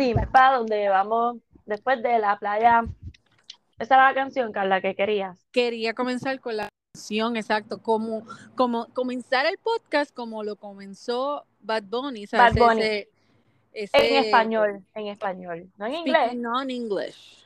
Dime, 0.00 0.26
¿para 0.26 0.56
dónde 0.56 0.88
vamos 0.88 1.36
después 1.66 2.02
de 2.02 2.18
la 2.18 2.38
playa? 2.38 2.84
Esa 3.78 3.96
era 3.96 4.08
la 4.08 4.14
canción, 4.14 4.50
Carla, 4.50 4.80
que 4.80 4.94
querías. 4.94 5.38
Quería 5.52 5.92
comenzar 5.92 6.40
con 6.40 6.56
la 6.56 6.70
canción, 6.94 7.36
exacto, 7.36 7.82
como, 7.82 8.22
como 8.54 8.86
comenzar 8.94 9.44
el 9.44 9.58
podcast 9.58 10.14
como 10.16 10.42
lo 10.42 10.56
comenzó 10.56 11.44
Bad 11.60 11.82
Bunny. 11.82 12.24
Bad 12.32 12.54
Bunny. 12.54 13.04
en 13.74 14.24
español, 14.24 14.82
en 14.94 15.08
español, 15.08 15.70
no 15.76 15.84
en 15.84 15.94
inglés. 15.94 16.34
No 16.34 16.62
en 16.62 16.70
inglés. 16.70 17.44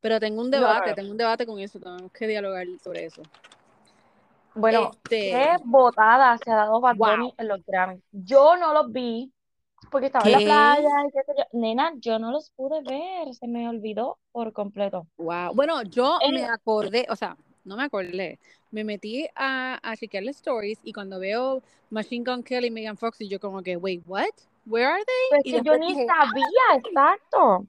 Pero 0.00 0.20
tengo 0.20 0.40
un 0.40 0.50
debate, 0.50 0.94
tengo 0.94 1.10
un 1.10 1.18
debate 1.18 1.44
con 1.44 1.58
eso, 1.58 1.78
tenemos 1.78 2.10
que 2.12 2.28
dialogar 2.28 2.66
sobre 2.82 3.04
eso. 3.04 3.20
Bueno, 4.54 4.92
este... 5.04 5.32
qué 5.32 5.56
botada 5.66 6.38
se 6.38 6.50
ha 6.50 6.56
dado 6.56 6.80
Bad 6.80 6.96
Bunny 6.96 7.34
en 7.36 7.46
los 7.46 7.60
Grammys. 7.66 8.02
Yo 8.10 8.56
no 8.56 8.72
los 8.72 8.90
vi 8.90 9.30
porque 9.90 10.06
estaba 10.06 10.24
en 10.24 10.32
la 10.32 10.38
playa 10.38 10.88
y 11.08 11.12
qué 11.12 11.22
sé 11.24 11.32
yo. 11.36 11.44
Nena, 11.52 11.92
yo 11.96 12.18
no 12.18 12.30
los 12.30 12.50
pude 12.50 12.80
ver, 12.82 13.34
se 13.34 13.46
me 13.46 13.68
olvidó 13.68 14.18
por 14.32 14.52
completo. 14.52 15.06
Wow. 15.18 15.54
Bueno, 15.54 15.82
yo 15.82 16.18
me 16.30 16.44
acordé, 16.44 17.06
o 17.08 17.16
sea, 17.16 17.36
no 17.64 17.76
me 17.76 17.84
acordé. 17.84 18.38
Me 18.70 18.84
metí 18.84 19.26
a, 19.34 19.78
a 19.82 19.96
chequear 19.96 20.22
las 20.22 20.36
stories 20.36 20.78
y 20.84 20.92
cuando 20.92 21.18
veo 21.18 21.62
Machine 21.90 22.24
Gun 22.24 22.42
Kelly 22.42 22.68
y 22.68 22.70
Megan 22.70 22.96
Fox, 22.96 23.20
y 23.20 23.28
yo 23.28 23.40
como 23.40 23.62
que, 23.62 23.76
wait, 23.76 24.02
what? 24.06 24.28
Where 24.66 24.86
are 24.86 25.04
they? 25.04 25.42
Pues 25.42 25.46
y 25.46 25.64
yo 25.64 25.76
ni 25.76 25.94
sabía, 25.94 26.78
exacto. 26.78 27.66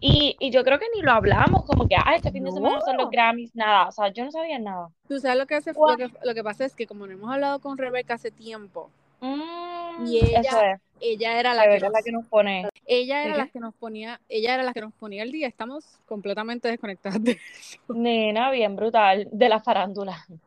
Y, 0.00 0.36
y, 0.38 0.50
yo 0.50 0.64
creo 0.64 0.78
que 0.78 0.86
ni 0.94 1.00
lo 1.00 1.12
hablamos, 1.12 1.64
como 1.64 1.88
que, 1.88 1.96
ah, 1.96 2.14
este 2.14 2.30
fin 2.30 2.44
de 2.44 2.52
semana 2.52 2.80
son 2.82 2.98
los 2.98 3.08
Grammys, 3.08 3.54
nada, 3.54 3.88
o 3.88 3.92
sea, 3.92 4.08
yo 4.08 4.24
no 4.24 4.30
sabía 4.30 4.58
nada. 4.58 4.90
Tú 5.08 5.18
sabes 5.18 5.38
lo 5.38 5.46
que, 5.46 5.54
hace, 5.54 5.72
lo 5.72 5.96
que, 5.96 6.10
lo 6.22 6.34
que 6.34 6.44
pasa 6.44 6.64
es 6.66 6.74
que 6.74 6.86
como 6.86 7.06
no 7.06 7.12
hemos 7.12 7.32
hablado 7.32 7.58
con 7.60 7.78
Rebeca 7.78 8.14
hace 8.14 8.30
tiempo, 8.30 8.90
mm, 9.20 9.83
y 10.04 10.18
ella, 10.18 10.80
ella 11.00 11.38
era 11.38 11.54
la, 11.54 11.64
que, 11.64 11.80
nos, 11.80 11.92
la 11.92 12.02
que 12.02 12.12
nos 12.12 12.26
pone. 12.26 12.68
Ella 12.86 13.24
era 13.24 13.36
la 13.36 13.48
que 13.48 13.60
nos 13.60 13.74
ponía, 13.74 14.20
ella 14.28 14.54
era 14.54 14.62
la 14.62 14.72
que 14.72 14.80
nos 14.80 14.92
ponía 14.94 15.22
el 15.22 15.32
día, 15.32 15.46
estamos 15.46 15.84
completamente 16.06 16.68
desconectadas 16.68 17.22
de 17.22 17.32
eso. 17.32 17.78
Nena, 17.88 18.50
bien 18.50 18.76
brutal, 18.76 19.28
de 19.30 19.48
la 19.48 19.60
farándula. 19.60 20.26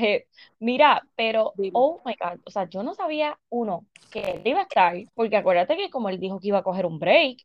Eh, 0.00 0.26
mira, 0.60 1.04
pero, 1.16 1.52
oh 1.72 2.00
my 2.04 2.14
God, 2.18 2.38
o 2.44 2.50
sea, 2.50 2.68
yo 2.68 2.82
no 2.84 2.94
sabía, 2.94 3.36
uno, 3.50 3.84
que 4.10 4.20
él 4.20 4.42
iba 4.44 4.60
a 4.60 4.62
estar, 4.62 4.96
porque 5.14 5.36
acuérdate 5.36 5.76
que 5.76 5.90
como 5.90 6.08
él 6.08 6.20
dijo 6.20 6.38
que 6.38 6.48
iba 6.48 6.58
a 6.58 6.62
coger 6.62 6.86
un 6.86 6.98
break, 6.98 7.38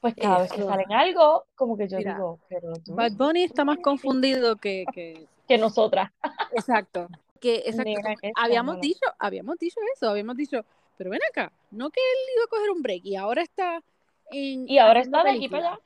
pues 0.00 0.14
cada 0.14 0.42
vez 0.42 0.52
que 0.52 0.62
salen 0.62 0.92
algo, 0.92 1.44
como 1.56 1.76
que 1.76 1.88
yo 1.88 1.98
digo, 1.98 2.38
pero 2.48 2.72
tú... 2.74 2.94
Bad 2.94 3.12
Bunny 3.12 3.42
está 3.42 3.64
más 3.64 3.78
confundido 3.82 4.56
que... 4.56 4.84
Que, 4.94 5.26
que 5.46 5.58
nosotras. 5.58 6.10
Exacto. 6.52 7.08
Que, 7.42 7.56
exacto, 7.66 7.92
habíamos 8.36 8.80
dicho, 8.80 9.04
habíamos 9.18 9.58
dicho 9.58 9.80
eso, 9.96 10.08
habíamos 10.08 10.36
dicho, 10.36 10.64
pero 10.96 11.10
ven 11.10 11.18
acá, 11.28 11.52
no 11.72 11.90
que 11.90 11.98
él 11.98 12.34
iba 12.36 12.44
a 12.44 12.46
coger 12.46 12.70
un 12.70 12.82
break 12.82 13.04
y 13.04 13.16
ahora 13.16 13.42
está 13.42 13.82
en... 14.30 14.68
Y 14.68 14.78
ahora 14.78 15.00
está 15.00 15.24
de 15.24 15.30
aquí 15.30 15.48
para 15.48 15.72
allá. 15.72 15.80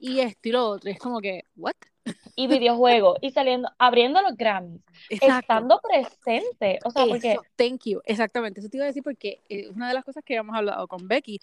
Y 0.00 0.20
esto 0.20 0.48
y 0.48 0.52
lo 0.52 0.66
otro, 0.70 0.90
es 0.90 0.98
como 0.98 1.20
que, 1.20 1.44
¿what? 1.54 1.74
Y 2.34 2.46
videojuegos, 2.46 3.18
y 3.20 3.30
saliendo, 3.30 3.68
abriendo 3.76 4.22
los 4.22 4.38
Grammys, 4.38 4.80
estando 5.10 5.78
presente, 5.82 6.78
o 6.82 6.90
sea, 6.90 7.04
porque... 7.04 7.36
Thank 7.56 7.82
you, 7.84 8.00
exactamente, 8.06 8.60
eso 8.60 8.70
te 8.70 8.78
iba 8.78 8.84
a 8.84 8.88
decir 8.88 9.02
porque 9.02 9.42
es 9.50 9.68
una 9.68 9.88
de 9.88 9.94
las 9.94 10.04
cosas 10.04 10.24
que 10.24 10.32
habíamos 10.32 10.56
hablado 10.56 10.88
con 10.88 11.06
Becky, 11.06 11.40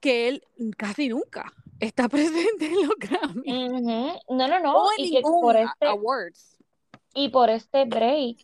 que 0.00 0.28
él 0.28 0.42
casi 0.78 1.10
nunca 1.10 1.52
está 1.78 2.08
presente 2.08 2.66
en 2.66 2.86
los 2.86 2.96
Grammy. 2.98 4.22
No, 4.30 4.48
no, 4.48 4.60
no. 4.60 4.88
y 4.96 5.20
por 5.20 5.56
este, 5.56 5.86
awards. 5.86 6.56
Y 7.14 7.28
por 7.28 7.50
este 7.50 7.84
break, 7.84 8.38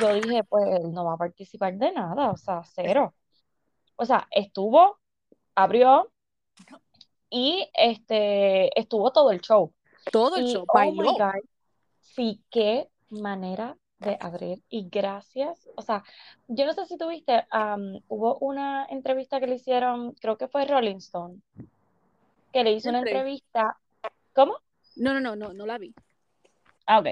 yo 0.00 0.14
dije, 0.14 0.44
pues 0.44 0.66
él 0.66 0.92
no 0.92 1.04
va 1.04 1.14
a 1.14 1.18
participar 1.18 1.74
de 1.74 1.92
nada, 1.92 2.30
o 2.30 2.36
sea, 2.36 2.62
cero. 2.64 3.14
O 3.96 4.04
sea, 4.04 4.26
estuvo, 4.30 4.98
abrió 5.54 6.10
y 7.30 7.68
este 7.74 8.78
estuvo 8.78 9.12
todo 9.12 9.30
el 9.30 9.40
show. 9.40 9.72
Todo 10.12 10.36
el 10.36 10.46
show, 10.46 10.64
oh 10.68 11.32
sí, 12.00 12.42
qué 12.50 12.88
manera 13.10 13.76
de 13.98 14.16
abrir 14.20 14.62
y 14.68 14.88
gracias, 14.88 15.68
o 15.74 15.82
sea, 15.82 16.04
yo 16.48 16.66
no 16.66 16.74
sé 16.74 16.84
si 16.86 16.98
tuviste, 16.98 17.46
hubo 18.08 18.38
una 18.38 18.86
entrevista 18.90 19.40
que 19.40 19.46
le 19.46 19.56
hicieron, 19.56 20.12
creo 20.12 20.36
que 20.36 20.48
fue 20.48 20.66
Rolling 20.66 20.96
Stone, 20.96 21.40
que 22.52 22.62
le 22.62 22.72
hizo 22.72 22.90
una 22.90 22.98
entrevista, 22.98 23.78
¿cómo? 24.34 24.58
No, 24.96 25.14
no, 25.14 25.20
no, 25.20 25.36
no, 25.36 25.52
no 25.52 25.66
la 25.66 25.78
vi. 25.78 25.94
Ah, 26.86 27.00
ok. 27.00 27.08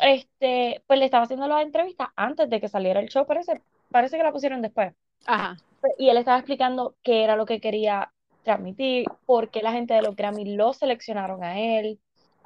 Este, 0.00 0.82
pues 0.86 0.98
le 0.98 1.04
estaba 1.04 1.24
haciendo 1.24 1.46
la 1.46 1.62
entrevista 1.62 2.12
antes 2.16 2.50
de 2.50 2.60
que 2.60 2.68
saliera 2.68 3.00
el 3.00 3.08
show, 3.08 3.26
parece, 3.26 3.62
parece 3.90 4.16
que 4.16 4.22
la 4.22 4.32
pusieron 4.32 4.60
después. 4.60 4.92
Ajá. 5.26 5.56
Y 5.98 6.08
él 6.08 6.16
estaba 6.16 6.38
explicando 6.38 6.96
qué 7.02 7.24
era 7.24 7.36
lo 7.36 7.46
que 7.46 7.60
quería 7.60 8.12
transmitir, 8.42 9.06
por 9.24 9.50
qué 9.50 9.62
la 9.62 9.72
gente 9.72 9.94
de 9.94 10.02
los 10.02 10.16
Grammy 10.16 10.56
lo 10.56 10.72
seleccionaron 10.72 11.44
a 11.44 11.58
él, 11.60 12.00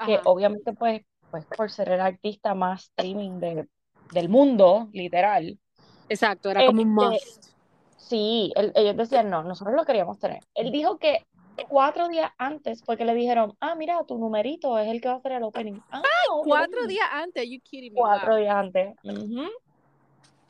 que 0.04 0.20
obviamente 0.25 0.75
pues 0.75 1.02
pues 1.30 1.44
por 1.44 1.70
ser 1.70 1.91
el 1.91 2.00
artista 2.00 2.54
más 2.54 2.84
streaming 2.84 3.41
de, 3.41 3.69
del 4.12 4.28
mundo, 4.28 4.88
literal. 4.92 5.58
Exacto, 6.08 6.50
era 6.50 6.66
como 6.66 6.82
un 6.82 7.12
este, 7.12 7.26
must. 7.26 7.44
Sí, 7.96 8.52
ellos 8.56 8.96
decían, 8.96 9.30
no, 9.30 9.42
nosotros 9.42 9.75
lo 9.75 9.84
queríamos 9.84 10.19
tener. 10.19 10.41
Él 10.54 10.70
dijo 10.70 10.98
que 10.98 11.26
cuatro 11.65 12.09
días 12.09 12.31
antes 12.39 12.83
fue 12.84 12.97
que 12.97 13.05
le 13.05 13.15
dijeron, 13.15 13.56
ah, 13.61 13.75
mira, 13.75 14.03
tu 14.05 14.19
numerito 14.19 14.78
es 14.78 14.89
el 14.89 15.00
que 15.00 15.09
va 15.09 15.15
a 15.15 15.19
hacer 15.19 15.33
el 15.33 15.43
opening. 15.43 15.81
Ah, 15.91 16.03
cuatro 16.44 16.87
días 16.87 17.06
antes, 17.12 17.49
you 17.49 17.61
kidding 17.62 17.93
me? 17.93 18.00
Cuatro 18.00 18.37
días 18.37 18.55
antes. 18.55 18.94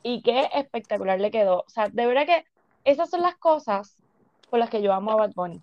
Y 0.03 0.23
qué 0.23 0.49
espectacular 0.55 1.21
le 1.21 1.31
quedó. 1.31 1.65
O 1.67 1.71
sea, 1.71 1.89
de 1.89 2.07
verdad 2.07 2.27
que 2.27 2.45
esas 2.85 3.11
son 3.11 3.23
las 3.23 3.37
cosas 3.37 3.97
por 4.49 4.59
las 4.59 4.71
que 4.71 4.83
yo 4.83 4.93
amo 4.93 5.13
a 5.13 5.17
Bad 5.17 5.33
Bunny. 5.35 5.61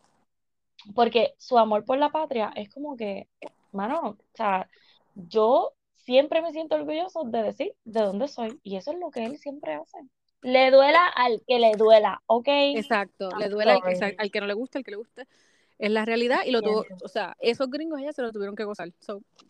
Porque 0.93 1.33
su 1.37 1.57
amor 1.57 1.85
por 1.85 1.97
la 1.97 2.09
patria 2.09 2.51
es 2.55 2.69
como 2.69 2.97
que, 2.97 3.29
mano, 3.71 4.01
o 4.01 4.17
sea, 4.33 4.67
yo 5.15 5.73
siempre 5.95 6.41
me 6.41 6.51
siento 6.51 6.75
orgulloso 6.75 7.23
de 7.23 7.43
decir 7.43 7.73
de 7.85 8.01
dónde 8.01 8.27
soy 8.27 8.59
y 8.63 8.75
eso 8.75 8.91
es 8.91 8.99
lo 8.99 9.09
que 9.09 9.23
él 9.23 9.37
siempre 9.37 9.75
hace. 9.75 9.99
Le 10.43 10.71
duela 10.71 11.07
al 11.07 11.41
que 11.47 11.59
le 11.59 11.71
duela, 11.77 12.21
¿ok? 12.27 12.47
Exacto, 12.47 13.29
le 13.39 13.49
duela 13.49 13.79
al, 14.17 14.31
que 14.31 14.39
no 14.41 14.47
le 14.47 14.53
gusta, 14.53 14.79
al 14.79 14.85
que 14.85 14.91
le 14.91 14.97
guste. 14.97 15.27
Es 15.79 15.89
la 15.91 16.05
realidad 16.05 16.41
y 16.45 16.51
lo 16.51 16.61
tuvo, 16.61 16.85
o 17.03 17.07
sea, 17.07 17.35
esos 17.39 17.69
gringos 17.69 17.99
allá 17.99 18.13
se 18.13 18.21
lo 18.21 18.31
tuvieron 18.31 18.55
que 18.55 18.63
gozar. 18.63 18.89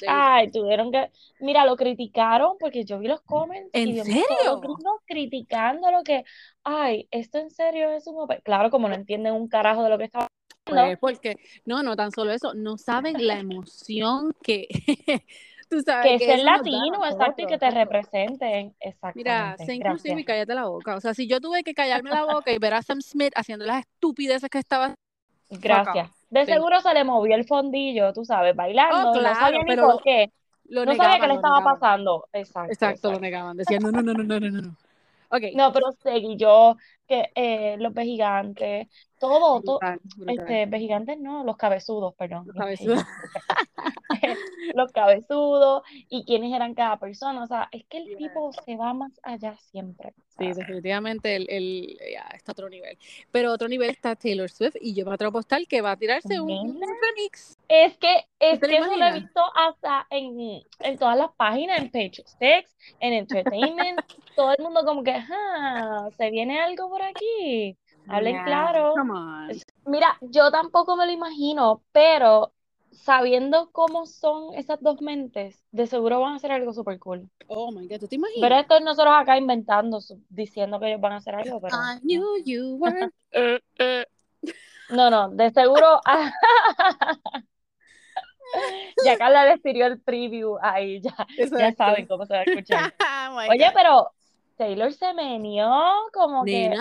Ay, 0.08 0.50
tuvieron 0.52 0.92
que, 0.92 1.12
mira, 1.40 1.66
lo 1.66 1.76
criticaron 1.76 2.58
porque 2.59 2.86
yo 2.86 2.98
vi 2.98 3.08
los 3.08 3.22
comments. 3.22 3.70
¿En 3.74 3.90
y 3.90 4.02
serio? 4.02 4.26
Los 4.46 4.62
gringos 4.62 5.02
criticando 5.06 5.92
lo 5.92 6.02
que, 6.04 6.24
ay, 6.64 7.08
esto 7.12 7.38
en 7.38 7.52
serio 7.52 7.92
es 7.92 8.08
un... 8.08 8.25
Claro, 8.44 8.70
como 8.70 8.88
no 8.88 8.96
entienden 8.96 9.34
un 9.34 9.48
carajo 9.48 9.84
de 9.84 9.90
lo 9.90 9.98
que 9.98 10.06
estaba 10.06 10.28
pues 10.66 10.98
porque, 11.00 11.38
no, 11.66 11.84
no 11.84 11.96
tan 11.96 12.12
solo 12.12 12.31
eso, 12.31 12.54
no 12.54 12.78
saben 12.78 13.28
la 13.28 13.40
emoción 13.40 14.34
que 14.42 14.68
que, 16.03 16.16
es 16.16 16.22
el 16.22 16.45
latino, 16.45 17.06
exacto, 17.06 17.41
y 17.41 17.45
que 17.45 17.57
te 17.57 17.72
representen. 17.72 18.75
Exactamente. 18.79 19.19
Mira, 19.19 19.56
sé 19.57 19.75
inclusive 19.75 20.22
y 20.22 20.25
cállate 20.25 20.56
la 20.56 20.66
boca. 20.66 20.95
O 20.95 21.01
sea, 21.01 21.13
si 21.13 21.28
yo 21.28 21.39
tuve 21.39 21.63
que 21.63 21.73
callarme 21.73 22.09
la 22.09 22.25
boca 22.25 22.51
y 22.51 22.59
ver 22.59 22.73
a 22.73 22.81
Sam 22.81 23.01
Smith 23.01 23.34
haciendo 23.35 23.66
las 23.66 23.79
estupideces 23.79 24.50
que 24.50 24.59
estaba. 24.59 24.95
Gracias. 25.50 26.09
De 26.29 26.45
seguro 26.45 26.81
se 26.81 26.94
le 26.94 27.03
movió 27.03 27.35
el 27.35 27.45
fondillo, 27.45 28.12
tú 28.13 28.25
sabes, 28.25 28.56
bailando. 28.56 29.12
Oh, 29.12 29.13
claro, 29.13 29.35
no 29.35 29.39
sabía 29.39 29.59
pero 29.67 29.88
por 29.88 30.03
qué. 30.03 30.31
no 30.69 30.95
sabía 30.95 31.19
qué 31.19 31.28
le 31.28 31.33
estaba 31.35 31.63
pasando. 31.63 32.25
Exacto. 32.33 32.72
Exacto, 32.72 33.12
lo 33.12 33.19
negaban. 33.19 33.56
Decían, 33.57 33.83
no, 33.83 33.91
no, 33.91 34.01
no, 34.01 34.13
no, 34.13 34.23
no, 34.23 34.39
no. 34.39 34.62
no. 34.62 34.75
Okay. 35.29 35.56
No, 35.56 35.73
pero 35.73 35.91
seguí 36.03 36.38
yo, 36.38 36.78
que 37.13 37.31
eh, 37.35 37.78
los 37.78 37.94
vejigantes, 37.94 38.88
todo, 39.19 39.62
todo, 39.62 39.79
este, 40.28 40.66
vejigantes 40.66 41.19
no, 41.19 41.44
los 41.44 41.56
cabezudos, 41.57 42.13
perdón. 42.16 42.46
Los 42.47 42.56
cabezudos. 42.56 43.03
los 44.75 44.91
cabezudos 44.91 45.84
y 46.09 46.25
quiénes 46.25 46.53
eran 46.53 46.74
cada 46.74 46.97
persona, 46.97 47.44
o 47.44 47.47
sea, 47.47 47.69
es 47.72 47.85
que 47.85 48.00
el 48.00 48.18
tipo 48.18 48.51
se 48.66 48.75
va 48.75 48.94
más 48.94 49.12
allá 49.24 49.56
siempre. 49.71 50.13
Sí, 50.38 50.51
definitivamente 50.51 51.36
el, 51.36 51.45
el 51.50 51.98
ya, 52.12 52.27
está 52.33 52.54
otro 52.54 52.68
nivel. 52.68 52.98
Pero 53.31 53.51
otro 53.51 53.68
nivel 53.68 53.92
está 53.92 54.15
Taylor 54.15 54.50
Swift 54.50 54.75
y 54.81 54.95
yo 54.95 55.06
me 55.06 55.13
atrevo 55.13 55.30
a 55.30 55.31
apostar 55.39 55.65
que 55.68 55.81
va 55.81 55.92
a 55.92 55.98
tirarse 55.98 56.42
un, 56.42 56.81
remix. 56.81 57.57
Es 57.68 57.95
que, 57.98 58.25
es 58.39 58.60
que 58.60 58.77
eso 58.77 58.95
lo 58.95 59.06
he 59.06 59.13
visto 59.13 59.42
hasta 59.56 60.07
en, 60.10 60.63
en 60.80 60.98
todas 60.98 61.18
las 61.18 61.31
páginas, 61.33 61.80
en 61.80 61.92
Page 61.92 62.24
Six, 62.25 62.75
en 63.00 63.13
Entertainment, 63.13 64.01
todo 64.36 64.54
el 64.57 64.63
mundo 64.63 64.83
como 64.83 65.04
que, 65.04 65.12
ah, 65.12 66.10
se 66.18 66.31
viene 66.31 66.60
algo 66.60 66.89
por 66.89 67.02
aquí. 67.03 67.77
Hablen 68.07 68.44
claro. 68.44 68.94
Mira, 69.85 70.17
yo 70.21 70.51
tampoco 70.51 70.95
me 70.95 71.05
lo 71.05 71.11
imagino, 71.11 71.83
pero 71.91 72.53
sabiendo 72.91 73.71
cómo 73.71 74.05
son 74.05 74.53
esas 74.53 74.81
dos 74.81 75.01
mentes, 75.01 75.63
de 75.71 75.88
seguro 75.88 76.19
van 76.19 76.33
a 76.33 76.35
hacer 76.35 76.51
algo 76.51 76.73
súper 76.73 77.00
cool. 77.00 77.29
Oh 77.47 77.71
my 77.71 77.88
god, 77.88 78.00
¿tú 78.00 78.07
te 78.07 78.15
imaginas? 78.15 78.41
Pero 78.41 78.59
esto 78.59 78.79
nosotros 78.81 79.13
acá 79.17 79.38
inventando, 79.38 80.00
diciendo 80.29 80.79
que 80.79 80.88
ellos 80.88 81.01
van 81.01 81.13
a 81.13 81.17
hacer 81.17 81.35
algo. 81.35 81.59
Pero... 81.59 81.75
I 81.75 82.00
knew 82.01 82.38
you 82.44 82.75
were. 82.75 83.09
no, 84.89 85.09
no, 85.09 85.29
de 85.29 85.50
seguro. 85.51 86.01
ya 89.05 89.17
Carla 89.17 89.45
les 89.45 89.61
tiró 89.61 89.85
el 89.88 90.00
preview 90.01 90.57
ahí, 90.61 91.01
ya, 91.01 91.15
ya 91.57 91.73
saben 91.73 92.05
cómo 92.07 92.25
se 92.25 92.33
va 92.33 92.39
a 92.41 92.44
escuchar. 92.44 92.94
Oh 93.33 93.38
Oye, 93.50 93.71
pero 93.73 94.11
Taylor 94.55 94.94
se 94.94 95.13
menió 95.13 95.67
como 96.13 96.44
que. 96.45 96.71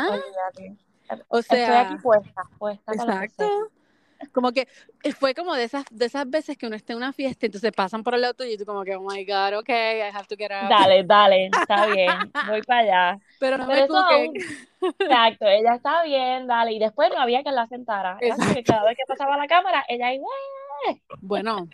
O 1.29 1.43
sea, 1.43 1.59
Estoy 1.59 1.77
aquí 1.77 2.03
puesta, 2.03 2.43
puesta 2.59 2.93
que 2.93 2.99
exacto. 2.99 3.71
Como 4.31 4.53
que 4.53 4.69
eh, 5.03 5.13
fue 5.13 5.35
como 5.35 5.55
de 5.55 5.65
esas, 5.65 5.85
de 5.91 6.07
esas 6.07 6.29
veces 6.31 6.57
que 6.57 6.67
uno 6.67 6.77
está 6.77 6.93
en 6.93 6.99
una 6.99 7.13
fiesta, 7.13 7.47
entonces 7.47 7.73
pasan 7.73 8.05
por 8.05 8.15
el 8.15 8.21
lado 8.21 8.35
tuyo 8.35 8.53
y 8.53 8.57
tú 8.57 8.65
como 8.65 8.85
que, 8.85 8.95
oh 8.95 9.01
my 9.01 9.25
God, 9.25 9.59
okay, 9.59 9.99
I 9.99 10.15
have 10.15 10.27
to 10.29 10.37
get 10.37 10.51
up. 10.53 10.69
Dale, 10.69 11.03
dale, 11.03 11.47
está 11.47 11.87
bien, 11.87 12.33
voy 12.47 12.63
para 12.63 12.81
allá. 12.81 13.21
Pero 13.41 13.59
no 13.59 13.67
Pero 13.67 13.79
me 13.79 13.85
eso 13.85 14.93
Exacto, 14.99 15.47
ella 15.47 15.75
está 15.75 16.05
bien, 16.05 16.47
dale. 16.47 16.73
Y 16.73 16.79
después 16.79 17.11
no 17.11 17.21
había 17.21 17.43
quien 17.43 17.55
la 17.55 17.67
sentara. 17.67 18.19
Así 18.33 18.55
que 18.55 18.63
cada 18.63 18.85
vez 18.85 18.97
que 18.97 19.05
pasaba 19.07 19.37
la 19.37 19.47
cámara, 19.47 19.85
ella 19.89 20.13
iba, 20.13 20.27
Bueno, 21.21 21.69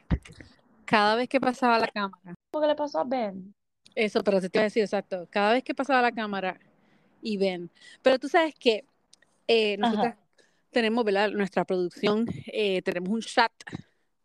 cada 0.85 1.17
vez 1.17 1.29
que 1.29 1.41
pasaba 1.41 1.79
la 1.79 1.89
cámara, 1.89 2.35
¿cómo 2.51 2.63
que 2.63 2.69
le 2.69 2.75
pasó 2.75 3.01
a 3.01 3.05
Ben? 3.05 3.55
Eso, 3.99 4.23
pero 4.23 4.41
te 4.41 4.49
iba 4.53 4.61
a 4.61 4.65
decir 4.65 4.83
exacto, 4.83 5.27
cada 5.31 5.53
vez 5.55 5.65
que 5.65 5.75
pasaba 5.75 6.03
la 6.03 6.13
cámara 6.13 6.59
y 7.23 7.37
ven. 7.37 7.71
Pero 8.03 8.19
tú 8.19 8.29
sabes 8.29 8.55
que 8.55 8.85
eh, 9.47 9.77
nosotros 9.79 10.15
tenemos, 10.71 11.05
¿verdad? 11.05 11.31
Nuestra 11.31 11.65
producción, 11.65 12.27
eh, 12.47 12.83
tenemos 12.83 13.11
un 13.11 13.21
chat 13.21 13.53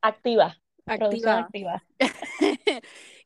Activa, 0.01 0.57
activa 0.85 1.39
activa. 1.39 1.83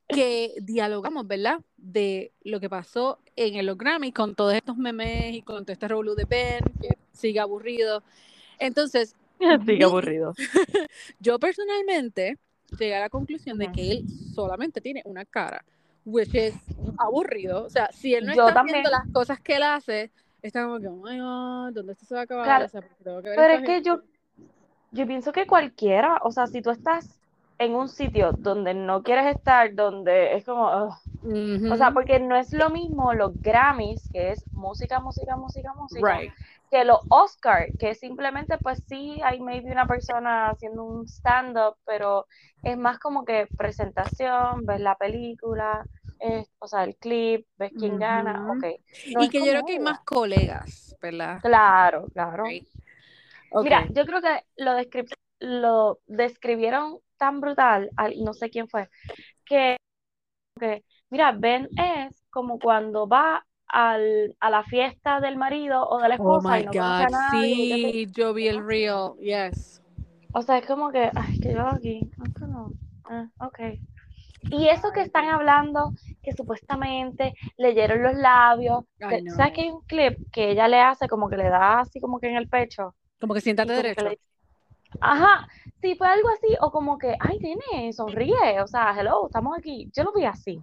que 0.07 0.53
dialogamos, 0.61 1.27
¿verdad? 1.27 1.59
De 1.75 2.31
lo 2.43 2.59
que 2.59 2.69
pasó 2.69 3.19
en 3.35 3.55
el 3.55 3.75
Grammy 3.75 4.11
con 4.11 4.35
todos 4.35 4.53
estos 4.53 4.77
memes 4.77 5.33
y 5.33 5.41
con 5.41 5.65
todo 5.65 5.73
este 5.73 5.87
revolú 5.87 6.13
de 6.15 6.25
Ben, 6.25 6.63
que 6.79 6.97
sigue 7.13 7.39
aburrido. 7.39 8.03
Entonces, 8.59 9.15
Sigue 9.65 9.83
aburrido. 9.83 10.33
yo 11.19 11.39
personalmente 11.39 12.37
llegué 12.77 12.95
a 12.95 13.01
la 13.01 13.09
conclusión 13.09 13.57
de 13.57 13.71
que 13.71 13.91
él 13.91 14.05
solamente 14.33 14.81
tiene 14.81 15.01
una 15.05 15.25
cara, 15.25 15.63
which 16.07 16.33
is 16.33 16.55
aburrido. 16.97 17.65
O 17.65 17.69
sea, 17.69 17.89
si 17.91 18.15
él 18.15 18.25
no 18.25 18.33
Yo 18.33 18.43
está 18.47 18.53
también. 18.55 18.77
haciendo 18.77 18.89
las 19.05 19.13
cosas 19.13 19.39
que 19.41 19.57
él 19.57 19.63
hace, 19.63 20.11
está 20.41 20.63
como 20.63 20.79
que, 20.79 20.87
oh 20.87 20.95
my 20.95 21.19
god, 21.19 21.73
¿dónde 21.73 21.91
esto 21.93 22.05
se 22.05 22.15
va 22.15 22.21
a 22.21 22.23
acabar? 22.23 22.45
Claro, 22.45 22.65
O 22.65 22.69
sea, 22.69 22.81
tengo 23.03 23.21
que 23.21 23.29
ver 23.29 23.35
Pero 23.35 23.53
es 23.53 23.61
que 23.61 23.73
gente. 23.73 23.89
yo, 23.89 24.01
yo 24.91 25.05
pienso 25.05 25.31
que 25.33 25.45
cualquiera, 25.45 26.19
o 26.23 26.31
sea, 26.31 26.47
si 26.47 26.61
tú 26.61 26.71
estás 26.71 27.19
en 27.59 27.75
un 27.75 27.89
sitio 27.89 28.31
donde 28.33 28.73
no 28.73 29.01
quieres 29.03 29.35
estar, 29.35 29.73
donde 29.73 30.35
es 30.35 30.45
como, 30.45 30.67
o 30.67 31.75
sea, 31.75 31.91
porque 31.91 32.19
no 32.19 32.35
es 32.37 32.53
lo 32.53 32.69
mismo 32.69 33.13
los 33.13 33.33
Grammys, 33.41 34.07
que 34.13 34.31
es 34.31 34.45
música, 34.53 34.99
música, 34.99 35.35
música, 35.35 35.73
música, 35.73 36.19
Right. 36.19 36.31
que 36.69 36.85
los 36.85 36.99
Oscar, 37.09 37.69
que 37.79 37.95
simplemente 37.95 38.59
pues 38.59 38.83
sí, 38.87 39.19
hay 39.23 39.39
maybe 39.39 39.71
una 39.71 39.87
persona 39.87 40.49
haciendo 40.51 40.83
un 40.83 41.07
stand-up, 41.07 41.75
pero 41.85 42.27
es 42.61 42.77
más 42.77 42.99
como 42.99 43.25
que 43.25 43.47
presentación, 43.57 44.65
ves 44.65 44.79
la 44.79 44.95
película, 44.95 45.83
es- 46.19 46.49
o 46.59 46.67
sea, 46.67 46.83
el 46.83 46.97
clip, 46.97 47.47
ves 47.57 47.73
quién 47.77 47.97
gana, 47.99 48.43
ok. 48.47 48.63
No 49.13 49.23
y 49.23 49.29
que 49.29 49.43
yo 49.43 49.51
creo 49.51 49.63
que 49.63 49.73
hay 49.73 49.79
más 49.79 49.99
colegas, 50.01 50.95
¿verdad? 51.01 51.41
Claro, 51.41 52.09
claro. 52.13 52.57
Mira, 53.61 53.85
yo 53.89 54.05
creo 54.05 54.21
que 54.21 54.43
lo, 54.57 54.71
descrip- 54.73 55.13
lo 55.39 55.99
describieron 56.07 56.99
tan 57.17 57.41
brutal, 57.41 57.91
al- 57.95 58.23
no 58.23 58.33
sé 58.33 58.49
quién 58.49 58.67
fue, 58.69 58.89
que, 59.45 59.77
que, 60.59 60.85
mira, 61.09 61.33
Ben 61.33 61.71
es 61.77 62.23
como 62.31 62.59
cuando 62.59 63.07
va 63.07 63.45
al, 63.67 64.35
a 64.39 64.49
la 64.51 64.63
fiesta 64.65 65.21
del 65.21 65.37
marido 65.37 65.87
o 65.89 65.99
de 66.01 66.09
la 66.09 66.15
Oh 66.19 66.37
esposa 66.37 66.59
y 66.59 66.63
my 66.63 66.65
no 66.65 66.75
conoce 66.75 67.03
a 67.03 67.09
God, 67.09 67.11
nadie. 67.11 67.99
sí, 67.99 68.05
yo 68.11 68.33
vi 68.33 68.47
el 68.47 68.63
reel, 68.65 69.15
yes. 69.19 69.81
O 70.31 70.41
sea, 70.41 70.57
es 70.59 70.65
como 70.65 70.91
que, 70.91 71.11
ay, 71.15 71.37
que 71.39 71.51
yo 71.53 71.67
aquí, 71.67 72.13
esto 72.25 72.47
no, 72.47 72.75
ah, 73.05 73.29
ok. 73.39 73.59
Y 74.49 74.69
eso 74.69 74.91
que 74.91 75.01
están 75.01 75.25
hablando, 75.29 75.93
que 76.23 76.31
supuestamente 76.33 77.33
leyeron 77.57 78.01
los 78.03 78.15
labios, 78.15 78.85
¿sabes 79.35 79.53
que 79.53 79.61
hay 79.61 79.69
un 79.71 79.81
clip 79.81 80.17
que 80.31 80.51
ella 80.51 80.67
le 80.67 80.79
hace 80.81 81.07
como 81.07 81.29
que 81.29 81.37
le 81.37 81.49
da 81.49 81.79
así 81.81 81.99
como 81.99 82.19
que 82.19 82.27
en 82.29 82.35
el 82.37 82.47
pecho? 82.47 82.93
Como 83.19 83.33
que 83.33 83.41
siéntate 83.41 83.69
que 83.69 83.75
derecho. 83.75 84.01
le- 84.09 84.19
Ajá, 85.01 85.47
sí, 85.81 85.95
fue 85.95 86.07
algo 86.07 86.29
así, 86.29 86.47
o 86.61 86.71
como 86.71 86.97
que, 86.97 87.15
ay, 87.19 87.39
nene, 87.39 87.91
sonríe, 87.91 88.61
o 88.61 88.67
sea, 88.67 88.95
hello, 88.97 89.25
estamos 89.27 89.57
aquí. 89.57 89.91
Yo 89.93 90.03
lo 90.03 90.13
vi 90.13 90.23
así. 90.25 90.61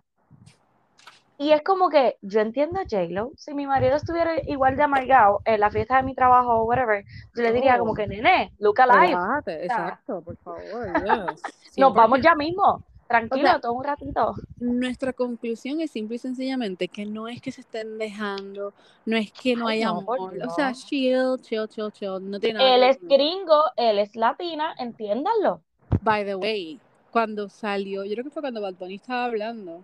Y 1.37 1.51
es 1.53 1.63
como 1.63 1.91
que 1.91 2.17
yo 2.23 2.41
entiendo 2.41 2.79
a 2.81 2.85
J-Lo, 2.85 3.33
si 3.37 3.55
mi 3.55 3.67
marido 3.67 3.97
estuviera 3.97 4.35
igual 4.47 4.77
de 4.77 4.85
amargado 4.85 5.43
en 5.45 5.61
la 5.61 5.71
fiesta 5.71 5.97
de 5.97 6.05
mi 6.05 6.15
trabajo 6.15 6.61
o 6.61 6.65
whatever, 6.65 7.05
yo 7.35 7.43
le 7.43 7.53
diría 7.53 7.77
como 7.79 7.91
Oh. 7.91 7.95
que, 7.95 8.07
nene, 8.07 8.53
look 8.59 8.81
alive, 8.81 9.09
Relájate, 9.17 9.65
exacto, 9.67 10.23
por 10.23 10.37
favor, 10.39 10.87
yes. 10.87 11.43
nos 11.77 11.93
vamos 11.93 12.21
100%. 12.21 12.23
ya 12.23 12.35
mismo, 12.37 12.83
tranquilo, 13.09 13.45
O 13.45 13.49
sea, 13.49 13.61
todo 13.61 13.73
un 13.73 13.85
ratito. 13.85 14.35
Nuestra 14.61 15.13
conclusión 15.13 15.81
es 15.81 15.91
simple 15.91 16.17
y 16.17 16.19
sencillamente 16.19 16.89
que 16.89 17.05
no 17.05 17.29
es 17.29 17.41
que 17.41 17.53
se 17.53 17.61
estén 17.61 17.99
dejando, 17.99 18.73
no 19.05 19.17
es 19.17 19.33
que 19.33 19.57
no 19.57 19.67
Ay, 19.69 19.79
hay 19.79 19.85
no, 19.85 20.01
por 20.03 20.19
amor, 20.19 20.39
o 20.47 20.51
sea, 20.51 20.73
chill, 20.73 21.37
chill, 21.43 21.69
chill, 21.69 21.91
chill, 21.93 22.31
no 22.31 22.39
tiene 22.39 22.59
nada 22.61 22.75
Él 22.75 22.83
es 22.85 22.99
gringo, 23.01 23.63
él 23.77 23.99
es 23.99 24.15
latina, 24.17 24.75
entiéndanlo. 24.79 25.61
By 26.03 26.25
the 26.25 26.35
way, 26.37 26.79
cuando 27.11 27.49
salió, 27.49 28.05
yo 28.05 28.13
creo 28.13 28.25
que 28.25 28.31
fue 28.31 28.43
cuando 28.43 28.61
Bad 28.61 28.75
Bunny 28.75 28.97
estaba 28.97 29.25
hablando, 29.27 29.83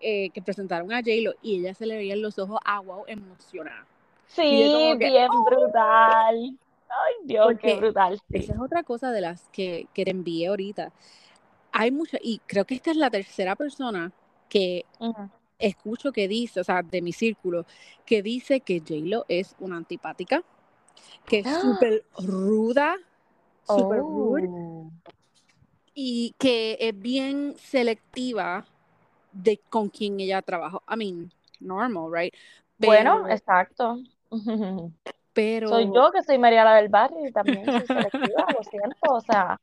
eh, 0.00 0.30
que 0.30 0.42
presentaron 0.42 0.92
a 0.92 0.96
J-Lo 0.98 1.34
y 1.42 1.60
ella 1.60 1.74
se 1.74 1.86
le 1.86 1.96
veían 1.96 2.22
los 2.22 2.38
ojos 2.38 2.58
agua 2.64 3.02
emocionada. 3.06 3.84
Y 4.50 4.60
yo 4.60 4.92
Sí, 4.92 4.98
que, 4.98 5.06
bien 5.10 5.28
"Oh", 5.30 5.44
brutal. 5.44 6.58
Ay, 6.88 7.14
Dios, 7.24 7.52
qué 7.60 7.74
brutal. 7.76 8.18
esa 8.32 8.52
es 8.52 8.60
otra 8.60 8.82
cosa 8.82 9.10
de 9.10 9.20
las 9.20 9.42
que, 9.52 9.86
que 9.94 10.04
te 10.04 10.10
envié 10.10 10.48
ahorita. 10.48 10.92
Hay 11.72 11.90
mucha, 11.90 12.18
y 12.22 12.40
creo 12.46 12.64
que 12.64 12.74
esta 12.74 12.90
es 12.90 12.96
la 12.96 13.10
tercera 13.10 13.54
persona 13.56 14.12
que 14.48 14.84
escucho 15.58 16.12
que 16.12 16.28
dice, 16.28 16.60
o 16.60 16.64
sea, 16.64 16.82
de 16.82 17.02
mi 17.02 17.12
círculo, 17.12 17.66
que 18.06 18.22
dice 18.22 18.60
que 18.60 18.80
J-Lo 18.80 19.24
es 19.28 19.54
una 19.60 19.76
antipática, 19.76 20.42
que 21.26 21.40
es 21.40 21.46
¡Ah! 21.46 21.60
súper 21.60 22.04
ruda, 22.18 22.96
súper 23.66 23.98
rude, 23.98 24.48
Oh. 24.50 24.90
y 25.94 26.34
que 26.38 26.76
es 26.80 26.98
bien 26.98 27.54
selectiva 27.58 28.64
de 29.32 29.60
con 29.68 29.88
quien 29.90 30.18
ella 30.20 30.40
trabaja. 30.42 30.78
I 30.88 30.96
mean, 30.96 31.32
normal, 31.60 32.10
right? 32.12 32.34
Bueno, 32.78 33.22
Pero, 33.24 33.34
exacto. 33.34 33.98
Soy 34.30 34.92
pero, 35.34 35.80
yo 35.94 36.10
que 36.10 36.22
soy 36.24 36.36
Mariana 36.36 36.74
del 36.76 36.88
Barrio 36.88 37.28
y 37.28 37.30
también 37.30 37.64
soy 37.64 37.86
selectiva, 37.86 38.46
lo 38.52 38.62
siento. 38.64 38.96
O 39.12 39.20
sea, 39.20 39.60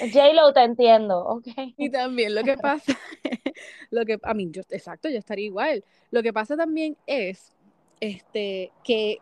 J-Lo 0.00 0.52
te 0.52 0.62
entiendo, 0.62 1.24
ok. 1.24 1.46
y 1.76 1.90
también 1.90 2.34
lo 2.34 2.42
que 2.42 2.56
pasa, 2.56 2.98
lo 3.90 4.04
que, 4.04 4.14
I 4.14 4.34
mean, 4.34 4.52
yo, 4.52 4.62
exacto, 4.70 5.08
yo 5.08 5.18
estaría 5.18 5.46
igual. 5.46 5.84
Lo 6.10 6.22
que 6.22 6.32
pasa 6.32 6.56
también 6.56 6.96
es, 7.06 7.54
este, 8.00 8.72
que 8.82 9.18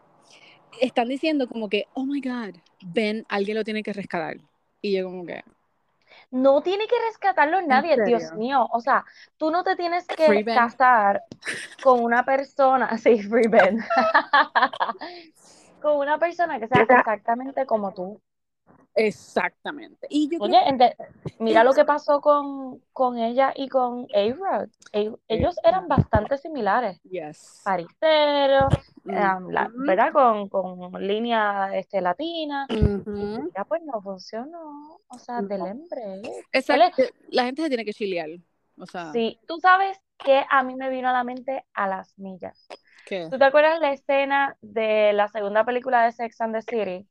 están 0.81 1.09
diciendo 1.09 1.49
como 1.49 1.69
que, 1.69 1.87
oh 1.95 2.05
my 2.05 2.21
God, 2.21 2.57
Ben, 2.85 3.25
alguien 3.29 3.57
lo 3.57 3.65
tiene 3.65 3.83
que 3.83 3.93
rescatar. 3.93 4.37
Y 4.81 4.97
yo 4.97 5.05
como 5.05 5.25
que, 5.25 5.45
No 6.31 6.63
tiene 6.63 6.87
que 6.87 6.97
rescatarlo 7.09 7.59
¿en 7.59 7.69
nadie, 7.69 7.97
Dios 8.05 8.33
mío. 8.35 8.67
O 8.73 8.81
sea, 8.81 9.05
tú 9.37 9.51
no 9.51 9.63
te 9.63 9.77
tienes 9.77 10.07
que 10.07 10.45
casar 10.45 11.23
con 11.83 12.03
una 12.03 12.25
persona, 12.25 12.89
sí, 12.99 13.23
Free 13.23 13.49
Ben, 13.49 13.79
con 15.81 15.99
una 15.99 16.19
persona 16.19 16.59
que 16.59 16.69
sea 16.69 16.83
exactamente 16.83 17.67
como 17.67 17.93
tú. 17.93 18.21
Exactamente. 18.95 20.07
Y 20.11 20.29
yo 20.31 20.39
creo 20.39 20.61
Oye, 20.61 20.97
mira 21.39 21.65
lo 21.65 21.73
que 21.73 21.85
pasó 21.85 22.21
con, 22.21 22.81
con 22.93 23.19
ella 23.19 23.53
y 23.57 23.69
con 23.69 24.07
A-Rod. 24.15 24.69
Ellos 25.29 25.57
eran 25.65 25.89
bastante 25.89 26.39
similares. 26.39 27.01
yes. 27.05 27.63
Mm, 29.05 29.51
la- 29.51 29.67
Ujú, 29.67 29.85
¿verdad? 29.87 30.13
Con, 30.13 30.49
con 30.49 30.93
línea 31.07 31.71
este, 31.75 32.01
latina. 32.01 32.67
Y 32.71 33.51
ya 33.55 33.65
pues 33.65 33.83
no 33.83 34.01
funcionó. 34.01 35.01
O 35.09 35.19
sea, 35.19 35.43
del 35.43 35.67
hembre. 35.67 36.23
Exacto. 36.53 37.03
La 37.31 37.45
gente 37.45 37.63
se 37.63 37.69
tiene 37.69 37.85
que 37.85 37.93
chilear. 37.93 38.31
O 38.79 38.87
sea, 38.87 39.13
sí, 39.13 39.39
tú 39.47 39.59
sabes 39.61 39.99
que 40.19 40.45
a 40.49 40.63
mí 40.63 40.75
me 40.77 40.89
vino 40.89 41.09
a 41.09 41.13
la 41.13 41.25
mente 41.25 41.65
a 41.75 41.87
las 41.87 42.19
millas. 42.19 42.69
¿qué? 43.05 43.29
¿Tú 43.31 43.39
te 43.39 43.45
acuerdas 43.45 43.81
la 43.81 43.93
escena 43.93 44.57
de 44.61 45.13
la 45.13 45.29
segunda 45.29 45.65
película 45.65 46.05
de 46.05 46.13
Sex 46.13 46.41
and 46.41 46.55
the 46.55 46.63
City? 46.63 47.07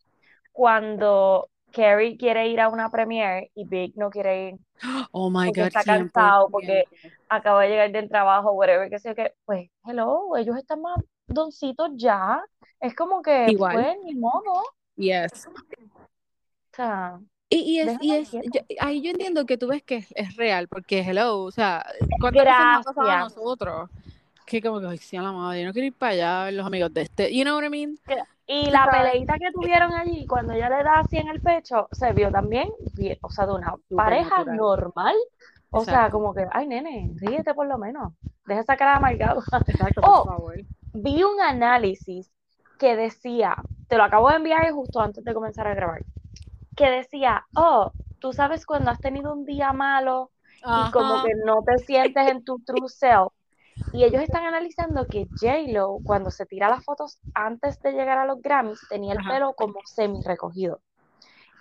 Cuando 0.52 1.50
Carrie 1.72 2.18
quiere 2.18 2.48
ir 2.48 2.60
a 2.60 2.70
una 2.70 2.90
premiere 2.90 3.51
y 3.56 3.66
Big 3.66 3.98
no 3.98 4.10
quiere 4.10 4.50
ir 4.50 4.56
Oh 5.12 5.30
my 5.30 5.46
porque 5.48 5.62
God, 5.62 5.68
está 5.68 5.84
cansado, 5.84 6.50
porque 6.50 6.86
100%. 7.01 7.13
acaba 7.30 7.63
de 7.63 7.70
llegar 7.70 7.92
del 7.92 8.10
trabajo, 8.10 8.51
whatever, 8.51 8.90
que 8.90 9.00
sé 9.00 9.16
qué, 9.16 9.34
pues, 9.46 9.70
hello, 9.86 10.36
ellos 10.38 10.58
están 10.58 10.82
más 10.82 11.00
doncitos 11.28 11.90
ya. 11.96 12.44
Es 12.80 12.96
como 12.96 13.22
que, 13.22 13.46
Igual. 13.48 13.75
pues, 13.75 13.98
ni 14.04 14.16
modo. 14.16 14.63
Yes. 14.96 15.48
O 15.48 16.75
sea, 16.75 17.20
Y, 17.50 17.58
y 17.60 17.80
es, 17.80 17.98
y 18.01 18.16
es, 18.16 18.32
yo- 18.32 18.62
ahí 18.80 19.01
yo 19.01 19.12
entiendo 19.12 19.46
que 19.46 19.58
tú 19.58 19.68
ves 19.68 19.84
que 19.84 19.98
es, 19.98 20.13
es 20.16 20.36
real, 20.36 20.68
porque 20.68 21.01
hello, 21.01 21.42
o 21.44 21.51
sea, 21.51 21.86
¿cuántas 22.20 22.46
veces 22.46 22.60
nos 22.60 22.80
ha 22.80 22.84
pasado 22.84 23.10
a 23.10 23.16
Gracias. 23.18 23.38
nosotros? 23.38 23.90
Que 24.51 24.62
como 24.62 24.81
que, 24.81 24.98
sí, 24.98 25.15
a 25.17 25.22
la 25.22 25.31
madre, 25.31 25.62
yo 25.62 25.67
no 25.67 25.74
quiero 25.74 25.88
ir 25.88 25.93
para 25.93 26.12
allá 26.13 26.41
a 26.41 26.46
ver 26.46 26.53
los 26.55 26.65
amigos 26.67 26.93
de 26.93 27.01
este, 27.03 27.34
you 27.36 27.43
know 27.43 27.55
what 27.58 27.63
I 27.65 27.70
mean? 27.70 27.98
Y 28.48 28.70
la 28.70 28.89
peleita 28.89 29.38
que 29.39 29.51
tuvieron 29.51 29.93
allí, 29.93 30.25
cuando 30.27 30.53
ella 30.53 30.70
le 30.70 30.84
da 30.84 31.00
así 31.00 31.17
en 31.17 31.29
el 31.29 31.41
pecho, 31.41 31.88
se 31.91 32.12
vio 32.13 32.31
también, 32.31 32.70
bien, 32.96 33.17
o 33.22 33.29
sea, 33.29 33.46
de 33.46 33.53
una 33.53 33.75
pareja 33.93 34.43
natural. 34.43 34.58
normal. 34.58 35.15
O 35.70 35.86
sea, 35.86 36.10
como 36.10 36.34
que, 36.34 36.46
ay, 36.51 36.67
nene, 36.67 37.13
ríete 37.15 37.53
por 37.53 37.67
lo 37.67 37.77
menos. 37.77 38.13
Deja 38.46 38.62
esa 38.62 38.75
cara 38.75 38.91
de 38.91 38.98
amargado. 38.98 39.41
Exacto, 39.67 40.01
por 40.03 40.13
Oh, 40.13 40.24
favor. 40.24 40.55
vi 40.93 41.24
un 41.24 41.39
análisis 41.41 42.31
que 42.79 42.96
decía 42.96 43.55
te 43.88 43.98
lo 43.98 44.03
acabo 44.03 44.29
de 44.29 44.38
enviar 44.38 44.72
justo 44.72 45.01
antes 45.01 45.24
de 45.24 45.34
comenzar 45.34 45.67
a 45.67 45.74
grabar, 45.75 46.03
que 46.75 46.89
decía, 46.89 47.46
oh, 47.55 47.91
tú 48.20 48.34
sabes 48.34 48.65
cuando 48.65 48.91
has 48.91 49.00
tenido 49.01 49.34
un 49.34 49.46
día 49.46 49.74
malo 49.74 50.31
y 50.72 50.89
como 50.89 51.22
que 51.22 51.31
no 51.46 51.63
te 51.63 51.77
sientes 51.79 52.27
en 52.27 52.43
tu 52.43 52.60
true 52.60 52.89
self. 52.89 53.34
Y 53.94 54.04
ellos 54.04 54.22
están 54.22 54.46
analizando 54.46 55.08
que 55.08 55.28
J-Lo, 55.40 56.00
cuando 56.04 56.32
se 56.32 56.46
tira 56.46 56.70
las 56.70 56.84
fotos 56.84 57.20
antes 57.34 57.82
de 57.82 57.92
llegar 57.92 58.18
a 58.18 58.26
los 58.26 58.42
Grammys, 58.42 58.80
tenía 58.90 59.14
el 59.14 59.20
Ajá. 59.20 59.34
pelo 59.34 59.54
como 59.54 59.80
semi 59.86 60.22
recogido. 60.24 60.82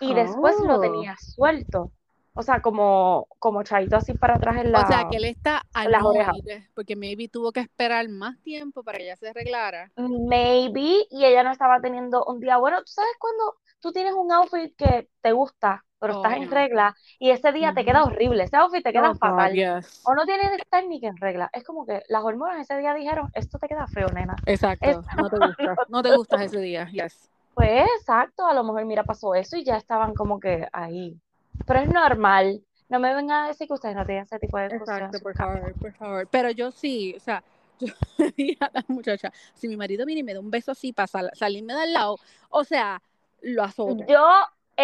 Y 0.00 0.14
después 0.14 0.56
lo 0.66 0.76
Oh. 0.76 0.80
tenía 0.80 1.16
suelto. 1.18 1.90
O 2.32 2.42
sea, 2.42 2.62
como, 2.62 3.26
como 3.40 3.60
echadito 3.60 3.96
así 3.96 4.14
para 4.14 4.36
atrás 4.36 4.56
en 4.58 4.70
la... 4.72 4.82
O 4.82 4.86
sea, 4.86 5.08
que 5.10 5.16
él 5.16 5.24
está 5.24 5.62
las 5.88 6.02
orejas. 6.02 6.36
porque 6.74 6.94
maybe 6.96 7.28
tuvo 7.28 7.52
que 7.52 7.60
esperar 7.60 8.08
más 8.08 8.40
tiempo 8.42 8.82
para 8.84 8.98
que 8.98 9.04
ella 9.04 9.16
se 9.16 9.28
arreglara. 9.28 9.90
Maybe, 9.96 11.06
y 11.10 11.24
ella 11.24 11.42
no 11.42 11.50
estaba 11.50 11.80
teniendo 11.80 12.24
un 12.24 12.38
día 12.40 12.56
bueno. 12.56 12.78
¿Tú 12.78 12.92
sabes 12.92 13.12
cuando 13.18 13.56
tú 13.80 13.92
tienes 13.92 14.14
un 14.14 14.30
outfit 14.32 14.74
que 14.76 15.08
te 15.20 15.32
gusta, 15.32 15.84
pero 16.00 16.14
Oh, 16.14 16.16
estás 16.16 16.32
en 16.36 16.44
know. 16.44 16.54
regla, 16.54 16.96
y 17.18 17.30
ese 17.30 17.52
día 17.52 17.72
te 17.74 17.84
queda 17.84 18.04
horrible, 18.04 18.42
ese 18.44 18.56
outfit 18.56 18.82
te 18.82 18.92
queda 18.92 19.10
Oh, 19.10 19.12
God, 19.12 19.18
fatal, 19.18 19.54
yes. 19.54 20.02
o 20.04 20.14
no 20.14 20.24
tienes 20.24 20.50
técnica 20.70 21.08
en 21.08 21.16
regla? 21.18 21.50
Es 21.52 21.62
como 21.62 21.86
que 21.86 22.02
las 22.08 22.24
hormonas 22.24 22.60
ese 22.60 22.78
día 22.80 22.94
dijeron, 22.94 23.30
esto 23.34 23.58
te 23.58 23.68
queda 23.68 23.86
feo, 23.86 24.08
nena. 24.08 24.34
Exacto, 24.46 24.86
Esto 24.86 25.04
no 25.16 25.28
te 25.30 25.38
gusta, 25.38 25.76
no 25.88 26.02
te 26.02 26.16
gustas 26.16 26.40
ese 26.42 26.60
día, 26.60 26.88
yes. 26.90 27.30
Pues 27.54 27.86
exacto, 27.98 28.46
a 28.46 28.54
lo 28.54 28.64
mejor 28.64 28.84
mira, 28.86 29.04
pasó 29.04 29.34
eso 29.34 29.56
y 29.56 29.64
ya 29.64 29.76
estaban 29.76 30.14
como 30.14 30.40
que 30.40 30.66
ahí. 30.72 31.20
Pero 31.66 31.80
es 31.80 31.88
normal. 31.88 32.62
No 32.88 32.98
me 32.98 33.14
vengan 33.14 33.44
a 33.44 33.48
decir 33.48 33.68
que 33.68 33.74
ustedes 33.74 33.94
no 33.94 34.04
tienen 34.04 34.24
ese 34.24 34.38
tipo 34.38 34.58
de 34.58 34.68
cosas. 34.68 35.00
Exacto, 35.00 35.20
por 35.20 35.34
favor, 35.36 35.74
por 35.74 35.92
favor. 35.92 36.28
Pero 36.28 36.50
yo 36.50 36.70
sí, 36.72 37.14
o 37.16 37.20
sea, 37.20 37.42
yo 37.80 37.92
le 38.18 38.30
dije 38.32 38.56
a 38.60 38.70
la 38.72 38.84
muchacha, 38.88 39.32
si 39.54 39.68
mi 39.68 39.76
marido 39.76 40.04
viene 40.06 40.20
y 40.20 40.24
me 40.24 40.34
da 40.34 40.40
un 40.40 40.50
beso 40.50 40.72
así 40.72 40.92
para 40.92 41.06
sal- 41.06 41.30
salirme 41.34 41.74
del 41.74 41.92
lado, 41.92 42.18
o 42.48 42.64
sea, 42.64 43.00
lo 43.42 43.62
azoto. 43.62 44.04
Yo 44.08 44.28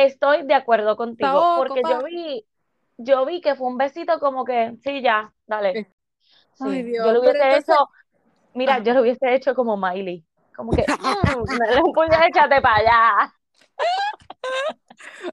estoy 0.04 0.42
de 0.46 0.54
acuerdo 0.54 0.96
contigo, 0.96 1.54
porque 1.56 1.82
yo 1.88 2.02
vi, 2.04 2.44
yo 2.98 3.24
vi 3.26 3.40
que 3.40 3.54
fue 3.54 3.66
un 3.68 3.76
besito 3.78 4.18
como 4.20 4.44
que, 4.44 4.74
sí, 4.82 5.00
ya, 5.02 5.32
dale. 5.46 5.88
Sí, 6.54 6.64
Ay, 6.64 6.82
Dios, 6.84 7.04
yo 7.06 7.12
lo 7.12 7.20
hubiese 7.20 7.42
entonces- 7.42 7.68
hecho, 7.74 7.88
mira, 8.54 8.74
Ajá. 8.74 8.82
yo 8.82 8.94
lo 8.94 9.00
hubiese 9.02 9.34
hecho 9.34 9.54
como 9.54 9.76
Miley, 9.76 10.24
como 10.54 10.72
que, 10.72 10.82
mm, 10.82 10.86
un 11.86 11.92
puño, 11.92 12.18
échate 12.28 12.60
para 12.60 12.76
allá. 12.76 13.34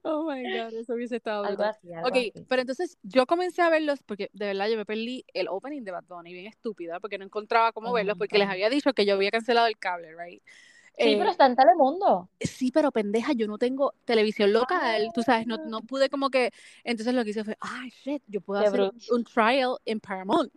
Oh 0.04 0.24
my 0.30 0.44
God, 0.52 0.74
eso 0.74 0.94
hubiese 0.94 1.16
estado 1.18 1.46
Algo 1.46 1.64
así, 1.64 1.94
algo 1.94 2.08
Ok, 2.10 2.14
así. 2.16 2.46
pero 2.50 2.62
entonces 2.62 2.98
yo 3.02 3.26
comencé 3.26 3.62
a 3.62 3.70
verlos 3.70 4.04
porque 4.04 4.30
de 4.34 4.48
verdad 4.48 4.68
yo 4.68 4.76
me 4.76 4.86
perdí 4.86 5.24
el 5.34 5.48
opening 5.48 5.84
de 5.84 5.92
Bad 5.92 6.04
Bunny, 6.06 6.34
bien 6.34 6.48
estúpida, 6.48 7.00
porque 7.00 7.18
no 7.18 7.24
encontraba 7.26 7.72
cómo 7.72 7.90
Oh 7.92 7.94
verlos, 7.94 8.18
porque 8.18 8.38
les 8.38 8.50
había 8.50 8.70
dicho 8.70 8.94
que 8.94 9.06
yo 9.06 9.14
había 9.16 9.32
cancelado 9.32 9.68
el 9.68 9.78
cable, 9.78 10.14
right? 10.18 10.44
Sí, 10.98 11.14
Eh, 11.14 11.16
pero 11.18 11.32
está 11.32 11.46
en 11.48 11.56
Telemundo. 11.56 12.30
sí, 12.40 12.72
pero 12.72 12.92
pendeja, 12.92 13.34
yo 13.34 13.48
no 13.48 13.58
tengo 13.58 13.94
televisión 14.06 14.54
local, 14.54 15.10
tú 15.14 15.24
sabes, 15.24 15.48
no, 15.48 15.58
no 15.58 15.82
pude 15.82 16.10
como 16.10 16.30
que, 16.30 16.52
entonces 16.84 17.14
lo 17.16 17.24
que 17.24 17.32
hice 17.32 17.44
fue, 17.44 17.58
ay, 17.60 17.90
shit, 18.04 18.22
yo 18.28 18.42
puedo 18.42 18.62
Qué 18.62 18.68
hacer 18.68 18.82
un, 18.82 18.90
bruto. 18.90 19.16
un 19.16 19.24
trial 19.24 19.76
en 19.86 20.00
Paramount 20.00 20.54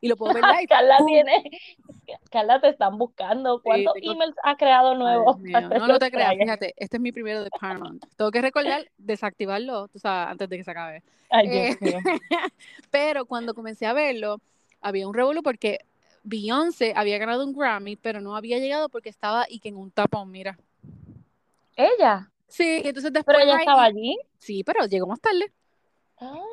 y 0.00 0.08
lo 0.08 0.16
puedo 0.16 0.34
ver 0.34 0.42
live. 0.44 0.66
Carla 0.68 0.98
¡Pum! 0.98 1.06
tiene, 1.08 1.50
Carla 2.30 2.60
te 2.60 2.68
están 2.68 2.96
buscando. 2.98 3.60
¿Cuántos 3.60 3.94
tengo- 3.94 4.12
emails 4.12 4.36
ha 4.44 4.56
creado 4.56 4.94
nuevos? 4.94 5.36
No, 5.42 5.86
no 5.88 5.98
te 5.98 6.10
creas, 6.12 6.34
fíjate, 6.38 6.74
este 6.76 6.96
es 6.98 7.00
mi 7.00 7.10
primero 7.12 7.42
de 7.42 7.50
Paramount. 7.50 8.04
Tengo 8.16 8.30
que 8.30 8.40
recordar 8.40 8.88
desactivarlo, 8.98 9.88
tú 9.88 9.98
sabes, 9.98 10.30
antes 10.30 10.48
de 10.48 10.56
que 10.58 10.64
se 10.64 10.70
acabe. 10.70 11.02
Ay, 11.28 11.48
Eh, 11.48 11.76
Dios 11.80 11.80
mío. 11.80 11.98
pero 12.90 13.26
cuando 13.26 13.52
comencé 13.54 13.86
a 13.86 13.92
verlo, 13.92 14.40
había 14.80 15.06
un 15.08 15.14
revuelo 15.14 15.42
porque 15.42 15.78
Beyoncé 16.24 16.92
había 16.96 17.18
ganado 17.18 17.44
un 17.44 17.52
Grammy, 17.52 17.96
pero 17.96 18.20
no 18.20 18.36
había 18.36 18.58
llegado 18.58 18.88
porque 18.88 19.08
estaba 19.08 19.46
y 19.48 19.58
que 19.58 19.68
en 19.70 19.76
un 19.76 19.90
tapón, 19.90 20.30
mira. 20.30 20.58
¿Ella? 21.76 22.30
Sí, 22.48 22.82
entonces 22.84 23.10
¿Pero 23.12 23.38
después 23.38 23.44
ella 23.44 23.54
ahí- 23.54 23.60
estaba 23.60 23.84
allí? 23.84 24.16
Sí, 24.38 24.62
pero 24.64 24.84
llegó 24.86 25.06
más 25.06 25.20
tarde. 25.20 25.52
Ah. 26.20 26.44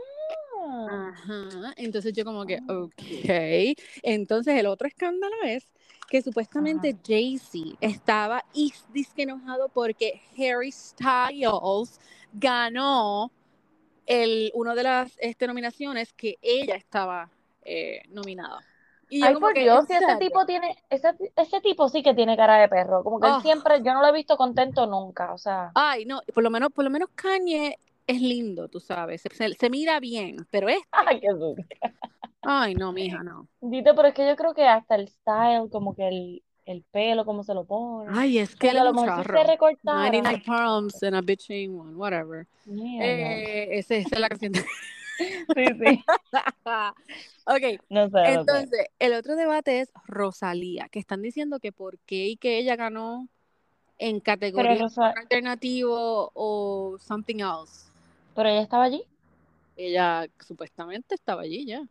Ajá. 1.11 1.73
Entonces 1.77 2.13
yo 2.13 2.23
como 2.25 2.45
que, 2.45 2.59
Ah. 2.67 2.73
ok. 2.83 3.77
Entonces 4.03 4.55
el 4.59 4.65
otro 4.67 4.87
escándalo 4.87 5.35
es 5.43 5.65
que 6.09 6.21
supuestamente 6.21 6.95
Jay-Z 7.05 7.77
estaba 7.81 8.43
disque 8.93 9.23
enojado 9.23 9.69
porque 9.69 10.21
Harry 10.37 10.71
Styles 10.71 11.99
ganó 12.33 13.31
el, 14.07 14.51
una 14.55 14.73
de 14.73 14.83
las 14.83 15.15
este, 15.19 15.45
nominaciones 15.47 16.13
que 16.13 16.37
ella 16.41 16.75
estaba 16.75 17.29
eh, 17.63 18.01
nominada. 18.09 18.65
Y 19.09 19.23
Ay, 19.23 19.35
por 19.35 19.53
Dios, 19.55 19.79
¿en 19.81 19.87
si 19.87 19.93
ese 20.05 20.15
tipo 20.17 20.45
tiene, 20.45 20.77
ese, 20.89 21.09
ese 21.35 21.61
tipo 21.61 21.89
sí 21.89 22.03
que 22.03 22.13
tiene 22.13 22.37
cara 22.37 22.57
de 22.57 22.67
perro. 22.69 23.03
Como 23.03 23.19
que 23.19 23.27
él 23.27 23.33
Oh. 23.37 23.41
siempre, 23.41 23.81
yo 23.83 23.93
no 23.93 24.01
lo 24.01 24.07
he 24.07 24.11
visto 24.13 24.37
contento 24.37 24.85
nunca. 24.85 25.33
O 25.33 25.37
sea, 25.37 25.71
Ay, 25.73 26.05
no, 26.05 26.21
por 26.33 26.43
lo 26.43 26.49
menos, 26.51 26.71
por 26.71 26.83
lo 26.83 26.89
menos 26.91 27.09
Kanye 27.15 27.77
es 28.05 28.21
lindo, 28.21 28.67
tú 28.67 28.79
sabes. 28.79 29.21
Se, 29.21 29.29
se- 29.33 29.53
se 29.55 29.69
mira 29.69 29.99
bien, 29.99 30.45
pero 30.51 30.69
este, 30.69 30.83
ay, 30.91 31.19
qué 31.21 31.27
sucio. 31.31 31.65
ay, 32.43 32.75
no, 32.75 32.91
mija, 32.93 33.23
no. 33.23 33.47
Dito, 33.61 33.95
pero 33.95 34.09
es 34.09 34.13
que 34.13 34.27
yo 34.27 34.35
creo 34.35 34.53
que 34.53 34.67
hasta 34.67 34.95
el 34.95 35.07
style, 35.07 35.69
como 35.71 35.95
que 35.95 36.07
el, 36.07 36.43
el 36.65 36.83
pelo, 36.91 37.25
cómo 37.25 37.43
se 37.43 37.53
lo 37.55 37.65
pone. 37.65 38.11
Ay, 38.13 38.37
es 38.37 38.55
que 38.55 38.69
él 38.69 38.77
lo 38.77 38.93
mejor 38.93 39.25
se 39.25 39.43
recortara. 39.43 39.97
99 40.11 40.43
pounds 40.45 41.01
and 41.03 41.15
a 41.15 41.21
bitching 41.21 41.75
one, 41.79 41.95
whatever. 41.95 42.45
Mira, 42.65 43.05
Eh, 43.07 43.79
esa, 43.79 43.95
esa 43.95 44.15
es 44.15 44.19
la 44.21 44.29
canción. 44.29 44.53
Sí, 45.19 45.65
sí. 45.79 46.03
ok, 47.45 47.81
No 47.89 48.09
sé, 48.09 48.09
no 48.09 48.09
sé. 48.09 48.31
entonces, 48.33 48.87
el 48.99 49.13
otro 49.13 49.35
debate 49.35 49.81
es 49.81 49.91
Rosalía, 50.05 50.87
que 50.89 50.99
están 50.99 51.21
diciendo 51.21 51.59
que 51.59 51.71
por 51.71 51.99
qué 51.99 52.27
y 52.27 52.37
que 52.37 52.57
ella 52.57 52.75
ganó 52.75 53.27
en 53.97 54.19
categoría 54.19 54.75
Rosa- 54.83 55.13
alternativo 55.17 56.31
o 56.33 56.97
something 56.99 57.37
else. 57.39 57.89
Pero 58.35 58.49
ella 58.49 58.61
estaba 58.61 58.85
allí. 58.85 59.03
Ella 59.75 60.27
supuestamente 60.45 61.15
estaba 61.15 61.41
allí 61.41 61.65
ya. 61.65 61.81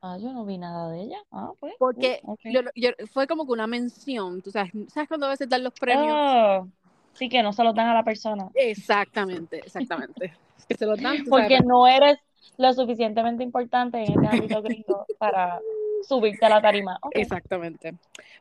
Ah, 0.00 0.18
yo 0.18 0.32
no 0.32 0.44
vi 0.44 0.58
nada 0.58 0.90
de 0.90 1.02
ella. 1.02 1.18
Ah, 1.30 1.52
pues. 1.60 1.74
Porque 1.78 2.20
uh, 2.24 2.34
yo- 2.44 2.62
yo- 2.74 2.90
fue 3.12 3.26
como 3.26 3.46
que 3.46 3.52
una 3.52 3.66
mención, 3.68 4.42
tú 4.42 4.50
sabes, 4.50 4.72
¿sabes 4.92 5.08
cuando 5.08 5.26
a 5.26 5.30
veces 5.30 5.48
dan 5.48 5.62
los 5.62 5.72
premios? 5.74 6.16
Oh, 6.16 6.68
sí, 7.12 7.28
que 7.28 7.42
no 7.42 7.52
se 7.52 7.62
los 7.62 7.74
dan 7.74 7.86
a 7.88 7.94
la 7.94 8.02
persona. 8.04 8.48
Exactamente, 8.54 9.58
exactamente. 9.58 10.34
que 10.68 10.74
se 10.76 10.86
los 10.86 11.00
dan, 11.00 11.18
tú 11.24 11.30
sabes, 11.30 11.48
Porque 11.48 11.60
no 11.60 11.86
eres 11.86 12.18
lo 12.58 12.72
suficientemente 12.72 13.42
importante 13.42 13.98
en 13.98 14.12
este 14.12 14.26
ámbito 14.26 14.62
gringo 14.62 15.06
para 15.18 15.60
subirte 16.06 16.46
a 16.46 16.48
la 16.50 16.62
tarima. 16.62 16.98
Exactamente. 17.12 17.94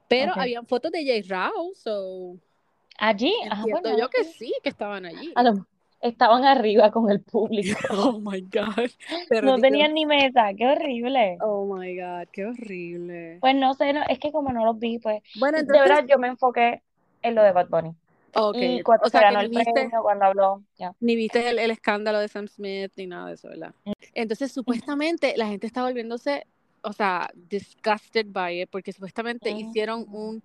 Pero 0.08 0.31
Ok. 0.34 0.38
habían 0.39 0.65
fotos 0.65 0.91
de 0.91 1.05
Jay 1.05 1.22
Rao, 1.22 1.72
so 1.75 2.36
Allí, 2.98 3.34
ah, 3.50 3.65
bueno, 3.70 3.98
yo 3.98 4.10
que 4.10 4.24
sí. 4.24 4.53
que 4.62 4.70
estaban 4.70 5.05
allí. 5.05 5.31
A 5.36 5.41
lo- 5.43 5.65
estaban 6.01 6.43
arriba 6.46 6.91
con 6.91 7.10
el 7.10 7.22
público. 7.22 7.79
Oh 7.89 8.20
my 8.20 8.41
God. 8.41 8.89
No 9.43 9.58
tenían 9.58 9.93
ni 9.93 10.05
mesa, 10.05 10.51
qué 10.55 10.67
horrible. 10.67 11.38
Oh 11.41 11.65
my 11.65 11.96
God, 12.00 12.27
qué 12.31 12.46
horrible. 12.46 13.38
Pues 13.39 13.55
no 13.55 13.74
sé, 13.74 13.93
no, 13.93 14.01
es 14.08 14.20
que 14.20 14.31
como 14.31 14.51
no 14.51 14.65
los 14.65 14.77
vi, 14.77 15.00
pues 15.00 15.22
Bueno, 15.39 15.58
de 15.58 15.62
entonces. 15.62 15.89
verdad 15.89 16.05
yo 16.08 16.20
me 16.20 16.27
enfoqué 16.27 16.81
en 17.24 17.36
lo 17.36 17.43
de 17.43 17.51
Bad 17.51 17.70
Bunny. 17.70 17.96
Ok, 18.34 18.58
Y 18.62 18.82
cuando 18.84 19.06
O 19.06 19.10
se 19.10 19.12
sea, 19.18 19.22
ganó 19.22 19.42
el 19.42 19.50
viste, 19.50 19.72
premio, 19.74 20.02
cuando 20.04 20.26
habló, 20.26 20.64
ya. 20.78 20.94
ni 21.00 21.16
viste 21.16 21.50
el, 21.50 21.60
el 21.60 21.72
escándalo 21.72 22.20
de 22.20 22.28
Sam 22.28 22.48
Smith 22.48 22.92
ni 22.96 23.08
nada 23.08 23.28
de 23.28 23.34
eso, 23.36 23.50
¿verdad? 23.50 23.74
Mm. 23.86 23.92
Entonces, 24.14 24.52
supuestamente 24.52 25.36
la 25.38 25.48
gente 25.48 25.68
está 25.68 25.84
volviéndose, 25.84 26.46
o 26.84 26.94
sea, 26.94 27.30
disgusted 27.34 28.28
by 28.30 28.62
it, 28.62 28.70
porque 28.70 28.94
supuestamente 28.94 29.52
Mm. 29.52 29.58
hicieron 29.58 30.06
un 30.12 30.44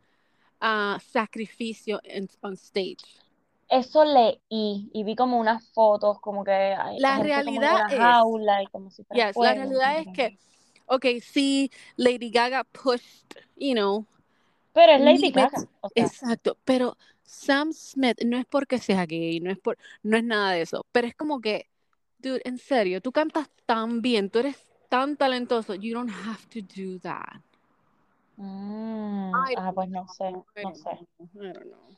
ah, 0.60 0.98
sacrificio 1.10 2.00
en, 2.04 2.28
on 2.40 2.54
stage. 2.54 2.96
Eso 3.68 4.04
leí 4.04 4.40
y 4.92 5.02
vi 5.04 5.16
como 5.16 5.38
unas 5.40 5.68
fotos, 5.72 6.20
como 6.20 6.44
que 6.44 6.52
hay 6.52 6.98
La 7.00 7.16
gente 7.16 7.44
como 7.44 7.58
realidad 7.58 7.74
una 7.74 7.90
es- 7.90 7.98
jaula 7.98 8.62
y 8.62 8.66
como 8.68 8.90
si 8.90 9.02
fuera 9.04 9.26
Yes, 9.26 9.36
la 9.36 9.54
realidad 9.54 9.98
es 9.98 10.06
que, 10.14 10.38
ok, 10.86 11.06
sí, 11.20 11.70
Lady 11.96 12.30
Gaga 12.30 12.64
pushed, 12.64 13.26
you 13.56 13.72
know, 13.74 14.06
Pero 14.72 14.92
es 14.92 15.00
Lady. 15.00 15.32
Gaga, 15.32 15.64
o 15.80 15.88
sea, 15.88 16.04
Exacto, 16.06 16.56
pero 16.64 16.96
Sam 17.26 17.72
Smith 17.72 18.22
no 18.24 18.38
es 18.38 18.46
porque 18.46 18.78
sea 18.78 19.04
gay, 19.04 19.40
no 19.40 19.50
es 19.50 19.58
por, 19.58 19.76
no 20.02 20.16
es 20.16 20.24
nada 20.24 20.52
de 20.52 20.62
eso, 20.62 20.86
pero 20.92 21.06
es 21.06 21.14
como 21.14 21.40
que, 21.40 21.68
dude, 22.18 22.40
en 22.44 22.58
serio, 22.58 23.00
tú 23.00 23.12
cantas 23.12 23.50
tan 23.66 24.00
bien, 24.00 24.30
tú 24.30 24.38
eres 24.38 24.56
tan 24.88 25.16
talentoso, 25.16 25.74
you 25.74 25.92
don't 25.94 26.10
have 26.10 26.46
to 26.48 26.60
do 26.60 26.98
that. 27.00 27.42
mm, 28.36 29.32
ah, 29.56 29.72
pues 29.74 29.88
no 29.88 30.06
sé, 30.08 30.30
no 30.32 30.74
sé. 30.74 30.90
I 31.34 31.52
don't 31.52 31.62
know. 31.64 31.96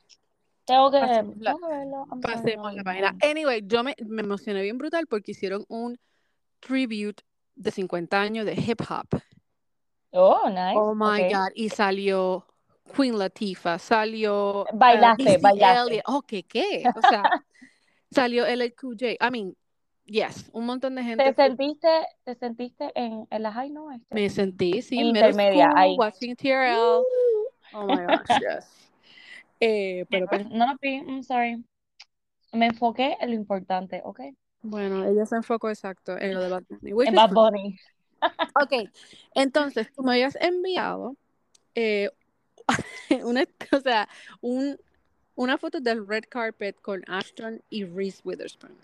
Tengo 0.64 0.90
que, 0.90 0.98
Pasemos 1.00 1.38
la- 1.38 1.54
verlo. 1.54 2.06
Pasemos 2.20 2.74
la 2.74 2.84
página. 2.84 3.16
Anyway, 3.22 3.62
yo 3.66 3.82
me, 3.82 3.94
me 4.06 4.22
emocioné 4.22 4.62
bien 4.62 4.76
brutal 4.76 5.06
porque 5.06 5.32
hicieron 5.32 5.64
un 5.68 5.98
tribute 6.60 7.22
de 7.54 7.70
50 7.70 8.20
años 8.20 8.44
de 8.44 8.54
hip 8.54 8.80
hop. 8.88 9.20
Oh, 10.12 10.48
nice. 10.48 10.76
Oh 10.76 10.94
my. 10.94 11.22
God, 11.22 11.50
y 11.54 11.68
salió 11.70 12.46
Queen 12.94 13.18
Latifah, 13.18 13.78
salió 13.78 14.66
eh, 14.66 14.70
Bailaste, 14.74 15.22
Missy 15.24 15.42
bailaste. 15.42 16.02
Oh, 16.06 16.22
¿qué 16.22 16.42
qué? 16.42 16.84
O 16.94 17.00
sea, 17.00 17.22
salió 18.10 18.46
LL 18.46 18.74
Cool 18.74 18.96
J. 18.98 19.12
I 19.26 19.30
mean, 19.30 19.56
yes, 20.04 20.50
un 20.52 20.66
montón 20.66 20.94
de 20.94 21.02
gente. 21.02 21.24
¿Te 21.24 21.34
sentiste, 21.34 21.88
te 22.24 22.34
sentiste 22.34 22.92
en, 22.94 23.26
en 23.30 23.42
la 23.42 23.52
high, 23.52 23.70
no? 23.70 23.90
Este? 23.90 24.14
me 24.14 24.28
sentí, 24.30 24.82
sí, 24.82 24.98
en 24.98 25.06
intermedia, 25.06 25.66
school, 25.66 25.78
ahí. 25.78 25.96
watching 25.98 26.36
TRL. 26.36 27.02
Oh 27.74 27.86
my 27.86 28.04
gosh, 28.04 28.40
yes. 28.40 28.90
Eh, 29.60 30.04
pero 30.10 30.26
pues, 30.26 30.48
No 30.50 30.66
I'm 30.82 31.22
sorry. 31.22 31.64
Me 32.52 32.66
enfoqué 32.66 33.16
en 33.20 33.30
lo 33.30 33.34
importante, 33.34 34.00
¿ok? 34.04 34.20
bueno, 34.62 35.04
ella 35.06 35.24
se 35.24 35.36
enfocó 35.36 35.68
exacto 35.70 36.18
en 36.18 36.34
lo 36.34 36.40
de 36.40 36.48
Bad 36.48 36.64
Bunny. 36.68 37.06
En 37.06 37.14
Bad. 37.14 37.30
Bunny. 37.30 37.78
Ok, 38.60 38.90
entonces 39.34 39.92
tú 39.94 40.02
me 40.02 40.12
habías 40.12 40.36
enviado 40.36 41.16
eh, 41.74 42.10
una, 43.24 43.44
o 43.72 43.80
sea, 43.80 44.08
un, 44.40 44.78
una 45.34 45.58
foto 45.58 45.80
del 45.80 46.06
red 46.06 46.24
carpet 46.28 46.80
con 46.80 47.02
Ashton 47.06 47.62
y 47.70 47.84
Reese 47.84 48.20
Witherspoon. 48.24 48.76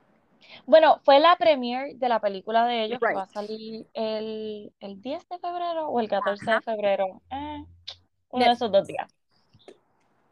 Bueno, 0.67 1.01
fue 1.05 1.21
la 1.21 1.37
premiere 1.37 1.95
de 1.95 2.09
la 2.09 2.21
película 2.21 2.67
de 2.67 2.85
ellos 2.85 3.01
que 3.01 3.15
va 3.15 3.23
a 3.23 3.29
salir 3.29 3.87
el, 3.95 4.73
el 4.81 5.01
10 5.01 5.29
de 5.29 5.39
febrero 5.39 5.89
o 5.89 6.01
el 6.01 6.09
14 6.09 6.45
Ajá. 6.45 6.57
de 6.57 6.63
febrero. 6.63 7.21
Eh, 7.31 7.65
uno 8.31 8.45
de 8.45 8.51
esos 8.51 8.71
dos 8.71 8.87
días. 8.87 9.11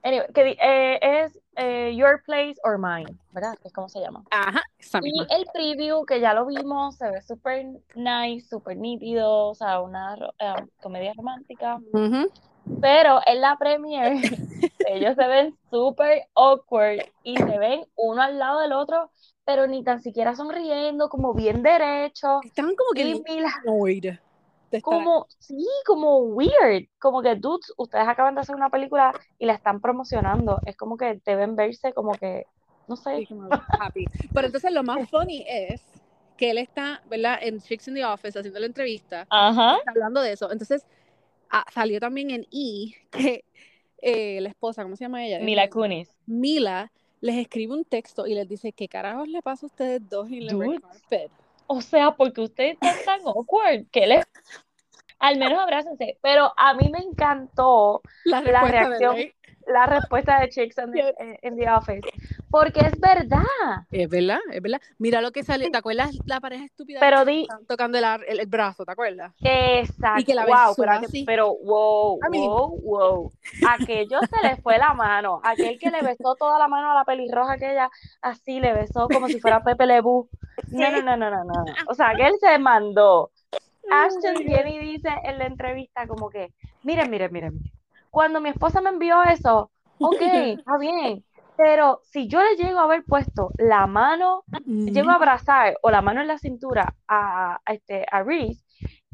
Anyway, 0.04 0.26
que 0.34 0.56
eh, 0.60 0.98
es 1.00 1.38
eh, 1.56 1.94
Your 1.94 2.22
Place 2.26 2.56
or 2.64 2.76
Mine, 2.76 3.16
¿verdad? 3.30 3.54
Es 3.62 3.72
como 3.72 3.88
se 3.88 4.00
llama. 4.00 4.24
Ajá, 4.30 4.60
esa 4.76 4.98
Y 5.00 5.20
el 5.32 5.46
preview, 5.52 6.04
que 6.04 6.20
ya 6.20 6.34
lo 6.34 6.44
vimos, 6.44 6.96
se 6.96 7.08
ve 7.08 7.22
súper 7.22 7.66
nice, 7.94 8.48
súper 8.48 8.76
nítido, 8.76 9.50
o 9.50 9.54
sea, 9.54 9.80
una 9.80 10.16
eh, 10.40 10.66
comedia 10.82 11.12
romántica. 11.16 11.80
Pero 12.80 13.20
en 13.26 13.40
la 13.40 13.56
premiere, 13.58 14.20
ellos 14.88 15.14
se 15.16 15.26
ven 15.26 15.56
súper 15.70 16.26
awkward 16.34 17.00
y 17.22 17.36
se 17.36 17.58
ven 17.58 17.86
uno 17.96 18.22
al 18.22 18.38
lado 18.38 18.60
del 18.60 18.72
otro, 18.72 19.10
pero 19.44 19.66
ni 19.66 19.82
tan 19.82 20.00
siquiera 20.00 20.34
sonriendo, 20.34 21.08
como 21.08 21.34
bien 21.34 21.62
derechos. 21.62 22.44
Estaban 22.44 22.74
como 22.74 22.92
que 22.94 23.12
estar 23.12 23.52
como, 24.80 25.26
sí, 25.38 25.66
como 25.84 26.18
weird. 26.18 26.86
Como 26.98 27.20
que, 27.20 27.34
dudes, 27.34 27.72
ustedes 27.76 28.08
acaban 28.08 28.34
de 28.34 28.40
hacer 28.40 28.54
una 28.54 28.70
película 28.70 29.12
y 29.38 29.46
la 29.46 29.54
están 29.54 29.80
promocionando. 29.80 30.58
Es 30.64 30.76
como 30.76 30.96
que 30.96 31.20
deben 31.26 31.56
verse 31.56 31.92
como 31.92 32.12
que, 32.12 32.46
no 32.88 32.96
sé. 32.96 33.28
happy. 33.78 34.06
Pero 34.32 34.46
entonces 34.46 34.72
lo 34.72 34.82
más 34.82 34.98
funny 35.10 35.44
es 35.46 35.82
que 36.38 36.50
él 36.50 36.58
está, 36.58 37.02
¿verdad? 37.10 37.38
En 37.42 37.60
Chicks 37.60 37.88
in 37.88 37.94
the 37.94 38.04
Office 38.04 38.38
haciendo 38.38 38.60
la 38.60 38.66
entrevista, 38.66 39.26
Ajá. 39.28 39.76
está 39.76 39.90
hablando 39.90 40.22
de 40.22 40.32
eso. 40.32 40.50
Entonces 40.50 40.86
ah, 41.52 41.64
salió 41.72 42.00
también 42.00 42.30
en 42.30 42.46
E 42.50 42.94
que 43.10 43.44
eh, 43.98 44.40
la 44.40 44.48
esposa, 44.48 44.82
¿cómo 44.82 44.96
se 44.96 45.04
llama 45.04 45.24
ella? 45.24 45.38
Mila 45.38 45.70
Kunis. 45.70 46.12
Mila 46.26 46.90
les 47.20 47.36
escribe 47.36 47.72
un 47.72 47.84
texto 47.84 48.26
y 48.26 48.34
les 48.34 48.48
dice, 48.48 48.72
¿qué 48.72 48.88
carajos 48.88 49.28
le 49.28 49.42
pasa 49.42 49.66
a 49.66 49.68
ustedes 49.68 50.08
dos 50.08 50.28
en 50.28 50.46
la 50.46 50.52
red 50.54 50.80
carpet? 50.80 51.30
O 51.68 51.80
sea, 51.80 52.10
porque 52.16 52.40
ustedes 52.40 52.72
están 52.80 52.96
tan 53.04 53.20
awkward 53.26 53.86
que 53.92 54.06
les... 54.06 54.24
Al 55.20 55.38
menos 55.38 55.60
abrácense. 55.60 56.18
Pero 56.20 56.52
a 56.56 56.74
mí 56.74 56.90
me 56.90 56.98
encantó 56.98 58.02
La 58.24 58.40
La 58.40 58.62
respuesta 58.62 58.66
de 58.66 58.88
reacción. 58.88 59.16
La 59.68 59.86
respuesta 59.86 60.40
de 60.40 60.48
Chicks 60.48 60.76
in 60.78 60.90
the, 60.90 61.38
in 61.42 61.56
the 61.56 61.70
Office. 61.70 62.02
Porque 62.52 62.80
es 62.80 63.00
verdad. 63.00 63.42
Es 63.90 64.08
verdad, 64.10 64.38
es 64.52 64.60
verdad. 64.60 64.80
Mira 64.98 65.22
lo 65.22 65.32
que 65.32 65.42
salió. 65.42 65.70
¿Te 65.70 65.78
acuerdas 65.78 66.10
la 66.26 66.38
pareja 66.38 66.66
estúpida? 66.66 67.00
Pero 67.00 67.24
di, 67.24 67.48
tocando 67.66 67.96
el, 67.96 68.04
ar- 68.04 68.24
el- 68.28 68.40
el 68.40 68.46
brazo, 68.46 68.84
¿te 68.84 68.92
acuerdas? 68.92 69.32
exacto. 69.42 70.20
Y 70.20 70.24
que 70.24 70.34
la 70.34 70.44
wow, 70.44 70.74
pero, 70.76 70.92
así. 70.92 71.24
pero 71.24 71.54
wow, 71.64 72.20
mean- 72.30 72.44
wow, 72.46 72.80
wow. 72.82 73.32
Aquello 73.66 74.20
se 74.20 74.46
le 74.46 74.56
fue 74.58 74.76
la 74.76 74.92
mano. 74.92 75.40
Aquel 75.42 75.78
que 75.78 75.90
le 75.90 76.02
besó 76.02 76.36
toda 76.36 76.58
la 76.58 76.68
mano 76.68 76.92
a 76.92 76.94
la 76.94 77.04
pelirroja 77.06 77.54
aquella, 77.54 77.90
así 78.20 78.60
le 78.60 78.74
besó 78.74 79.08
como 79.08 79.28
si 79.28 79.40
fuera 79.40 79.64
Pepe 79.64 79.86
Lebu. 79.86 80.28
No, 80.70 80.90
no, 80.90 81.02
no, 81.02 81.16
no, 81.16 81.30
no, 81.30 81.44
no. 81.44 81.64
O 81.88 81.94
sea, 81.94 82.14
que 82.14 82.26
él 82.26 82.34
se 82.38 82.58
mandó. 82.58 83.30
Ashton 83.90 84.34
viene 84.44 84.74
y 84.74 84.78
dice 84.78 85.08
en 85.24 85.38
la 85.38 85.46
entrevista 85.46 86.06
como 86.06 86.28
que, 86.28 86.52
miren, 86.82 87.10
miren, 87.10 87.32
miren, 87.32 87.58
cuando 88.10 88.40
mi 88.42 88.50
esposa 88.50 88.80
me 88.82 88.90
envió 88.90 89.22
eso, 89.24 89.70
ok, 89.98 90.20
está 90.58 90.78
bien, 90.78 91.24
pero 91.62 92.00
si 92.02 92.26
yo 92.26 92.42
le 92.42 92.56
llego 92.56 92.80
a 92.80 92.84
haber 92.84 93.04
puesto 93.04 93.50
la 93.56 93.86
mano, 93.86 94.42
llego 94.66 95.10
a 95.10 95.14
abrazar 95.14 95.78
o 95.82 95.92
la 95.92 96.02
mano 96.02 96.20
en 96.20 96.26
la 96.26 96.36
cintura 96.36 96.92
a, 97.06 97.60
a 97.64 97.72
este, 97.72 98.04
a 98.10 98.24
Reese, 98.24 98.64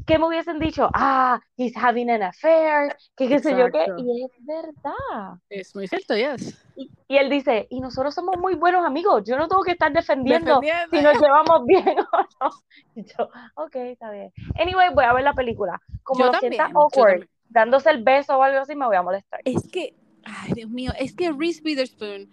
que 0.06 0.18
me 0.18 0.26
hubiesen 0.26 0.58
dicho, 0.58 0.88
ah, 0.94 1.38
he's 1.58 1.76
having 1.76 2.08
an 2.08 2.22
affair, 2.22 2.96
que 3.14 3.28
qué 3.28 3.38
sé 3.38 3.50
yo 3.54 3.70
qué, 3.70 3.84
y 3.98 4.24
es 4.24 4.46
verdad. 4.46 5.38
Es 5.50 5.74
muy 5.74 5.86
cierto, 5.88 6.16
yes. 6.16 6.64
Y, 6.74 6.90
y 7.06 7.18
él 7.18 7.28
dice, 7.28 7.66
y 7.68 7.80
nosotros 7.80 8.14
somos 8.14 8.38
muy 8.38 8.54
buenos 8.54 8.86
amigos, 8.86 9.24
yo 9.26 9.36
no 9.36 9.46
tengo 9.46 9.62
que 9.62 9.72
estar 9.72 9.92
defendiendo 9.92 10.60
Defendiendo. 10.60 10.96
si 10.96 11.02
nos 11.02 11.20
llevamos 11.20 11.66
bien 11.66 11.98
o 12.12 12.18
no. 12.40 12.50
Y 12.94 13.04
yo, 13.04 13.28
ok, 13.56 13.76
está 13.76 14.10
bien. 14.10 14.32
Anyway, 14.58 14.88
voy 14.94 15.04
a 15.04 15.12
ver 15.12 15.24
la 15.24 15.34
película. 15.34 15.82
Como 16.02 16.20
Yo 16.20 16.26
lo 16.26 16.32
también, 16.32 16.54
sienta 16.54 16.72
awkward, 16.74 17.28
dándose 17.50 17.90
el 17.90 18.02
beso 18.02 18.38
o 18.38 18.42
algo 18.42 18.60
así, 18.60 18.74
me 18.74 18.86
voy 18.86 18.96
a 18.96 19.02
molestar. 19.02 19.42
Es 19.44 19.68
que, 19.70 19.94
ay, 20.28 20.52
Dios 20.54 20.70
mío, 20.70 20.92
es 20.98 21.14
que 21.14 21.32
Reese 21.32 21.62
Witherspoon, 21.64 22.30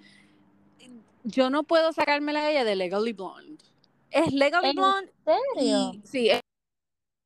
yo 1.24 1.50
no 1.50 1.64
puedo 1.64 1.92
sacármela 1.94 2.42
a 2.42 2.52
ella 2.52 2.64
de 2.64 2.76
Legally 2.76 3.14
Blonde. 3.14 3.64
Es 4.12 4.32
Legally 4.32 4.70
¿En 4.70 4.76
Blonde 4.76 5.12
serio? 5.26 5.92
y, 5.94 6.02
sí, 6.08 6.30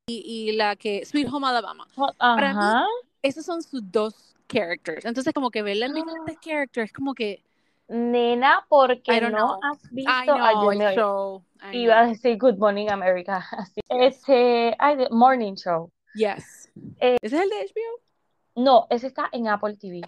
y, 0.08 0.15
y 0.49 0.51
la 0.53 0.75
que, 0.75 1.05
Sweet 1.05 1.27
Home 1.32 1.47
Alabama. 1.47 1.88
para 2.17 2.53
mí. 2.53 2.86
Esos 3.21 3.45
son 3.45 3.62
sus 3.62 3.82
dos 3.91 4.36
characters. 4.47 5.05
Entonces, 5.05 5.34
como 5.34 5.51
que 5.51 5.62
verla 5.62 5.86
en 5.88 5.91
Ah. 5.91 5.95
diferentes 5.95 6.38
characters, 6.39 6.93
como 6.93 7.13
que, 7.13 7.43
Nena, 7.89 8.65
porque 8.69 9.19
no 9.19 9.29
know. 9.29 9.60
has 9.63 9.82
visto. 9.91 10.12
I 10.12 10.25
know, 10.25 10.71
el 10.71 10.95
show. 10.95 11.43
I 11.73 11.77
Iba 11.79 11.99
a 12.01 12.08
decir 12.08 12.38
Good 12.38 12.58
Morning 12.58 12.88
America. 12.89 13.45
Así. 13.51 13.82
Este, 13.89 14.77
Morning 15.12 15.55
Show. 15.55 15.91
Yes. 16.15 16.71
Eh, 16.99 17.17
¿Ese 17.21 17.36
es 17.36 17.41
el 17.41 17.49
de 17.49 17.55
HBO? 17.65 18.63
No, 18.63 18.88
ese 18.89 19.08
está 19.08 19.27
en 19.32 19.47
Apple 19.47 19.75
TV. 19.75 20.01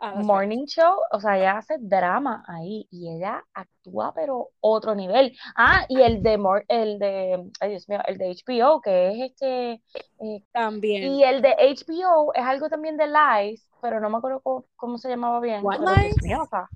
Ah. 0.00 0.14
Morning 0.14 0.64
Show, 0.66 0.94
o 1.10 1.20
sea, 1.20 1.38
ella 1.38 1.58
hace 1.58 1.76
drama 1.80 2.44
ahí 2.46 2.86
y 2.90 3.14
ella 3.16 3.44
actúa 3.52 4.12
pero 4.14 4.50
otro 4.60 4.94
nivel. 4.94 5.36
Ah, 5.56 5.84
y 5.88 6.00
el 6.02 6.22
de 6.22 6.38
Mor- 6.38 6.64
el 6.68 6.98
de, 6.98 7.50
ay 7.60 7.70
Dios 7.70 7.88
mío, 7.88 8.00
el 8.06 8.18
de 8.18 8.30
HBO, 8.30 8.80
que 8.80 9.08
es 9.10 9.30
este, 9.32 9.72
eh, 10.20 10.44
También. 10.52 11.04
y 11.04 11.24
el 11.24 11.42
de 11.42 11.50
HBO 11.58 12.32
es 12.34 12.44
algo 12.44 12.68
también 12.68 12.96
de 12.96 13.06
Lies, 13.06 13.68
pero 13.80 14.00
no 14.00 14.10
me 14.10 14.18
acuerdo 14.18 14.40
cómo, 14.40 14.64
cómo 14.76 14.98
se 14.98 15.08
llamaba 15.08 15.40
bien. 15.40 15.64
What 15.64 15.80
Lies? 15.80 16.22
mío, 16.22 16.42
o 16.42 16.46
sea, 16.46 16.68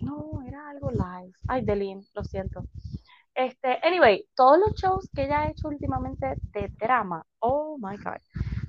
no, 0.00 0.42
era 0.42 0.68
algo 0.70 0.90
Lies. 0.90 1.34
Ay, 1.46 1.62
Delin, 1.64 2.06
lo 2.14 2.24
siento. 2.24 2.64
Este, 3.34 3.78
anyway, 3.86 4.26
todos 4.34 4.58
los 4.58 4.74
shows 4.74 5.08
que 5.14 5.24
ella 5.24 5.42
ha 5.42 5.50
hecho 5.50 5.68
últimamente 5.68 6.38
de 6.52 6.72
drama, 6.80 7.24
oh 7.38 7.78
my 7.78 7.96
God. 7.98 8.18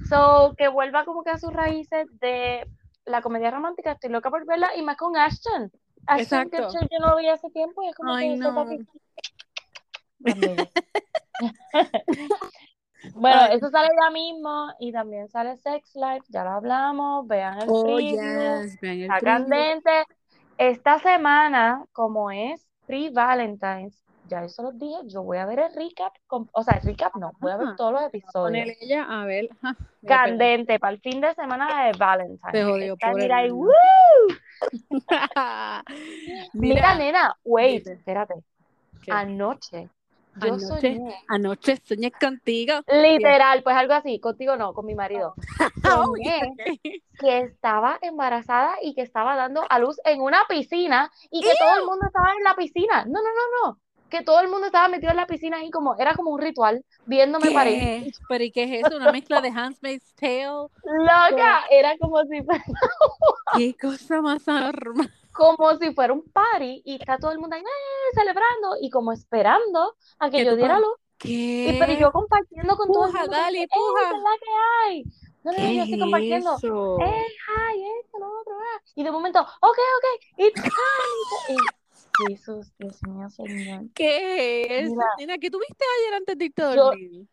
So, 0.07 0.53
que 0.57 0.67
vuelva 0.67 1.05
como 1.05 1.23
que 1.23 1.31
a 1.31 1.39
sus 1.39 1.51
raíces 1.53 2.07
de 2.19 2.67
la 3.05 3.21
comedia 3.21 3.51
romántica, 3.51 3.91
estoy 3.93 4.09
loca 4.11 4.29
por 4.29 4.45
verla, 4.45 4.75
y 4.75 4.81
más 4.81 4.97
con 4.97 5.15
Ashton. 5.17 5.71
Ashton 6.07 6.41
Exacto. 6.47 6.67
Kutcher 6.67 6.87
yo 6.91 6.99
no 6.99 7.09
lo 7.11 7.17
vi 7.17 7.27
hace 7.27 7.49
tiempo 7.51 7.83
y 7.83 7.89
es 7.89 7.95
como 7.95 8.13
Ay, 8.13 8.29
que 8.29 8.37
no. 8.37 8.65
Bueno, 13.13 13.41
Ay. 13.49 13.55
eso 13.57 13.69
sale 13.69 13.87
ya 14.03 14.09
mismo 14.11 14.67
y 14.77 14.91
también 14.91 15.29
sale 15.29 15.55
Sex 15.57 15.95
Life, 15.95 16.25
ya 16.27 16.43
lo 16.43 16.49
hablamos, 16.51 17.25
vean 17.27 17.57
el 17.61 17.67
Oh, 17.69 17.83
preview, 17.83 18.11
yes. 18.61 18.79
Vean 18.81 18.95
el 18.97 19.01
está 19.03 19.19
preview. 19.19 19.21
candente. 19.21 20.05
Esta 20.57 20.99
semana, 20.99 21.85
como 21.93 22.29
es 22.29 22.67
pre-Valentine's, 22.85 24.03
ya 24.29 24.43
eso 24.43 24.63
los 24.63 24.77
dije, 24.77 24.95
yo 25.07 25.23
voy 25.23 25.37
a 25.37 25.45
ver 25.45 25.59
el 25.59 25.73
recap, 25.73 26.13
con- 26.27 26.49
o 26.53 26.63
sea, 26.63 26.75
el 26.75 26.83
recap 26.85 27.15
no, 27.15 27.31
voy 27.39 27.51
a 27.51 27.57
ver 27.57 27.75
todos 27.75 27.91
los 27.93 28.01
Con 28.01 28.09
episodios. 28.15 28.67
él, 28.69 28.75
ella, 28.79 29.05
a 29.09 29.25
ver. 29.25 29.49
ja, 29.61 29.75
Candente, 30.05 30.79
para 30.79 30.93
el 30.93 31.01
fin 31.01 31.19
de 31.19 31.33
semana 31.33 31.85
de 31.85 31.97
Valentine's. 31.97 32.51
Te 32.51 32.63
jodió, 32.63 32.97
pobre 32.97 33.23
mira. 33.23 33.41
Mira, 36.53 36.53
Mira, 36.53 36.95
nena, 36.95 37.35
wait, 37.43 37.87
espérate. 37.87 38.35
¿qué? 39.03 39.11
Anoche, 39.11 39.89
yo 40.35 40.53
Anoche, 40.53 40.59
soñé, 40.59 41.15
anoche 41.27 41.77
soñé 41.83 42.11
contigo. 42.11 42.73
literal, 42.87 43.63
pues 43.63 43.75
algo 43.75 43.93
así, 43.93 44.19
contigo 44.19 44.55
no, 44.55 44.73
con 44.73 44.85
mi 44.85 44.95
marido. 44.95 45.33
Oh, 45.85 46.15
Soñé 46.15 46.53
que 47.19 47.39
estaba 47.39 47.97
embarazada 48.01 48.75
y 48.81 48.93
que 48.95 49.01
estaba 49.01 49.35
dando 49.35 49.65
a 49.69 49.79
luz 49.79 49.99
en 50.05 50.21
una 50.21 50.39
piscina 50.47 51.11
y 51.31 51.41
que 51.41 51.53
todo 51.57 51.77
el 51.79 51.85
mundo 51.85 52.05
estaba 52.07 52.31
en 52.31 52.43
la 52.43 52.55
piscina. 52.55 53.05
No, 53.05 53.19
no, 53.21 53.23
no, 53.29 53.67
no. 53.71 53.79
Que 54.09 54.23
todo 54.23 54.39
el 54.39 54.47
mundo 54.49 54.67
estaba 54.67 54.87
metido 54.87 55.11
en 55.11 55.17
la 55.17 55.27
piscina 55.27 55.57
ahí 55.57 55.69
como, 55.71 55.95
era 55.97 56.15
como 56.15 56.31
un 56.31 56.39
ritual, 56.41 56.83
viéndome. 57.05 57.49
¿Qué? 57.49 58.11
¿Pero 58.27 58.43
y 58.43 58.51
qué 58.51 58.63
es 58.63 58.85
eso? 58.87 58.97
¿Una 58.97 59.11
mezcla 59.13 59.41
de 59.41 59.49
Handmaid's 59.49 60.13
Tale? 60.15 60.67
Loca, 60.83 61.65
era 61.71 61.97
como 61.97 62.21
si 62.23 62.41
fuera, 62.43 62.63
¿Qué 63.55 63.75
cosa 63.79 64.21
más 64.21 64.47
anormal? 64.47 65.11
como 65.33 65.77
si 65.77 65.93
fuera 65.93 66.11
un 66.13 66.23
party 66.23 66.81
y 66.85 66.95
está 66.95 67.17
todo 67.17 67.31
el 67.31 67.39
mundo 67.39 67.55
ahí 67.55 67.61
"Eh", 67.61 68.13
celebrando 68.13 68.75
y 68.81 68.89
como 68.89 69.11
esperando 69.13 69.95
a 70.19 70.29
que 70.29 70.43
yo 70.43 70.55
diera 70.55 70.79
luz. 70.79 70.95
¿Qué? 71.17 71.69
Y 71.75 71.79
pero 71.79 71.93
yo 71.93 72.11
compartiendo 72.11 72.75
con 72.75 72.87
todo 72.91 73.05
el 73.05 73.11
Puja, 73.11 73.21
mundo. 73.21 73.37
dale, 73.37 73.57
que, 73.57 73.63
"Ey, 73.63 73.67
puja". 73.69 74.09
¿qué 74.09 74.17
es 74.17 74.23
la 74.23 74.37
que 74.39 74.51
hay? 74.87 75.03
No, 75.43 75.51
no, 75.53 75.59
no, 75.59 75.71
yo 75.73 75.83
estoy 75.83 75.99
compartiendo. 75.99 76.55
eso? 76.55 76.97
¡Ey, 76.99 77.27
hi! 77.47 77.83
Esto, 78.03 78.19
lo 78.19 78.39
otro, 78.41 78.53
ah. 78.59 78.81
Y 78.95 79.03
de 79.03 79.11
momento, 79.11 79.39
ok, 79.39 79.47
ok, 79.61 80.23
it's 80.37 80.61
time. 80.61 81.59
Jesús, 82.27 82.73
Dios 82.77 83.01
mío, 83.03 83.29
Señor. 83.29 83.85
¿Qué 83.93 84.79
es? 84.79 84.91
Mira. 84.91 85.05
Nena, 85.17 85.37
¿qué 85.37 85.49
tuviste 85.49 85.85
ayer 85.99 86.13
antes 86.15 86.37
de 86.37 86.45
irte 86.45 86.61
a 86.61 86.75
Yo- 86.75 86.83
dormir? 86.85 87.27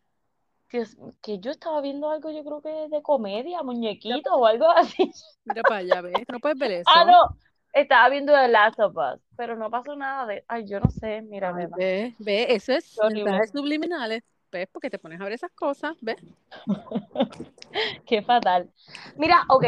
Dios, 0.69 0.97
que 1.21 1.39
yo 1.39 1.51
estaba 1.51 1.79
viendo 1.81 2.09
algo, 2.09 2.29
yo 2.29 2.43
creo 2.43 2.61
que 2.61 2.89
de 2.93 3.01
comedia, 3.01 3.63
muñequitos 3.63 4.33
o 4.35 4.45
algo 4.45 4.69
así. 4.69 5.11
Mira 5.45 5.63
para 5.63 5.79
allá, 5.79 6.01
¿ves? 6.01 6.25
No 6.29 6.39
puedes 6.39 6.57
ver 6.57 6.71
eso. 6.71 6.89
Ah, 6.93 7.05
no, 7.05 7.37
estaba 7.73 8.09
viendo 8.09 8.33
The 8.33 8.47
Last 8.49 8.79
of 8.79 8.95
Us, 8.95 9.21
pero 9.37 9.55
no 9.55 9.69
pasó 9.69 9.95
nada 9.95 10.25
de, 10.25 10.43
ay, 10.47 10.65
yo 10.67 10.79
no 10.79 10.89
sé, 10.89 11.21
mira, 11.21 11.53
Ay, 11.55 11.67
ve, 11.77 12.15
ve, 12.19 12.47
eso 12.53 12.73
es 12.73 12.97
mensajes 13.11 13.51
subliminales, 13.51 14.23
¿ves? 14.51 14.67
Porque 14.71 14.89
te 14.89 14.99
pones 14.99 15.21
a 15.21 15.23
ver 15.23 15.33
esas 15.33 15.51
cosas, 15.51 15.95
¿ves? 16.01 16.17
Qué 18.05 18.21
fatal. 18.21 18.69
Mira, 19.17 19.43
ok, 19.49 19.65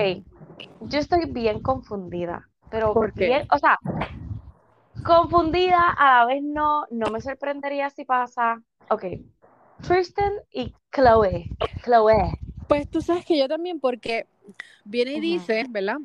yo 0.81 0.99
estoy 0.99 1.25
bien 1.31 1.61
confundida, 1.61 2.49
pero 2.69 2.93
¿Por 2.93 3.13
qué? 3.13 3.25
bien, 3.25 3.47
o 3.51 3.57
sea, 3.57 3.77
confundida 5.05 5.89
a 5.89 6.19
la 6.19 6.25
vez 6.25 6.43
no, 6.43 6.85
no 6.89 7.11
me 7.11 7.21
sorprendería 7.21 7.89
si 7.89 8.05
pasa. 8.05 8.61
Ok, 8.89 9.05
Tristan 9.87 10.33
y 10.51 10.73
Chloe, 10.91 11.49
Chloe, 11.83 12.37
Pues 12.67 12.89
tú 12.89 13.01
sabes 13.01 13.25
que 13.25 13.37
yo 13.37 13.47
también, 13.47 13.79
porque 13.79 14.27
viene 14.83 15.13
y 15.13 15.19
dice, 15.21 15.65
¿verdad? 15.69 15.97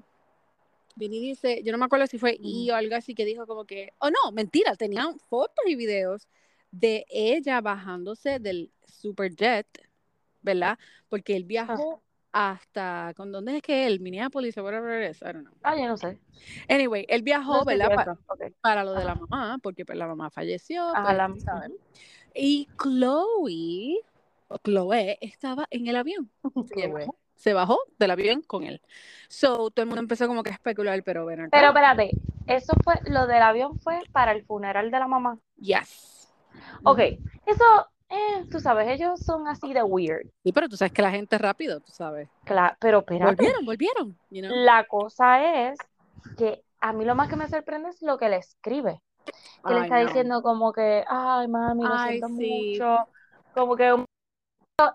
Viene 0.97 1.17
y 1.17 1.21
dice, 1.21 1.63
yo 1.65 1.73
no 1.73 1.79
me 1.79 1.87
acuerdo 1.87 2.07
si 2.07 2.19
fue 2.19 2.39
I 2.41 2.71
o 2.71 2.77
algo 2.77 2.95
así 2.95 3.15
que 3.15 3.25
dijo 3.25 3.47
como 3.47 3.65
que, 3.65 3.91
oh 3.99 4.11
no, 4.11 4.33
mentira, 4.33 4.77
tenían 4.77 5.19
fotos 5.19 5.65
y 5.67 5.75
videos 5.75 6.29
de 6.71 7.05
ella 7.09 7.61
bajándose 7.61 8.39
del 8.39 8.71
superjet, 8.87 9.67
¿verdad? 10.43 10.79
Porque 11.09 11.35
él 11.35 11.45
viajó 11.45 12.04
hasta, 12.37 13.13
¿con 13.17 13.31
dónde 13.31 13.57
es 13.59 13.63
que 13.63 13.87
él? 13.87 14.01
Minneapolis 14.01 14.59
o 14.59 14.65
whatever 14.65 15.03
it 15.05 15.13
is, 15.13 15.23
I 15.23 15.27
don't 15.27 15.45
know. 15.45 15.55
ah, 15.63 15.77
yo 15.77 15.87
no 15.87 15.97
sé. 15.97 16.19
Anyway, 16.69 17.07
él 17.09 17.23
viajó, 17.23 17.59
No 17.59 17.65
¿verdad? 17.65 17.91
si 17.91 17.95
Pa- 17.95 18.03
eso, 18.03 18.19
ok. 18.27 18.43
para 18.61 18.83
lo 18.83 18.93
de 18.95 19.05
la 19.05 19.15
mamá, 19.15 19.59
porque 19.63 19.85
pues 19.87 19.97
la 19.97 20.09
mamá 20.09 20.31
falleció, 20.31 20.83
Ajá, 20.95 21.03
pues, 21.05 21.17
la- 21.17 21.35
sabes. 21.45 21.71
Y 22.35 22.69
Chloe, 22.77 24.01
Chloe, 24.65 25.17
estaba 25.21 25.67
en 25.71 25.87
el 25.87 25.95
avión. 25.95 26.29
Se, 26.75 26.89
bajó, 26.89 27.17
se 27.37 27.53
bajó 27.53 27.79
del 28.01 28.11
avión 28.11 28.43
con 28.43 28.65
él. 28.65 28.81
So, 29.29 29.71
todo 29.71 29.83
el 29.85 29.87
mundo 29.87 30.01
empezó 30.01 30.27
como 30.27 30.43
que 30.43 30.51
a 30.51 30.55
especular, 30.55 31.01
pero 31.05 31.25
ven 31.27 31.41
acá. 31.41 31.51
Pero 31.53 31.69
espérate, 31.69 32.11
eso 32.49 32.73
fue, 32.83 32.95
lo 33.05 33.29
del 33.29 33.43
avión 33.43 33.79
fue 33.79 34.01
para 34.11 34.33
el 34.33 34.45
funeral 34.45 34.91
de 34.91 34.99
la 34.99 35.07
mamá. 35.07 35.39
Yes. 35.61 36.35
Ok, 36.83 36.99
eso, 37.47 37.65
eh, 38.15 38.45
tú 38.51 38.61
sabes, 38.61 38.89
ellos 38.89 39.21
son 39.21 39.49
así 39.49 39.73
de 39.73 39.83
weird. 39.83 40.27
Sí, 40.43 40.53
pero 40.53 40.69
tú 40.69 40.77
sabes 40.77 40.93
que 40.93 41.03
la 41.03 41.11
gente 41.11 41.37
es 41.37 41.43
rápido, 41.43 41.81
tú 41.81 41.93
sabes. 41.93 42.29
Claro, 42.45 42.77
pero 42.81 42.99
espérate, 43.01 43.35
Volvieron, 43.37 43.65
volvieron. 43.67 44.19
You 44.31 44.43
know? 44.43 44.57
la 44.57 44.85
cosa 44.85 45.71
es 45.71 45.79
que 46.37 46.63
a 46.81 46.93
mí 46.93 47.05
lo 47.05 47.15
más 47.15 47.29
que 47.29 47.37
me 47.37 47.49
sorprende 47.49 47.89
es 47.91 48.03
lo 48.03 48.19
que 48.19 48.29
le 48.29 48.37
escribe. 48.37 49.01
Que 49.67 49.73
le 49.75 49.81
está 49.83 50.01
no. 50.01 50.07
diciendo 50.07 50.43
como 50.43 50.73
que, 50.73 51.05
ay, 51.09 51.49
mami, 51.49 51.85
lo 51.85 51.95
Ay, 51.95 52.19
siento 52.19 52.29
sí. 52.29 52.73
mucho. 52.79 53.09
Como 53.55 53.77
que 53.77 53.93
un- 53.93 54.05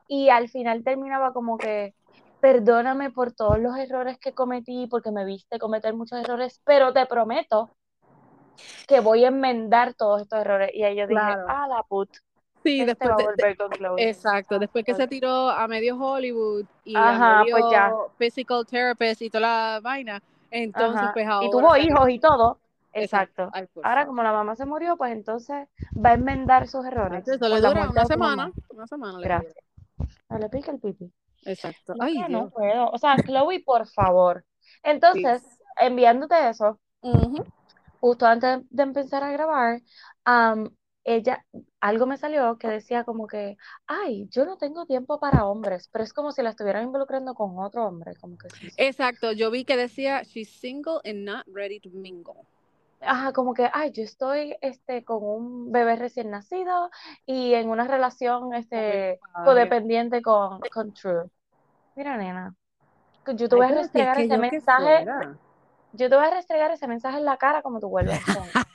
y 0.08 0.30
al 0.30 0.50
final 0.50 0.84
terminaba 0.84 1.34
como 1.34 1.58
que, 1.58 1.96
perdóname 2.42 3.12
por 3.12 3.34
todos 3.34 3.60
los 3.60 3.76
errores 3.78 4.20
que 4.20 4.34
cometí, 4.34 4.88
porque 4.88 5.12
me 5.12 5.26
viste 5.26 5.58
cometer 5.60 5.94
muchos 5.96 6.20
errores, 6.20 6.62
pero 6.64 6.94
te 6.94 7.06
prometo 7.06 7.70
que 8.88 9.00
voy 9.00 9.24
a 9.24 9.30
enmendar 9.30 9.94
todos 9.94 10.22
estos 10.22 10.40
errores. 10.40 10.72
Y 10.74 10.84
ahí 10.84 10.96
yo 10.98 11.08
dije, 11.08 11.16
Claro. 11.16 11.46
ah, 11.48 11.68
la 11.68 11.84
put, 11.84 12.10
Sí, 12.64 12.82
este 12.82 12.86
después 12.88 13.10
va 13.10 13.14
a 13.14 13.18
de- 13.18 13.24
de- 13.24 13.30
volver 13.30 13.58
con 13.58 13.70
Chloe. 13.72 14.10
Exacto, 14.10 14.60
después 14.60 14.84
que 14.86 14.94
se 14.94 15.08
tiró 15.08 15.50
a 15.50 15.68
medio 15.68 15.98
Hollywood 15.98 16.66
y 16.84 16.96
Ajá, 16.96 17.40
a 17.40 17.44
medio 17.44 17.58
pues 17.58 17.66
ya. 17.72 17.92
physical 18.18 18.66
therapist 18.66 19.22
y 19.22 19.30
toda 19.30 19.42
la 19.42 19.80
vaina, 19.82 20.22
entonces 20.52 21.02
Ajá. 21.02 21.14
pues 21.14 21.28
ahora 21.28 21.48
Y 21.48 21.52
tuvo 21.52 21.78
hijos 21.78 22.10
y 22.10 22.20
todo. 22.20 22.58
Exacto. 22.92 23.50
Ay, 23.54 23.68
Ahora, 23.84 24.06
como 24.08 24.24
la 24.24 24.32
mamá 24.34 24.56
se 24.56 24.66
murió, 24.66 24.98
pues 24.98 25.12
entonces 25.14 25.68
va 25.96 26.10
a 26.10 26.14
enmendar 26.14 26.68
sus 26.68 26.84
errores. 26.86 27.28
Eso 27.28 27.48
le 27.48 27.60
la 27.62 27.70
dura 27.70 27.90
una 27.90 28.06
semana, 28.06 28.52
una 28.70 28.88
semana 28.88 29.20
le 29.20 29.24
Gracias. 29.26 29.54
No 30.28 30.38
le 30.40 30.50
pica 30.50 30.72
el 30.72 30.80
pipi. 30.80 31.12
Exacto. 31.46 31.94
No, 31.96 32.04
Ay, 32.04 32.18
no 32.18 32.28
Dios. 32.28 32.52
puedo. 32.54 32.90
O 32.90 32.98
sea, 32.98 33.16
Chloe, 33.18 33.62
por 33.64 33.88
favor. 33.88 34.44
Entonces, 34.84 35.44
enviándote 35.78 36.50
eso, 36.50 36.80
Ujú. 37.02 37.44
justo 38.02 38.26
antes 38.26 38.62
de 38.70 38.84
empezar 38.84 39.24
a 39.24 39.32
grabar, 39.32 39.82
am, 40.26 40.70
ella, 41.04 41.46
algo 41.80 42.06
me 42.06 42.18
salió 42.18 42.58
que 42.58 42.68
decía 42.68 43.04
como 43.04 43.28
que, 43.28 43.58
ay, 43.88 44.28
yo 44.30 44.46
no 44.46 44.58
tengo 44.58 44.86
tiempo 44.86 45.20
para 45.20 45.46
hombres, 45.46 45.90
pero 45.92 46.04
es 46.04 46.14
como 46.14 46.32
si 46.32 46.42
la 46.42 46.52
estuvieran 46.52 46.84
involucrando 46.84 47.34
con 47.34 47.58
otro 47.60 47.88
hombre, 47.88 48.14
como 48.20 48.38
que 48.38 48.50
sí. 48.50 48.68
Exacto, 48.78 49.32
yo 49.32 49.50
vi 49.52 49.66
que 49.66 49.78
decía 49.78 50.24
she's 50.24 50.50
single 50.60 51.00
and 51.06 51.26
not 51.26 51.46
ready 51.48 51.80
to 51.80 51.90
mingle. 51.90 52.46
Ajá, 53.02 53.32
como 53.32 53.54
que, 53.54 53.70
ay, 53.72 53.92
yo 53.92 54.04
estoy 54.04 54.58
este, 54.62 55.06
con 55.06 55.24
un 55.24 55.72
bebé 55.72 55.96
recién 55.96 56.32
nacido 56.32 56.90
y 57.26 57.54
en 57.54 57.70
una 57.70 57.88
relación 57.88 58.54
este, 58.54 59.20
Ay, 59.34 59.46
codependiente 59.46 60.22
con, 60.22 60.60
con 60.74 60.94
True. 60.94 61.30
Mira, 61.96 62.18
nena, 62.18 62.54
yo 63.26 63.48
te 63.48 63.56
Ay, 63.56 63.62
voy 63.62 63.66
a 63.66 63.70
es 63.70 63.76
restregar 63.78 64.18
que 64.18 64.24
ese 64.26 64.38
mensaje, 64.38 65.04
fuera. 65.06 65.38
yo 65.94 66.10
te 66.10 66.16
voy 66.16 66.26
a 66.26 66.32
restregar 66.32 66.72
ese 66.72 66.88
mensaje 66.88 67.18
en 67.18 67.26
la 67.26 67.38
cara 67.38 67.62
como 67.62 67.80
tú 67.80 67.88
vuelves 67.88 68.20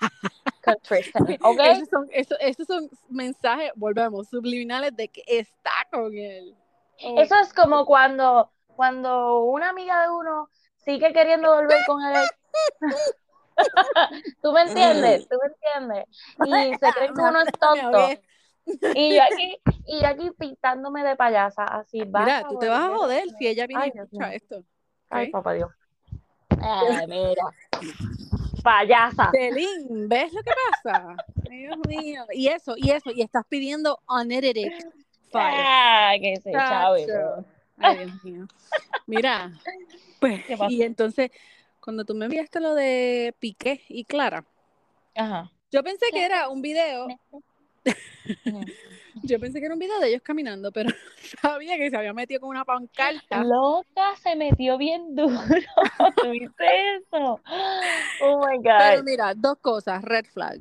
con, 0.65 0.75
con 0.75 0.83
Tristan, 0.83 1.39
¿ok? 1.43 1.61
Esos 1.61 1.89
son, 1.89 2.07
eso- 2.13 2.39
esos 2.41 2.67
son 2.67 2.89
mensajes, 3.09 3.73
volvemos, 3.77 4.29
subliminales 4.29 4.95
de 4.97 5.09
que 5.09 5.23
está 5.27 5.71
con 5.91 6.15
él. 6.15 6.55
Oh, 7.03 7.21
Eso 7.21 7.39
es 7.41 7.53
como 7.53 7.85
cuando, 7.87 8.51
cuando 8.77 9.41
una 9.45 9.71
amiga 9.71 10.03
de 10.03 10.11
uno 10.11 10.49
sigue 10.85 11.13
queriendo 11.13 11.55
volver 11.55 11.79
con 11.87 12.03
él. 12.03 12.25
¿Tú 14.43 14.53
me 14.53 14.63
entiendes? 14.63 15.29
¿Tú 15.29 15.37
me 15.43 15.49
entiendes? 15.49 16.05
Y 16.45 16.77
se 16.79 16.93
cree 16.93 17.07
que 17.09 17.13
uno 17.13 17.41
es 17.41 17.53
tonto. 17.59 18.11
Y 18.95 19.15
yo 19.17 19.23
aquí, 19.23 19.57
y 19.87 20.01
yo 20.01 20.07
aquí 20.07 20.31
pintándome 20.39 21.03
de 21.05 21.17
payasa, 21.17 21.65
así, 21.65 22.05
vas 22.05 22.25
Mira, 22.27 22.41
a 22.41 22.49
tú 22.49 22.59
te 22.59 22.69
vas 22.69 22.81
a 22.81 22.97
joder 22.97 23.31
si 23.39 23.49
ella 23.49 23.67
viene 23.67 23.85
Ay, 23.85 23.93
y 23.95 23.99
escucha 23.99 24.35
esto. 24.35 24.65
Ay, 25.11 25.31
papá 25.31 25.53
Dios. 25.55 25.71
Ay, 26.61 27.07
mira. 27.09 27.45
Payasa. 28.65 29.31
Celín, 29.31 30.09
¿ves 30.09 30.33
lo 30.33 30.43
que 30.43 30.51
pasa? 30.83 31.17
Dios 31.49 31.77
mío. 31.87 32.25
Y 32.33 32.49
eso, 32.49 32.75
y 32.77 32.91
eso, 32.91 33.11
y 33.15 33.21
estás 33.21 33.45
pidiendo 33.47 34.01
unedited 34.09 34.73
file. 35.31 35.65
Ay, 35.67 36.21
que 36.21 36.37
se 36.41 36.51
chave. 36.53 37.07
Ay, 37.79 37.99
Dios 37.99 38.25
mío. 38.25 38.47
Mira, 39.07 39.53
pues, 40.19 40.41
y 40.71 40.83
entonces, 40.83 41.31
cuando 41.81 42.05
tú 42.05 42.15
me 42.15 42.25
enviaste 42.25 42.59
lo 42.61 42.75
de 42.75 43.35
Piqué 43.39 43.83
y 43.89 44.05
Clara, 44.05 44.45
Ajá. 45.15 45.51
yo 45.71 45.83
pensé 45.83 46.07
que 46.11 46.25
era 46.25 46.49
un 46.49 46.63
video, 46.63 47.07
yo 49.27 49.41
pensé 49.41 49.59
que 49.59 49.67
era 49.67 49.75
un 49.75 49.79
video 49.81 49.99
de 50.01 50.09
ellos 50.09 50.23
caminando, 50.23 50.71
pero 50.73 50.91
sabía 51.43 51.77
que 51.77 51.91
se 51.91 51.97
había 51.97 52.13
metido 52.13 52.41
con 52.41 52.51
una 52.51 52.65
pancarta. 52.65 53.43
Loca 53.45 54.17
se 54.23 54.37
metió 54.37 54.79
bien 54.79 55.15
duro. 55.15 55.37
¿Tuviste 56.23 56.97
eso? 56.97 57.41
Oh 58.21 58.47
my 58.47 58.59
Pero 58.63 58.99
God. 58.99 59.05
mira, 59.05 59.35
dos 59.35 59.59
cosas, 59.59 60.03
red 60.03 60.27
flag. 60.27 60.61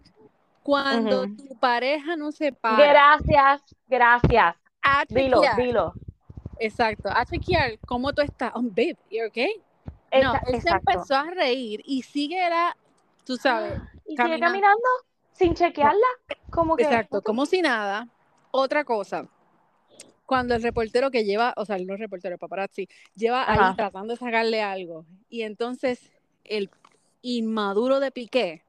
Cuando 0.64 1.26
tu 1.28 1.58
pareja 1.60 2.16
no 2.16 2.32
se 2.32 2.54
para 2.54 2.92
Gracias, 2.92 3.62
gracias. 3.88 4.56
a 4.82 5.04
Dilo, 5.10 5.42
dilo. 5.58 5.94
exacto, 6.60 7.10
a 7.14 7.26
chequear 7.26 7.78
cómo 7.86 8.14
tú 8.14 8.22
estás. 8.22 8.52
Oh, 8.56 8.62
babe, 8.62 8.98
you 9.10 9.26
okay? 9.28 9.62
No, 10.22 10.34
él 10.48 10.62
se 10.62 10.70
empezó 10.70 11.16
a 11.16 11.30
reír 11.32 11.82
y 11.86 12.04
sigue 12.04 12.38
era, 12.38 12.78
tú 13.26 13.36
sabes, 13.36 13.80
Y 14.06 14.12
sigue 14.12 14.18
caminando. 14.18 14.46
caminando 14.48 14.88
sin 15.34 15.54
chequearla. 15.54 16.08
Como 16.50 16.76
que. 16.76 16.84
exacto, 16.84 17.22
como 17.22 17.46
si 17.46 17.62
nada. 17.62 18.08
Otra 18.56 18.84
cosa, 18.84 19.28
cuando 20.28 20.54
el 20.54 20.62
reportero 20.62 21.10
que 21.10 21.24
lleva, 21.24 21.56
o 21.58 21.66
sea, 21.66 21.76
no 21.80 21.94
el 21.94 22.00
reportero, 22.00 22.36
el 22.36 22.40
paparazzi, 22.40 22.88
lleva 23.16 23.52
ahí 23.52 23.60
Ajá. 23.60 23.76
tratando 23.76 24.14
de 24.14 24.20
sacarle 24.20 24.62
algo 24.62 25.08
y 25.28 25.42
entonces 25.42 26.12
el 26.44 26.70
inmaduro 27.24 28.00
de 28.00 28.12
Piqué 28.12 28.64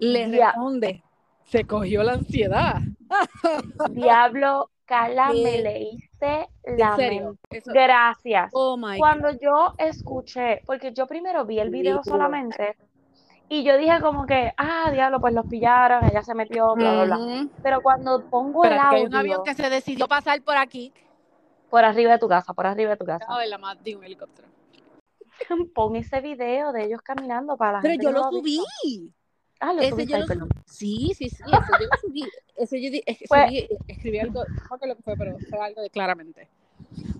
le 0.00 0.26
responde, 0.26 1.04
se 1.44 1.62
cogió 1.64 2.02
la 2.02 2.14
ansiedad. 2.14 2.80
Diablo, 3.92 4.70
Carla, 4.84 5.32
me 5.32 5.34
¿Qué? 5.34 5.62
leíste 5.62 6.48
la 6.76 6.96
mente. 6.96 7.62
Gracias. 7.66 8.50
oh 8.52 8.76
my 8.76 8.98
Cuando 8.98 9.30
yo 9.30 9.74
escuché, 9.78 10.60
porque 10.66 10.92
yo 10.92 11.06
primero 11.06 11.44
vi 11.44 11.60
el 11.60 11.70
video 11.70 11.98
Ridículo. 11.98 12.16
solamente 12.16 12.76
y 13.48 13.62
yo 13.64 13.76
dije 13.76 14.00
como 14.00 14.26
que, 14.26 14.52
ah, 14.56 14.90
diablo, 14.92 15.20
pues 15.20 15.34
los 15.34 15.46
pillaron, 15.46 16.04
ella 16.04 16.22
se 16.22 16.34
metió, 16.34 16.74
bla, 16.74 16.92
bla, 16.92 17.04
bla. 17.04 17.46
Pero 17.62 17.80
cuando 17.82 18.24
pongo 18.28 18.64
el 18.64 18.72
Espérate, 18.72 18.90
que 18.90 18.96
hay 18.96 19.02
audio 19.02 19.08
un 19.08 19.14
avión 19.20 19.44
que 19.44 19.54
se 19.54 19.68
decidió 19.70 20.08
pasar 20.08 20.40
por 20.42 20.56
aquí. 20.56 20.92
por 21.70 21.84
arriba 21.84 22.12
de 22.12 22.18
tu 22.18 22.28
casa, 22.28 22.52
por 22.54 22.66
arriba 22.66 22.90
de 22.92 22.96
tu 22.96 23.04
casa, 23.04 23.26
A 23.28 23.38
ver, 23.38 23.48
la 23.48 23.58
más 23.58 23.82
de 23.82 23.96
un 23.96 24.04
helicóptero. 24.04 24.48
pon 25.74 25.96
ese 25.96 26.20
video 26.20 26.72
de 26.72 26.84
ellos 26.84 27.00
caminando 27.02 27.56
para 27.56 27.72
la 27.72 27.80
Pero 27.80 27.92
gente 27.92 28.04
yo 28.04 28.10
que 28.10 28.18
lo 28.18 28.30
visto. 28.42 28.64
subí. 28.82 29.12
Ah, 29.60 29.72
lo 29.72 29.82
Ese 29.82 30.06
yo 30.06 30.16
ay, 30.16 30.24
lo. 30.36 30.46
Sí, 30.66 31.12
sí, 31.16 31.28
sí, 31.30 31.42
ese 31.42 31.44
yo 31.46 31.86
lo 31.90 31.96
subí. 32.00 32.24
Ese 32.56 32.80
yo 32.80 32.90
di- 32.90 33.02
es- 33.04 33.18
Pues- 33.28 33.50
subí- 33.50 33.68
escribí 33.88 34.18
algo, 34.20 34.44
no 34.44 34.62
acuerdo 34.64 34.86
lo 34.86 34.96
que 34.96 35.02
fue, 35.02 35.16
pero 35.16 35.36
fue 35.50 35.58
algo 35.58 35.82
de 35.82 35.90
claramente. 35.90 36.48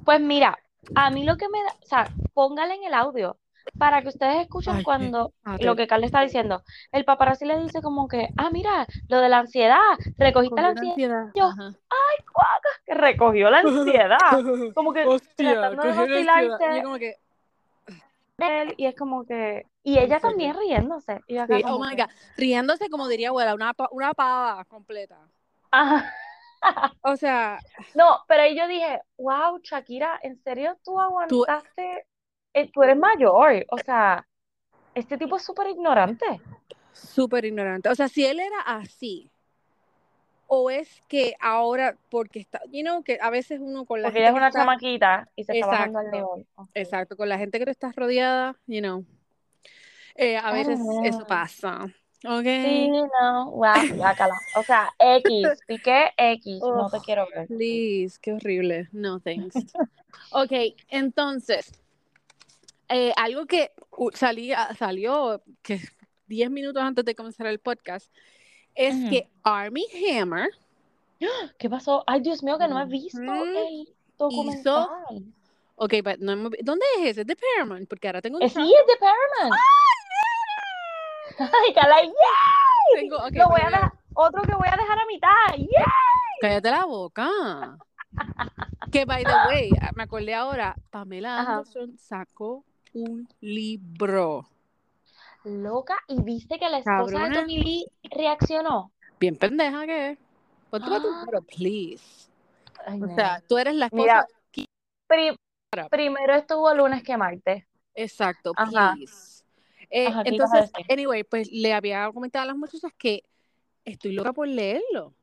Pues 0.05 0.21
mira, 0.21 0.57
a 0.95 1.11
mí 1.11 1.25
lo 1.25 1.37
que 1.37 1.49
me 1.49 1.59
da, 1.61 1.75
o 1.83 1.87
sea, 1.87 2.09
póngale 2.35 2.75
en 2.75 2.85
el 2.85 2.95
audio 2.95 3.37
para 3.79 4.03
que 4.03 4.09
ustedes 4.09 4.43
escuchen 4.43 4.77
Ay, 4.77 4.85
cuando 4.85 5.33
lo 5.61 5.77
que 5.77 5.87
Carla 5.87 6.07
está 6.07 6.21
diciendo. 6.23 6.63
El 6.93 7.05
paparazzi 7.05 7.45
le 7.45 7.59
dice 7.59 7.83
como 7.83 8.09
que, 8.09 8.29
ah, 8.37 8.51
mira, 8.51 8.87
lo 9.09 9.21
de 9.21 9.29
la 9.29 9.39
ansiedad, 9.39 9.79
recogiste 10.19 10.61
la 10.61 10.69
ansiedad, 10.69 10.91
ansiedad. 10.91 11.27
Yo- 11.35 11.45
Ajá. 11.47 11.75
que 12.87 12.95
recogió 12.95 13.51
la 13.51 13.59
ansiedad. 13.61 14.19
Como 14.75 14.93
que 14.93 15.07
Hostia, 15.07 15.61
tratando 15.61 15.83
de 15.83 15.89
vacilarse. 15.93 16.65
Y 16.71 16.77
yo 16.77 16.83
como 16.83 16.99
que, 16.99 17.17
él 18.39 18.75
y 18.77 18.87
es 18.87 18.97
como 18.97 19.25
que 19.25 19.67
y 19.83 19.99
ella 19.99 20.19
serio? 20.19 20.21
también 20.21 20.57
riéndose 20.57 21.21
y 21.27 21.37
acá 21.39 21.57
Sí, 21.59 21.65
oh 21.69 21.79
my 21.79 21.95
que, 21.97 22.03
God. 22.03 22.11
Riéndose 22.37 22.91
como 22.91 23.09
diría 23.09 23.29
abuela, 23.29 23.55
una, 23.55 23.73
una 23.91 24.13
pava 24.15 24.65
completa. 24.65 25.19
ajá. 25.71 26.13
O 27.03 27.17
sea, 27.17 27.59
No, 27.95 28.21
pero 28.27 28.43
ahí 28.43 28.57
yo 28.57 28.67
dije, 28.67 29.01
wow, 29.19 29.61
Shakira, 29.63 30.19
¿en 30.23 30.37
serio 30.43 30.77
tú 30.83 30.99
aguantaste? 30.99 32.07
Eh, 32.55 32.71
tú 32.73 32.83
eres 32.83 32.97
mayor, 32.97 33.67
o 33.71 33.79
sea, 33.79 34.27
este 34.95 35.19
tipo 35.19 35.37
es 35.37 35.43
súper 35.45 35.67
ignorante. 35.69 36.41
súper 36.93 37.45
ignorante. 37.45 37.89
O 37.89 37.95
sea, 37.95 38.09
si 38.09 38.25
él 38.25 38.41
era 38.41 38.61
así, 38.61 39.29
o 40.47 40.71
es 40.71 41.03
que 41.09 41.35
ahora, 41.41 41.97
porque 42.11 42.39
está, 42.39 42.61
you 42.71 42.83
know, 42.83 43.03
que 43.03 43.19
a 43.21 43.31
veces 43.31 43.59
uno 43.61 43.85
con 43.87 44.01
la 44.03 44.09
Porque 44.09 44.21
ella 44.21 44.29
es 44.29 44.35
gente 44.35 44.39
que 44.39 44.39
una 44.39 44.49
está, 44.49 44.61
chamaquita 44.61 45.29
y 45.37 45.45
se 45.45 45.53
está 45.53 45.67
bajando 45.67 45.99
al 45.99 46.07
Exacto. 46.07 46.29
nivel. 46.35 46.47
Ok. 46.55 46.71
exacto, 46.75 47.17
con 47.17 47.29
la 47.29 47.39
gente 47.39 47.59
que 47.59 47.65
tú 47.65 47.71
estás 47.73 47.97
rodeada, 47.97 48.57
you 48.67 48.81
know, 48.81 49.05
eh, 50.15 50.37
a 50.37 50.53
veces 50.53 50.79
don't 50.79 51.07
eso 51.07 51.19
know. 51.19 51.27
pasa. 51.27 51.87
¿Ok? 52.27 52.45
Sí, 52.45 52.89
no, 52.89 53.51
wow, 53.51 53.97
guácala. 53.97 54.35
O 54.57 54.63
sea, 54.63 54.91
X, 54.99 55.49
piqué 55.67 56.13
X, 56.17 56.61
no 56.63 56.89
te 56.89 57.01
quiero 57.01 57.27
ver. 57.35 57.49
Please, 57.49 58.19
qué 58.23 58.33
horrible. 58.33 58.89
No, 58.93 59.19
thanks. 59.21 59.57
Ok, 60.31 60.53
entonces, 60.89 61.84
eh, 62.89 63.13
algo 63.17 63.47
que 63.47 63.73
uh, 63.97 64.11
salía, 64.13 64.75
salió 64.75 65.43
que 65.63 65.81
10 66.27 66.51
minutos 66.51 66.83
antes 66.83 67.05
de 67.05 67.15
comenzar 67.15 67.47
el 67.47 67.59
podcast 67.59 68.13
es 68.75 68.95
Ujú. 68.95 69.11
que 69.11 69.31
Army 69.43 69.87
Hammer 70.19 70.51
¿Qué 71.59 71.71
pasó? 71.71 72.05
Ay, 72.07 72.21
Dios 72.21 72.43
mío, 72.43 72.59
que 72.59 72.69
no 72.69 72.81
he 72.81 72.85
visto 72.85 73.21
el 73.21 73.89
documental. 74.19 74.89
Ok, 75.77 75.95
but 76.05 76.19
no 76.19 76.33
hemos 76.33 76.53
¿dónde 76.63 76.85
es 76.99 77.11
ese? 77.13 77.25
De 77.25 77.37
Paramount, 77.37 77.89
porque 77.89 78.09
ahora 78.09 78.21
tengo 78.21 78.37
un 78.37 78.43
Eh, 78.43 78.49
sí, 78.49 78.61
es 78.61 78.87
de 78.87 78.97
Paramount. 78.99 79.61
Ay, 81.39 81.75
cala, 81.75 82.03
¡yay! 82.03 82.13
Tengo, 82.95 83.17
ok, 83.17 83.33
Lo 83.33 83.49
voy 83.49 83.61
a 83.63 83.71
dejar, 83.71 83.93
otro 84.15 84.43
que 84.43 84.55
voy 84.55 84.69
a 84.69 84.77
dejar 84.77 84.99
a 84.99 85.07
mitad. 85.07 85.57
¡yay! 85.57 85.67
cállate 86.41 86.71
la 86.71 86.85
boca. 86.85 87.31
Que 88.93 89.05
by 89.07 89.25
the 89.25 89.33
way, 89.49 89.71
ah, 89.81 89.91
me 89.97 90.05
acordé 90.05 90.35
ahora, 90.35 90.77
Pamela 90.91 91.41
Ajá. 91.41 91.57
Anderson 91.57 91.99
sacó 91.99 92.65
un 92.95 93.29
libro. 93.41 94.49
Loca, 95.45 95.97
y 96.09 96.23
viste 96.23 96.59
que 96.59 96.69
la 96.69 96.79
esposa 96.79 97.29
de. 97.29 97.35
Tommy 97.35 97.59
Lee 97.59 97.87
reaccionó. 98.11 98.93
Bien 99.21 99.37
pendeja 99.37 99.85
que 99.85 100.11
es. 100.11 100.19
Ponte 100.71 100.87
tu 100.89 100.95
Ah. 100.95 101.01
número, 101.21 101.43
please. 101.43 102.31
Ay, 102.87 103.01
O 103.03 103.15
sea, 103.15 103.43
tú 103.47 103.59
eres 103.59 103.75
la 103.75 103.87
esposa. 103.87 104.03
Mira, 104.03 104.27
qui- 104.53 104.67
Pri- 105.07 105.37
Para. 105.71 105.89
primero 105.89 106.35
estuvo 106.35 106.73
lunes 106.75 107.03
que 107.03 107.17
martes. 107.17 107.65
Exacto, 107.95 108.53
Ajá. 108.57 108.95
please. 108.95 109.45
Eh, 109.91 110.07
Ajá, 110.09 110.23
¿qué 110.25 110.35
ibas 110.35 110.53
a 110.53 110.59
entonces, 110.61 110.87
anyway, 110.91 111.23
pues 111.25 111.51
le 111.53 111.73
había 111.73 112.11
comentado 112.13 112.43
a 112.45 112.47
las 112.47 112.57
muchachas 112.57 112.91
que 112.99 113.23
estoy 113.85 114.13
loca 114.13 114.33
por 114.33 114.49
leerlo. 114.49 115.15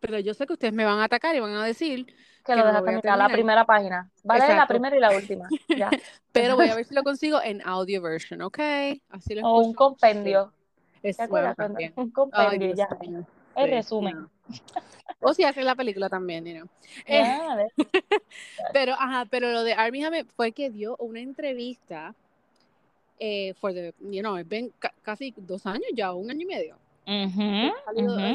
Pero 0.00 0.18
yo 0.18 0.32
sé 0.34 0.46
que 0.46 0.54
ustedes 0.54 0.72
me 0.72 0.84
van 0.84 0.98
a 0.98 1.04
atacar 1.04 1.36
y 1.36 1.40
van 1.40 1.52
a 1.54 1.64
decir 1.64 2.06
Que 2.48 2.54
que 2.54 2.66
lo 2.66 2.82
dejaste 2.82 3.08
a 3.10 3.16
la 3.16 3.28
primera 3.28 3.64
página. 3.66 4.10
Vale, 4.24 4.56
la 4.56 4.66
primera 4.66 4.96
y 4.96 5.00
la 5.00 5.14
última. 5.14 5.48
Ya. 5.68 5.90
Pero 6.32 6.56
voy 6.56 6.68
a 6.68 6.74
ver 6.74 6.86
si 6.86 6.94
lo 6.94 7.02
consigo 7.02 7.42
en 7.42 7.60
audio 7.66 8.00
version, 8.00 8.40
¿ok? 8.40 8.58
Así 9.10 9.34
lo 9.34 9.42
O 9.46 9.60
un 9.60 9.74
compendio. 9.74 10.50
Es 11.02 11.18
¿Te 11.18 11.26
bueno 11.26 11.54
también. 11.54 11.92
Un 11.96 12.10
compendio, 12.10 12.74
ya. 12.74 12.88
El 13.54 13.66
Sí, 13.66 13.70
resumen. 13.70 14.28
O 15.20 15.34
si 15.34 15.44
hacen 15.44 15.66
la 15.66 15.74
película 15.74 16.08
también, 16.08 16.46
you 16.46 16.54
know. 16.54 16.68
Eh, 17.04 17.22
pero, 18.72 18.94
ajá, 18.94 19.26
pero 19.30 19.52
lo 19.52 19.62
de 19.62 19.74
Armie 19.74 20.04
Hammer 20.06 20.24
fue 20.24 20.52
que 20.52 20.70
dio 20.70 20.96
una 20.96 21.20
entrevista 21.20 22.14
eh, 23.18 23.52
for 23.60 23.74
the, 23.74 23.94
you 24.00 24.22
know, 24.22 24.36
ca- 24.78 24.94
casi 25.02 25.34
dos 25.36 25.66
años 25.66 25.88
ya, 25.94 26.12
un 26.14 26.30
año 26.30 26.42
y 26.42 26.46
medio. 26.46 26.78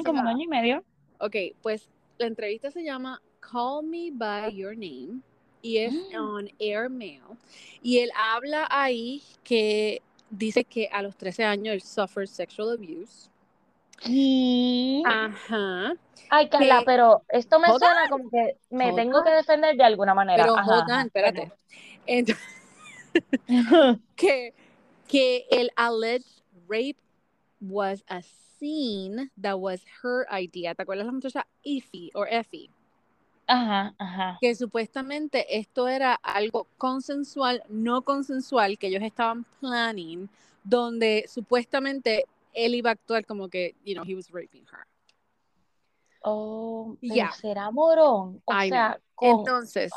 Como 0.04 0.20
un 0.20 0.28
año 0.28 0.44
y 0.44 0.48
medio. 0.48 0.84
Ok, 1.20 1.36
pues 1.62 1.90
la 2.18 2.28
entrevista 2.28 2.70
se 2.70 2.84
llama 2.84 3.22
Call 3.52 3.84
Me 3.84 4.10
By 4.12 4.56
Your 4.56 4.74
Name 4.76 5.22
y 5.62 5.78
es 5.78 5.94
Mm. 5.94 6.16
on 6.16 6.50
Airmail. 6.60 7.22
Y 7.82 8.00
él 8.00 8.12
habla 8.16 8.68
ahí 8.70 9.22
que 9.44 10.02
dice 10.30 10.64
que 10.64 10.88
a 10.92 11.02
los 11.02 11.16
13 11.16 11.44
años 11.44 11.74
él 11.74 11.82
suffered 11.82 12.28
sexual 12.28 12.72
abuse. 12.74 13.30
¿Qué? 14.00 15.02
Ajá. 15.06 15.94
Ay, 16.30 16.50
Carla, 16.50 16.80
que- 16.80 16.86
pero 16.86 17.22
esto 17.30 17.60
me 17.60 17.68
suena 17.78 18.10
como 18.10 18.30
que 18.30 18.58
me 18.70 18.92
tengo 18.94 19.20
on. 19.20 19.24
que 19.26 19.32
defender 19.32 19.76
de 19.78 19.84
alguna 19.84 20.14
manera. 20.14 20.44
Pero 20.44 20.58
Ajá, 20.58 20.72
hold 20.72 20.90
ajá, 20.90 21.00
on, 21.02 21.06
espérate. 21.08 21.52
Entonces, 22.06 22.44
que, 24.16 24.54
que 25.08 25.46
el 25.52 25.70
alleged 25.76 26.26
rape 26.68 26.98
was 27.62 28.04
a 28.08 28.22
scene 28.22 29.30
that 29.42 29.56
was 29.60 29.82
her 30.04 30.26
idea. 30.32 30.74
¿Te 30.76 30.82
acuerdas 30.84 31.06
la 31.06 31.12
muchacha 31.12 31.48
Effie 31.64 32.10
o 32.14 32.26
Effie? 32.26 32.70
Ajá, 33.54 33.94
ajá. 34.00 34.38
Que 34.42 34.56
supuestamente 34.56 35.58
esto 35.60 35.88
era 35.88 36.16
algo 36.16 36.68
consensual, 36.78 37.62
no 37.70 38.02
consensual, 38.02 38.78
que 38.80 38.88
ellos 38.88 39.04
estaban 39.04 39.46
planning, 39.60 40.28
donde 40.64 41.26
supuestamente 41.28 42.26
él 42.54 42.74
iba 42.76 42.90
a 42.90 42.94
actuar 42.94 43.26
como 43.26 43.50
que, 43.50 43.76
you 43.86 43.94
know, 43.94 44.04
he 44.04 44.16
was 44.16 44.30
raping 44.32 44.66
her. 44.72 44.86
Oh, 46.24 46.98
Ya. 47.02 47.32
será 47.32 47.70
morón. 47.72 48.42
O 48.46 48.54
I 48.54 48.70
sea, 48.70 49.00
con... 49.16 49.30
Entonces, 49.40 49.92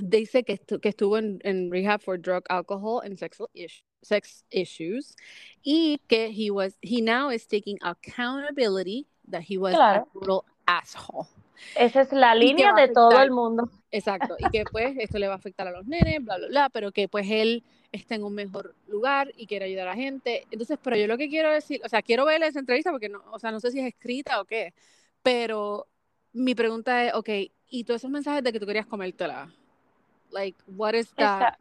dice 0.00 0.42
que, 0.42 0.54
estu- 0.54 0.80
que 0.80 0.88
estuvo 0.90 1.16
en, 1.16 1.38
en 1.44 1.70
rehab 1.70 2.00
for 2.02 2.18
drug, 2.20 2.44
alcohol 2.50 3.00
and 3.04 3.16
sexual 3.18 3.48
is- 3.54 3.82
sex 4.02 4.44
issues 4.50 5.14
y 5.62 6.00
que 6.08 6.26
he 6.32 6.50
was 6.50 6.76
he 6.82 7.00
now 7.00 7.30
is 7.30 7.46
taking 7.46 7.78
accountability 7.82 9.06
that 9.30 9.42
he 9.48 9.56
was 9.56 9.74
Claro. 9.74 10.02
a 10.02 10.18
total 10.18 10.44
asshole. 10.66 11.28
Esa 11.76 12.02
es 12.02 12.12
la 12.12 12.34
línea 12.34 12.72
de 12.74 12.88
todo 12.88 13.20
el 13.20 13.30
mundo. 13.30 13.68
Exacto, 13.90 14.36
y 14.38 14.48
que 14.48 14.64
pues 14.64 14.96
esto 14.98 15.18
le 15.18 15.26
va 15.28 15.34
a 15.34 15.36
afectar 15.36 15.68
a 15.68 15.70
los 15.70 15.86
nenes, 15.86 16.24
bla 16.24 16.38
bla 16.38 16.46
bla, 16.48 16.68
pero 16.70 16.92
que 16.92 17.08
pues 17.08 17.26
él 17.30 17.62
está 17.92 18.14
en 18.14 18.24
un 18.24 18.34
mejor 18.34 18.74
lugar 18.88 19.30
y 19.36 19.46
quiere 19.46 19.66
ayudar 19.66 19.88
a 19.88 19.90
la 19.90 19.96
gente. 19.96 20.46
Entonces, 20.50 20.78
pero 20.82 20.96
yo 20.96 21.06
lo 21.06 21.18
que 21.18 21.28
quiero 21.28 21.52
decir, 21.52 21.80
o 21.84 21.88
sea, 21.90 22.00
quiero 22.00 22.24
ver 22.24 22.42
esa 22.42 22.58
entrevista 22.58 22.90
porque 22.90 23.10
no, 23.10 23.22
o 23.30 23.38
sea, 23.38 23.50
no 23.52 23.60
sé 23.60 23.70
si 23.70 23.80
es 23.80 23.86
escrita 23.86 24.40
o 24.40 24.46
qué, 24.46 24.72
pero 25.22 25.86
mi 26.32 26.54
pregunta 26.54 27.04
es, 27.04 27.12
ok, 27.14 27.28
y 27.68 27.84
todos 27.84 28.00
esos 28.00 28.10
mensajes 28.10 28.42
de 28.42 28.52
que 28.52 28.60
tú 28.60 28.66
querías 28.66 28.86
comértela, 28.86 29.52
like, 30.30 30.58
what 30.68 30.94
is 30.94 31.12
that? 31.16 31.36
Esa- 31.42 31.58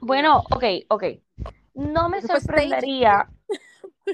Bueno, 0.00 0.42
ok, 0.52 0.64
ok. 0.88 1.04
No 1.74 2.08
me 2.08 2.22
sorprendería. 2.22 3.28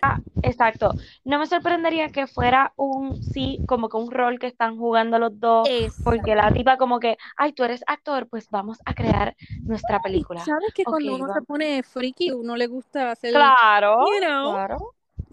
Ah, 0.03 0.20
exacto. 0.42 0.96
No 1.24 1.38
me 1.38 1.46
sorprendería 1.46 2.11
que 2.11 2.26
fuera 2.26 2.72
un 2.76 3.20
sí, 3.22 3.62
como 3.66 3.88
que 3.88 3.96
un 3.96 4.11
rol 4.11 4.38
que 4.38 4.46
están 4.46 4.76
jugando 4.79 5.18
los 5.18 5.38
dos. 5.40 5.70
Porque 6.03 6.35
la 6.35 6.53
tipa 6.53 6.76
como 6.79 7.00
que, 7.00 7.16
ay, 7.37 7.53
tú 7.53 7.64
eres 7.64 7.83
actor, 7.87 8.29
pues 8.29 8.48
vamos 8.50 8.79
a 8.85 8.94
crear 8.94 9.37
nuestra 9.66 10.00
película. 10.00 10.53
¿Sabes 10.53 10.72
que 10.74 10.87
cuando 10.87 11.12
Ok, 11.12 11.14
uno 11.14 11.29
se 11.29 11.42
pone 11.42 11.83
friki, 11.83 12.33
uno 12.33 12.57
le 12.57 12.66
gusta 12.66 13.11
hacer, 13.11 13.33
Claro, 13.33 13.96
you 13.98 14.20
know, 14.20 14.64
claro. 14.66 14.79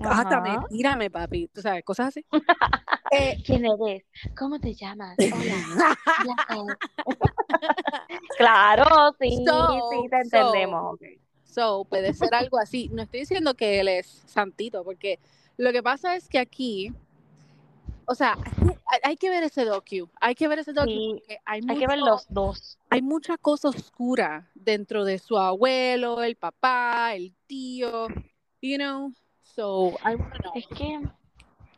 Cátame, 0.02 0.60
Ajá. 0.60 0.67
tírame, 0.67 1.10
papi, 1.12 1.48
tú 1.50 1.62
sabes, 1.62 1.84
cosas 1.84 2.10
así. 2.10 2.26
Eh, 3.10 3.38
¿Quién 3.43 3.65
eres? 3.65 4.04
¿Cómo 4.36 4.60
te 4.60 4.74
llamas? 4.74 5.20
Hola. 5.30 5.65
Claro, 8.36 8.86
sí, 9.20 9.46
So, 9.46 9.84
sí, 9.89 10.08
te 10.10 10.20
so, 10.22 10.22
entendemos. 10.22 11.00
So, 11.58 11.86
puede 11.86 12.13
ser 12.13 12.36
algo 12.36 12.60
así. 12.60 12.88
No 12.89 13.02
estoy 13.02 13.22
diciendo 13.22 13.56
que 13.56 13.80
él 13.80 13.88
es 13.88 14.06
santito, 14.28 14.84
porque 14.84 15.17
lo 15.58 15.72
que 15.72 15.82
pasa 15.82 16.15
es 16.15 16.30
que 16.30 16.38
aquí, 16.38 16.93
o 18.06 18.13
sea, 18.13 18.38
hay, 18.86 19.00
hay 19.02 19.17
que 19.17 19.32
ver 19.32 19.43
ese 19.43 19.65
docu, 19.65 20.08
hay 20.22 20.36
que 20.36 20.48
ver 20.48 20.60
ese 20.60 20.72
docu 20.72 20.88
Sí, 20.88 21.15
porque 21.17 21.39
hay, 21.46 21.62
Hay 21.67 21.80
que 21.80 21.88
ver 21.88 21.98
los 21.98 22.28
dos. 22.30 22.78
hay 22.91 23.02
mucha 23.02 23.39
cosa 23.39 23.70
oscura 23.70 24.52
dentro 24.54 25.04
de 25.04 25.17
su 25.17 25.36
abuelo, 25.36 26.22
el 26.22 26.36
papá, 26.36 27.15
el 27.15 27.34
tío, 27.48 28.08
you 28.62 28.78
know. 28.78 29.12
So, 29.41 29.93
I 30.06 30.13
wanna 30.13 30.38
know. 30.38 30.52
Es 30.54 30.67
que 30.67 31.02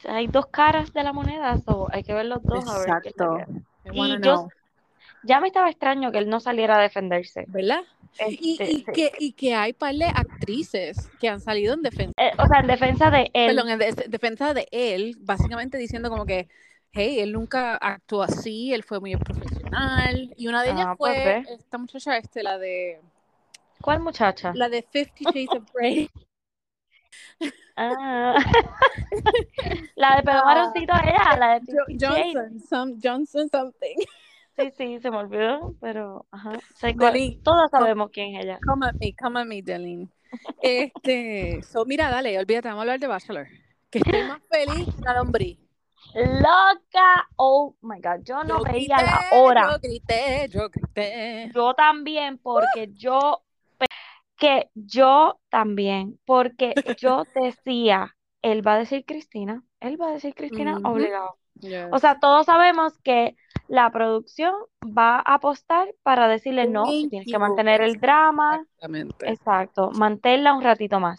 hay 0.10 0.28
dos 0.28 0.48
caras 0.48 0.92
de 0.92 1.06
la 1.06 1.14
moneda, 1.14 1.58
so 1.60 1.88
hay 1.90 2.04
que 2.04 2.14
ver 2.14 2.26
los 2.26 2.44
dos 2.44 2.68
a 2.68 2.80
ver 2.80 2.88
qué 3.02 3.10
Exacto. 3.12 3.38
I 3.86 3.98
wanna 3.98 4.16
Y 4.16 4.22
yo 4.24 4.50
ya 5.24 5.40
me 5.40 5.48
estaba 5.48 5.70
extraño 5.70 6.12
que 6.12 6.18
él 6.18 6.30
no 6.30 6.42
saliera 6.42 6.78
a 6.78 6.82
defenderse. 6.82 7.46
¿Verdad? 7.48 7.84
Y, 8.28 8.52
Este, 8.60 8.72
y 8.72 8.76
sí. 8.80 8.86
que, 8.94 9.12
y 9.20 9.32
que 9.34 9.56
hay 9.56 9.74
par 9.74 9.96
de 9.96 10.06
actrices 10.06 11.10
que 11.20 11.30
han 11.30 11.40
salido 11.40 11.74
en 11.74 11.82
defensa, 11.82 12.14
Eh, 12.18 12.32
o 12.38 12.48
sea, 12.48 12.60
en 12.60 12.68
defensa 12.68 13.10
de 13.10 13.30
él. 13.34 13.56
perdón, 13.56 13.70
en 13.70 13.80
de- 13.80 14.06
defensa 14.10 14.54
de 14.54 14.68
él, 14.72 15.16
básicamente 15.20 15.78
diciendo 15.78 16.10
como 16.10 16.26
que, 16.26 16.48
hey, 16.92 17.20
él 17.20 17.32
nunca 17.34 17.76
actuó 17.76 18.24
así, 18.24 18.74
él 18.74 18.84
fue 18.84 19.00
muy 19.00 19.16
profesional. 19.16 20.34
Y 20.36 20.48
una 20.48 20.64
de 20.64 20.72
ellas 20.72 20.86
Ah, 20.90 20.96
fue 20.98 21.44
esta 21.50 21.78
muchacha, 21.78 22.18
este, 22.18 22.44
la 22.44 22.58
de 22.58 23.00
¿Cuál 23.82 24.02
muchacha? 24.02 24.52
la 24.56 24.68
de 24.68 24.82
Fifty 24.82 25.24
Shades 25.26 25.50
of 25.56 25.64
Grey. 25.74 26.10
Ah. 27.82 28.36
la 29.96 30.16
de 30.18 30.24
pelo 30.24 30.40
Ah. 30.40 30.46
marroncito 30.46 30.94
ella, 31.02 31.38
la 31.40 31.60
de. 31.60 31.98
Johnson, 31.98 32.60
some, 32.70 32.96
Johnson 33.02 33.50
something. 33.50 33.96
Sí, 34.60 34.72
sí, 34.78 35.00
se 35.00 35.10
me 35.10 35.18
olvidó, 35.18 35.74
pero 35.80 36.26
ajá. 36.32 36.60
Sé 36.76 36.96
cuál- 36.96 37.14
Delin, 37.14 37.42
todas 37.44 37.72
sabemos 37.72 38.10
quién 38.12 38.36
es 38.36 38.44
ella. 38.46 38.60
come 38.66 38.88
at 38.88 38.96
me, 39.00 39.14
come 39.16 39.40
at 39.40 39.46
me, 39.46 39.62
Delin. 39.62 40.12
Este, 40.62 41.62
so, 41.64 41.86
mira, 41.86 42.10
dale, 42.10 42.38
olvídate, 42.38 42.68
vamos 42.68 42.80
a 42.80 42.84
hablar 42.84 43.00
de 43.00 43.08
Bachelor. 43.08 43.48
Que 43.90 44.00
estoy 44.00 44.24
más 44.24 44.42
feliz 44.50 44.86
que 44.86 45.02
una 45.02 45.14
lombriz. 45.16 45.58
Loca, 46.14 47.30
oh 47.36 47.76
my 47.82 48.00
God, 48.02 48.24
yo 48.24 48.44
no 48.44 48.58
Yo 48.60 48.64
veía 48.64 48.98
grité, 48.98 49.12
la 49.12 49.40
hora. 49.40 49.70
Yo 49.72 49.80
grité, 49.80 50.48
yo 50.50 50.70
grité. 50.70 51.52
Yo 51.54 51.74
también, 51.74 52.38
porque 52.38 52.90
yo, 52.94 53.44
que 54.38 54.70
yo 54.74 55.40
también, 55.50 56.20
porque 56.26 56.74
yo 56.98 57.24
decía, 57.36 58.16
él 58.42 58.66
va 58.66 58.74
a 58.76 58.80
decir 58.80 59.06
Cristina, 59.06 59.64
él 59.80 60.02
va 60.02 60.10
a 60.10 60.14
decir 60.14 60.34
Cristina 60.34 60.78
obligado. 60.84 61.38
Yes. 61.60 61.88
O 61.92 62.00
sea, 62.00 62.20
todos 62.20 62.46
sabemos 62.46 62.98
que 63.00 63.36
la 63.70 63.92
producción 63.92 64.54
va 64.84 65.18
a 65.18 65.36
apostar 65.36 65.94
para 66.02 66.28
decirle, 66.28 66.68
no, 66.68 66.86
tienes 66.86 67.28
que 67.32 67.38
mantener 67.38 67.82
el 67.82 68.00
drama, 68.00 68.62
Exactamente. 68.62 69.30
exacto, 69.30 69.92
manténla 69.92 70.54
un 70.56 70.64
ratito 70.64 71.00
más. 71.00 71.18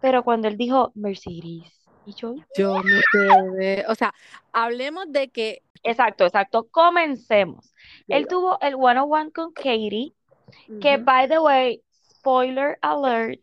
Pero 0.00 0.22
cuando 0.22 0.46
él 0.48 0.56
dijo 0.56 0.92
Mercedes, 0.94 1.64
y 2.06 2.14
yo, 2.14 2.36
Yo 2.56 2.76
me 2.82 3.00
quedé. 3.12 3.84
O 3.88 3.94
sea, 3.94 4.14
hablemos 4.52 5.12
de 5.12 5.30
que. 5.30 5.62
exacto, 5.82 6.24
exacto, 6.24 6.68
comencemos. 6.70 7.74
Él 8.06 8.26
tuvo 8.28 8.58
el 8.60 8.76
one-on-one 8.76 9.32
con 9.32 9.52
Katie, 9.52 10.14
que 10.80 10.96
by 10.96 11.28
the 11.28 11.40
way, 11.40 11.82
spoiler 12.08 12.78
alert, 12.82 13.40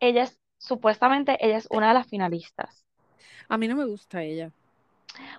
ella 0.00 0.24
es, 0.24 0.38
supuestamente 0.58 1.38
ella 1.40 1.56
es 1.56 1.66
una 1.70 1.88
de 1.88 1.94
las 1.94 2.06
finalistas. 2.06 2.84
A 3.48 3.56
mí 3.56 3.68
no 3.68 3.74
me 3.74 3.86
gusta 3.86 4.22
ella. 4.22 4.52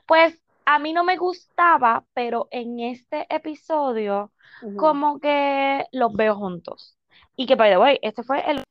Pues 0.05 0.39
a 0.65 0.79
mí 0.79 0.93
no 0.93 1.03
me 1.03 1.17
gustaba, 1.17 2.03
pero 2.13 2.47
en 2.51 2.79
este 2.79 3.25
episodio 3.33 4.31
como 4.77 5.19
que 5.19 5.85
los 5.91 6.13
veo 6.13 6.35
juntos. 6.35 6.97
Y 7.35 7.45
que 7.45 7.55
by 7.55 7.69
the 7.71 7.77
way, 7.77 7.99
este 8.01 8.23
fue 8.23 8.39
el 8.49 8.63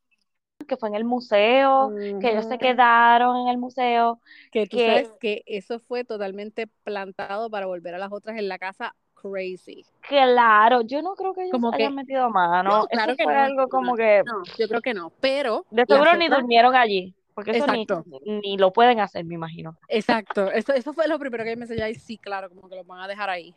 que 0.67 0.77
fue 0.79 0.89
en 0.89 0.95
el 0.95 1.05
museo, 1.05 1.93
que 2.21 2.31
ellos 2.31 2.47
se 2.47 2.59
quedaron 2.59 3.37
en 3.43 3.49
el 3.49 3.59
museo, 3.59 4.21
Que 4.51 4.67
tú 4.67 4.79
que 4.79 4.87
sabes 4.87 5.13
que 5.21 5.43
eso 5.47 5.79
fue 5.79 6.05
totalmente 6.05 6.67
plantado 6.85 7.51
para 7.51 7.67
volver 7.67 7.95
a 7.95 7.99
las 7.99 8.11
otras 8.13 8.39
en 8.39 8.49
la 8.49 8.59
casa 8.59 8.95
crazy. 9.15 9.85
claro, 10.01 10.81
yo 10.83 11.03
no 11.03 11.15
creo 11.17 11.35
que 11.35 11.43
ellos 11.43 11.53
Como 11.53 11.71
que- 11.71 11.83
hayan 11.83 11.95
metido 11.95 12.31
mano, 12.31 12.71
No, 12.71 12.79
eso 12.81 12.89
claro 12.91 13.17
que 13.17 13.25
fue 13.25 13.35
no, 13.35 13.41
algo 13.41 13.69
como 13.69 13.91
no, 13.93 13.97
que 13.97 14.23
No, 14.25 14.43
yo 14.59 14.69
creo 14.69 14.81
que 14.81 14.95
no. 14.95 15.13
Pero 15.21 15.67
de 15.71 15.85
seguro 15.87 16.15
ni 16.17 16.27
otras- 16.27 16.41
durmieron 16.41 16.75
allí, 16.75 17.15
porque 17.35 17.51
eso 17.53 17.67
ni, 17.67 17.83
Exacto. 17.83 18.05
ni 18.25 18.57
lo 18.57 18.73
pueden 18.73 19.01
hacer, 19.01 19.25
me 19.25 19.35
imagino. 19.35 19.77
Exacto. 19.89 20.51
Eso, 20.51 20.73
eso 20.73 20.93
fue 20.93 21.09
lo 21.09 21.19
primero 21.19 21.45
que 21.45 21.57
me 21.57 21.65
enseñé 21.65 21.91
y 21.91 21.95
sí, 21.95 22.19
claro, 22.19 22.49
como 22.49 22.69
que 22.69 22.77
los 22.77 22.87
van 22.87 23.01
a 23.01 23.09
dejar 23.09 23.31
ahí. 23.31 23.55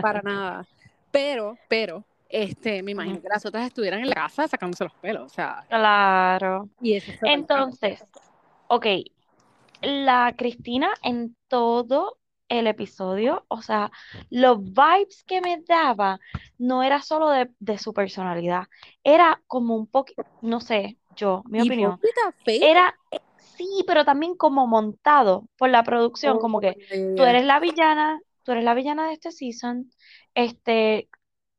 Para 0.00 0.22
nada. 0.22 0.66
Pero, 1.10 1.56
pero, 1.68 2.04
este, 2.28 2.82
me 2.82 2.92
imagino 2.92 3.20
que 3.20 3.28
las 3.28 3.44
otras 3.44 3.66
estuvieran 3.66 4.00
en 4.00 4.08
la 4.08 4.14
casa 4.14 4.46
sacándose 4.48 4.84
los 4.84 4.94
pelos. 4.94 5.24
O 5.24 5.28
sea, 5.34 5.64
Claro. 5.68 6.68
y 6.80 6.94
eso 6.94 7.12
Entonces, 7.22 8.04
ok, 8.68 8.86
la 9.82 10.34
Cristina 10.36 10.90
en 11.02 11.36
todo 11.48 12.18
el 12.48 12.66
episodio, 12.66 13.44
o 13.48 13.62
sea, 13.62 13.90
los 14.28 14.62
vibes 14.62 15.24
que 15.24 15.40
me 15.40 15.62
daba 15.66 16.18
no 16.58 16.82
era 16.82 17.00
solo 17.00 17.28
de, 17.30 17.50
de 17.60 17.78
su 17.78 17.92
personalidad, 17.92 18.64
era 19.04 19.40
como 19.46 19.76
un 19.76 19.86
poco, 19.86 20.12
no 20.42 20.60
sé, 20.60 20.99
yo, 21.16 21.42
mi 21.46 21.60
opinión, 21.60 21.98
era, 22.44 22.94
sí, 23.38 23.84
pero 23.86 24.04
también 24.04 24.34
como 24.36 24.66
montado 24.66 25.46
por 25.56 25.70
la 25.70 25.82
producción, 25.82 26.38
como 26.38 26.60
que 26.60 26.76
tú 27.16 27.24
eres 27.24 27.44
la 27.44 27.60
villana, 27.60 28.20
tú 28.42 28.52
eres 28.52 28.64
la 28.64 28.74
villana 28.74 29.06
de 29.08 29.14
este 29.14 29.32
season, 29.32 29.90
este, 30.34 31.08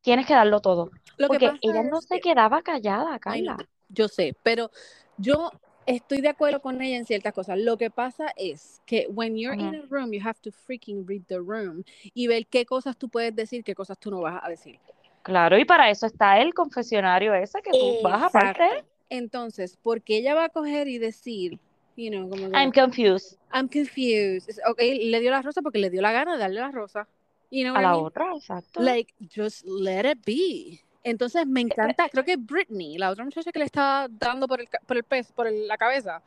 tienes 0.00 0.26
que 0.26 0.34
darlo 0.34 0.60
todo, 0.60 0.90
Lo 1.18 1.28
porque 1.28 1.52
ella 1.62 1.82
no 1.90 2.00
se 2.00 2.16
que- 2.16 2.30
quedaba 2.32 2.62
callada, 2.62 3.12
Ay, 3.24 3.44
Carla. 3.44 3.56
yo 3.88 4.08
sé, 4.08 4.36
pero 4.42 4.70
yo 5.16 5.50
estoy 5.86 6.20
de 6.20 6.28
acuerdo 6.28 6.60
con 6.60 6.80
ella 6.80 6.96
en 6.96 7.04
ciertas 7.04 7.32
cosas. 7.32 7.58
Lo 7.58 7.76
que 7.76 7.90
pasa 7.90 8.32
es 8.36 8.80
que 8.86 9.06
when 9.10 9.36
you're 9.36 9.56
in 9.60 9.74
a 9.74 9.82
room, 9.88 10.12
you 10.12 10.20
have 10.24 10.40
to 10.42 10.50
freaking 10.50 11.06
read 11.06 11.22
the 11.26 11.38
room 11.38 11.84
y 12.14 12.26
ver 12.28 12.46
qué 12.46 12.64
cosas 12.64 12.96
tú 12.96 13.08
puedes 13.08 13.34
decir, 13.34 13.64
qué 13.64 13.74
cosas 13.74 13.98
tú 13.98 14.10
no 14.10 14.20
vas 14.20 14.42
a 14.42 14.48
decir. 14.48 14.78
Claro, 15.22 15.56
y 15.58 15.64
para 15.64 15.88
eso 15.90 16.06
está 16.06 16.40
el 16.40 16.52
confesionario 16.52 17.34
ese 17.34 17.60
que 17.62 17.70
tú 17.72 17.86
vas 18.02 18.22
aparte. 18.22 18.64
Exacto. 18.64 18.91
Entonces, 19.14 19.76
porque 19.82 20.16
ella 20.16 20.34
va 20.34 20.44
a 20.44 20.48
coger 20.48 20.88
y 20.88 20.96
decir, 20.98 21.58
you 21.96 22.10
know, 22.10 22.28
como 22.30 22.48
que, 22.50 22.56
I'm 22.56 22.72
confused. 22.72 23.36
I'm 23.52 23.68
confused. 23.68 24.58
Ok, 24.70 24.80
le 24.80 25.20
dio 25.20 25.30
la 25.30 25.42
rosa 25.42 25.60
porque 25.60 25.78
le 25.78 25.90
dio 25.90 26.00
la 26.00 26.12
gana 26.12 26.32
de 26.32 26.38
darle 26.38 26.60
la 26.60 26.70
rosa. 26.70 27.06
You 27.50 27.64
know 27.64 27.76
A 27.76 27.80
I 27.80 27.82
la 27.82 27.90
mean? 27.92 28.04
otra, 28.06 28.34
exacto. 28.34 28.80
Like, 28.80 29.12
just 29.36 29.66
let 29.66 30.10
it 30.10 30.18
be. 30.24 30.80
Entonces 31.04 31.46
me 31.46 31.60
encanta, 31.60 32.08
creo 32.08 32.24
que 32.24 32.36
Britney, 32.38 32.96
la 32.96 33.10
otra 33.10 33.22
muchacha 33.24 33.52
que 33.52 33.58
le 33.58 33.66
estaba 33.66 34.08
dando 34.08 34.48
por 34.48 34.60
el, 34.60 34.68
por 34.86 34.96
el 34.96 35.04
pez, 35.04 35.30
por 35.32 35.46
el- 35.46 35.68
la 35.68 35.76
cabeza, 35.76 36.22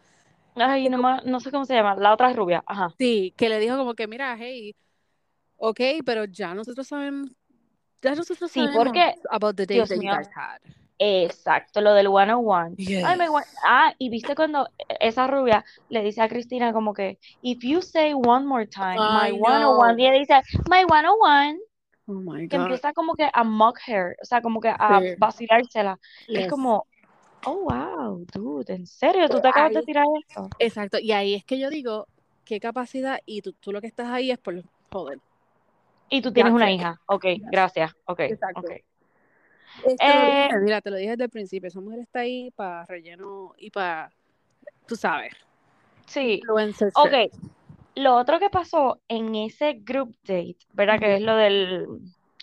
Ay, 0.58 0.88
no, 0.88 0.98
ma- 1.00 1.22
no 1.26 1.40
sé 1.40 1.50
cómo 1.52 1.66
se 1.66 1.74
llama. 1.74 1.96
La 1.96 2.14
otra 2.14 2.30
es 2.30 2.36
rubia. 2.38 2.64
Ajá. 2.68 2.94
sí, 3.00 3.34
que 3.36 3.50
le 3.50 3.60
dijo 3.60 3.78
como 3.78 3.94
que, 3.96 4.08
mira, 4.08 4.36
hey, 4.38 4.76
ok, 5.58 5.80
pero 6.06 6.26
ya 6.26 6.54
nosotros 6.54 6.88
sabemos, 6.88 7.32
ya 8.02 8.14
nosotros 8.16 8.52
Sí, 8.52 8.60
sabemos 8.60 8.76
porque, 8.86 9.16
about 9.32 9.56
the 9.56 9.66
Dios 9.66 9.90
that 9.90 9.96
you 9.98 10.04
guys 10.04 10.30
had. 10.36 10.60
Exacto, 10.98 11.82
lo 11.82 11.94
del 11.94 12.08
101. 12.08 12.76
Ay, 13.06 13.18
me 13.18 13.26
Yes. 13.26 13.30
gua- 13.30 13.46
ah, 13.66 13.94
y 13.98 14.10
viste 14.10 14.36
cuando 14.36 14.68
esa 15.00 15.28
rubia 15.28 15.66
le 15.90 16.02
dice 16.04 16.22
a 16.22 16.30
Cristina 16.30 16.72
como 16.74 16.94
que, 16.94 17.20
if 17.42 17.60
you 17.64 17.82
say 17.82 18.14
one 18.14 18.46
more 18.46 18.66
time, 18.66 19.00
my 19.00 19.30
I 19.30 19.32
101, 19.34 19.90
know. 19.94 20.00
y 20.00 20.08
ella 20.08 20.20
dice, 20.20 20.42
my 20.70 20.84
101, 20.86 21.60
Oh 22.08 22.14
my 22.22 22.48
que 22.48 22.56
God. 22.58 22.66
empieza 22.68 22.94
como 22.94 23.16
que 23.16 23.28
a 23.34 23.44
mock 23.44 23.80
her, 23.88 24.16
o 24.22 24.26
sea, 24.26 24.42
como 24.42 24.62
que 24.62 24.70
a 24.70 25.00
Sí. 25.02 25.16
vacilársela. 25.18 26.00
Es 26.28 26.42
Yes. 26.44 26.50
como, 26.50 26.86
oh, 27.46 27.60
wow, 27.64 28.26
dude, 28.34 28.74
¿en 28.74 28.86
serio? 28.86 29.28
¿Tú 29.28 29.42
te 29.42 29.48
acabas 29.50 29.72
de 29.74 29.80
Ahí- 29.80 29.86
tirar 29.86 30.06
esto? 30.30 30.48
Exacto, 30.60 30.98
y 31.00 31.12
ahí 31.12 31.34
es 31.34 31.44
que 31.44 31.58
yo 31.60 31.70
digo, 31.70 32.08
qué 32.46 32.60
capacidad, 32.60 33.20
y 33.26 33.42
tú, 33.42 33.54
tú 33.54 33.72
lo 33.72 33.82
que 33.82 33.88
estás 33.88 34.08
ahí 34.10 34.32
es 34.32 34.38
por 34.38 34.62
joder. 34.92 35.20
Y 36.10 36.22
tú 36.22 36.32
tienes 36.32 36.52
Ya 36.52 36.56
una 36.56 36.72
hija. 36.72 37.02
Ok, 37.08 37.24
sé. 37.24 37.42
gracias. 37.52 37.92
Ok, 38.06 38.20
Exacto. 38.22 38.62
Eh, 39.84 39.96
te 39.98 40.08
lo 40.08 40.26
dije, 40.26 40.60
mira, 40.62 40.82
te 40.82 40.90
lo 40.92 40.98
dije 40.98 41.12
desde 41.12 41.24
el 41.26 41.30
principio, 41.30 41.68
esa 41.68 41.82
mujer 41.82 42.00
está 42.00 42.20
ahí 42.20 42.52
para 42.52 42.86
relleno 42.86 43.54
y 43.58 43.70
para, 43.70 44.12
tú 44.88 44.96
sabes, 44.96 45.34
Sí, 46.06 46.40
influencer 46.42 46.92
ok. 46.96 47.32
Lo 47.96 48.16
otro 48.16 48.40
que 48.40 48.50
pasó 48.50 49.00
en 49.08 49.36
ese 49.36 49.74
group 49.74 50.16
date, 50.24 50.58
¿verdad? 50.74 51.00
Que 51.00 51.16
es 51.16 51.22
lo 51.22 51.36
del 51.36 51.88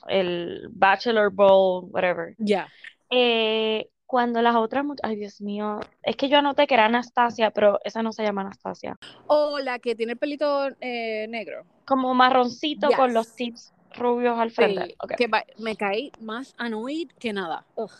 el 0.09 0.66
Bachelor 0.71 1.31
Ball, 1.31 1.85
whatever. 1.90 2.35
Ya. 2.38 2.68
Eh, 3.11 3.88
cuando 4.07 4.42
las 4.42 4.57
otras, 4.57 4.85
ay 5.03 5.16
Dios 5.16 5.40
mío, 5.40 5.79
es 6.03 6.16
que 6.16 6.29
yo 6.29 6.38
anoté 6.38 6.66
que 6.66 6.75
era 6.75 6.87
Anastasia, 6.87 7.51
pero 7.51 7.79
esa 7.85 8.03
no 8.03 8.12
se 8.12 8.23
llama 8.23 8.42
Anastasia. 8.42 8.99
O 9.27 9.59
la 9.59 9.79
que 9.79 9.95
tiene 9.95 10.12
el 10.12 10.18
pelito 10.18 10.68
eh, 10.81 11.27
negro. 11.29 11.64
Como 11.87 12.14
marroncito 12.14 12.90
con 12.97 13.14
los 13.14 13.35
tips 13.35 13.73
rubios 13.96 14.38
al 14.38 14.50
frente. 14.50 14.87
Sí, 14.87 14.96
Ok. 15.00 15.14
que 15.16 15.28
me 15.59 15.76
caí 15.76 16.12
más 16.20 16.55
annoyed 16.59 17.09
que 17.18 17.33
nada. 17.33 17.64
Ugh. 17.76 17.90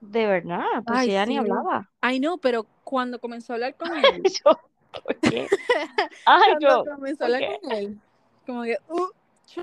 De 0.00 0.26
verdad, 0.26 0.64
pues 0.86 1.00
Ay, 1.00 1.10
ella 1.10 1.26
ni 1.26 1.32
sí. 1.32 1.38
hablaba. 1.38 1.90
I 2.02 2.18
know, 2.18 2.38
pero 2.38 2.66
cuando 2.84 3.18
comenzó 3.18 3.52
a 3.52 3.56
hablar 3.56 3.74
con 3.76 3.88
él, 4.04 4.22
Yo. 4.44 4.58
Ay, 5.24 5.48
cuando 6.24 6.60
yo, 6.60 6.84
comenzó 6.84 7.24
a 7.24 7.26
¿por 7.26 7.36
hablar 7.36 7.60
con 7.60 7.72
él, 7.72 8.00
como 8.46 8.62
que, 8.64 8.78
uh, 8.88 9.62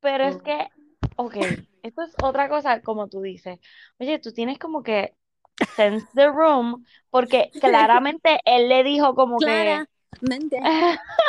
Pero 0.00 0.24
es 0.24 0.36
que, 0.42 0.68
ok, 1.16 1.36
esto 1.82 2.02
es 2.02 2.14
otra 2.22 2.48
cosa, 2.48 2.80
como 2.82 3.08
tú 3.08 3.20
dices. 3.22 3.58
Oye, 3.98 4.18
tú 4.18 4.32
tienes 4.32 4.58
como 4.58 4.82
que 4.82 5.14
sense 5.76 6.06
the 6.14 6.28
room, 6.28 6.84
porque 7.10 7.50
claramente 7.60 8.40
él 8.44 8.68
le 8.68 8.82
dijo 8.82 9.14
como 9.14 9.38
que, 9.38 9.44
claramente. 9.44 10.60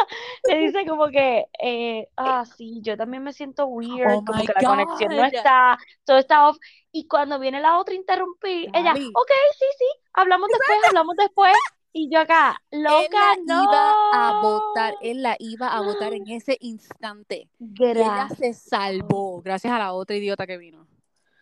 le 0.50 0.58
dice 0.60 0.86
como 0.86 1.08
que, 1.08 1.46
eh, 1.62 2.08
ah, 2.18 2.46
sí, 2.46 2.80
yo 2.82 2.97
también 2.97 3.24
me 3.24 3.34
siento 3.34 3.66
weird, 3.68 4.18
Oh 4.18 4.26
como 4.26 4.41
que 4.41 4.53
la 4.56 4.68
conexión 4.68 5.16
no 5.16 5.26
está, 5.26 5.78
todo 6.03 6.18
está 6.18 6.47
off. 6.49 6.58
Y 6.91 7.08
cuando 7.08 7.39
viene 7.39 7.60
la 7.60 7.78
otra 7.78 7.93
interrumpir, 7.93 8.70
ella, 8.74 8.91
ok, 8.91 9.32
sí, 9.60 9.66
sí, 9.78 9.86
hablamos 10.14 10.49
después, 10.49 10.80
hablamos 10.88 11.16
después. 11.18 11.53
Y 11.97 12.10
yo 12.12 12.20
acá, 12.20 12.62
Él 12.72 12.84
loca, 12.84 13.36
la 13.45 13.64
iba 13.64 13.93
a 14.12 14.34
no. 14.34 14.41
votar, 14.41 14.95
él 15.01 15.24
la 15.24 15.38
iba 15.39 15.70
a 15.70 15.80
votar 15.80 16.14
en 16.14 16.28
ese 16.28 16.58
instante. 16.60 17.49
Ella 17.80 18.28
se 18.38 18.53
salvó 18.53 19.41
gracias 19.41 19.72
a 19.72 19.80
la 19.80 19.93
otra 19.93 20.18
idiota 20.18 20.45
que 20.45 20.58
vino. 20.58 20.86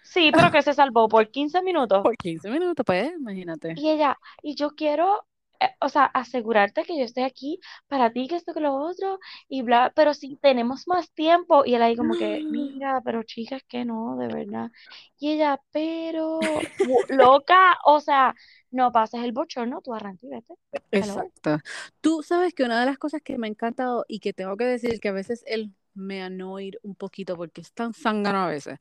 Sí, 0.03 0.30
pero 0.32 0.51
que 0.51 0.61
se 0.61 0.76
salvó 0.76 1.07
por 1.07 1.32
15 1.32 1.64
minutos. 1.64 2.03
Por 2.03 2.16
15 2.18 2.51
minutos, 2.51 2.86
pues, 2.86 3.11
imagínate. 3.18 3.74
Y 3.78 3.89
ella, 3.89 4.20
y 4.43 4.53
yo 4.53 4.76
quiero, 4.76 5.26
eh, 5.64 5.76
o 5.80 5.89
sea, 5.89 6.05
asegurarte 6.05 6.84
que 6.84 6.97
yo 6.97 7.03
estoy 7.03 7.24
aquí 7.24 7.59
para 7.88 8.11
ti, 8.11 8.28
que 8.28 8.36
esto, 8.36 8.53
que 8.53 8.59
lo 8.59 8.76
otro, 8.76 9.20
y 9.47 9.61
bla, 9.61 9.91
pero 9.95 10.14
si 10.14 10.36
tenemos 10.38 10.88
más 10.88 11.11
tiempo, 11.11 11.64
y 11.66 11.76
él 11.76 11.82
ahí 11.82 11.95
como 11.95 12.16
que, 12.16 12.43
mira, 12.49 13.01
pero 13.03 13.24
chicas, 13.24 13.61
que 13.68 13.86
no, 13.86 14.18
de 14.18 14.28
verdad. 14.28 14.72
Y 15.20 15.32
ella, 15.32 15.59
pero, 15.72 16.39
loca, 17.09 17.78
o 17.86 17.99
sea, 17.99 18.36
no 18.72 18.91
pases 18.91 19.24
el 19.24 19.32
bochorno, 19.32 19.82
tú 19.82 19.93
arranca 19.93 20.26
y 20.26 20.30
vete. 20.30 20.53
Exacto. 20.91 21.59
Tú 22.01 22.24
sabes 22.24 22.53
que 22.53 22.64
una 22.64 22.80
de 22.80 22.86
las 22.86 22.97
cosas 22.97 23.22
que 23.22 23.38
me 23.38 23.47
ha 23.47 23.49
encantado 23.49 24.05
y 24.07 24.20
que 24.20 24.34
tengo 24.34 24.57
que 24.57 24.66
decir 24.66 24.99
que 24.99 25.09
a 25.09 25.14
veces 25.14 25.43
él 25.47 25.72
me 25.93 26.24
annoyed 26.24 26.74
un 26.82 26.95
poquito 26.95 27.36
porque 27.36 27.61
es 27.61 27.72
tan 27.72 27.93
zángano 27.93 28.39
a 28.39 28.47
veces. 28.47 28.78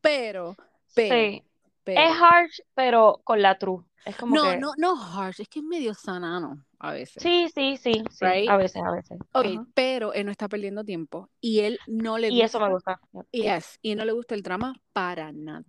Pero, 0.00 0.56
pero, 0.94 1.14
Sí. 1.14 1.42
Pero- 1.84 2.00
Es 2.00 2.16
harsh, 2.20 2.60
pero 2.74 3.20
con 3.24 3.40
la 3.42 3.58
true. 3.58 3.84
Es 4.04 4.16
como 4.16 4.34
no, 4.34 4.50
que... 4.50 4.58
no, 4.58 4.72
no 4.76 4.96
harsh, 5.02 5.40
es 5.40 5.48
que 5.48 5.60
es 5.60 5.64
medio 5.64 5.94
sanano 5.94 6.64
a 6.78 6.92
veces. 6.92 7.22
Sí, 7.22 7.48
sí, 7.54 7.78
sí, 7.78 8.02
sí. 8.10 8.24
Right? 8.24 8.50
A 8.50 8.56
veces, 8.58 8.82
a 8.82 8.90
veces. 8.92 9.18
Ok, 9.32 9.66
pero 9.72 10.12
él 10.12 10.26
no 10.26 10.30
está 10.32 10.46
perdiendo 10.48 10.84
tiempo 10.84 11.30
y 11.40 11.60
él 11.60 11.78
no 11.86 12.18
le 12.18 12.28
Y 12.28 12.42
eso 12.42 12.60
me 12.60 12.68
gusta, 12.68 13.00
gusta. 13.12 13.28
yes, 13.32 13.78
y 13.80 13.94
no 13.94 14.04
le 14.04 14.12
gusta 14.12 14.34
el 14.34 14.42
drama 14.42 14.74
para 14.92 15.32
nada. 15.32 15.64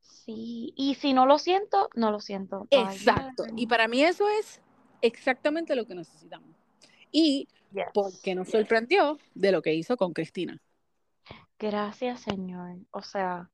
Sí, 0.00 0.72
y 0.76 0.94
si 0.94 1.12
no 1.12 1.26
lo 1.26 1.38
siento, 1.38 1.88
no 1.94 2.12
lo 2.12 2.20
siento. 2.20 2.68
Exacto. 2.70 3.44
Y 3.56 3.66
para 3.66 3.88
mí 3.88 4.04
eso 4.04 4.28
es 4.28 4.60
exactamente 5.00 5.74
lo 5.74 5.86
que 5.86 5.94
necesitamos. 5.96 6.50
Y 7.10 7.48
Yes. 7.72 7.86
porque 7.94 8.34
nos 8.34 8.48
sorprendió 8.48 9.16
de 9.34 9.52
lo 9.52 9.62
que 9.62 9.72
hizo 9.74 9.96
con 9.96 10.12
Cristina. 10.12 10.60
Gracias, 11.58 12.20
Señor. 12.20 12.76
O 12.90 13.02
sea, 13.02 13.48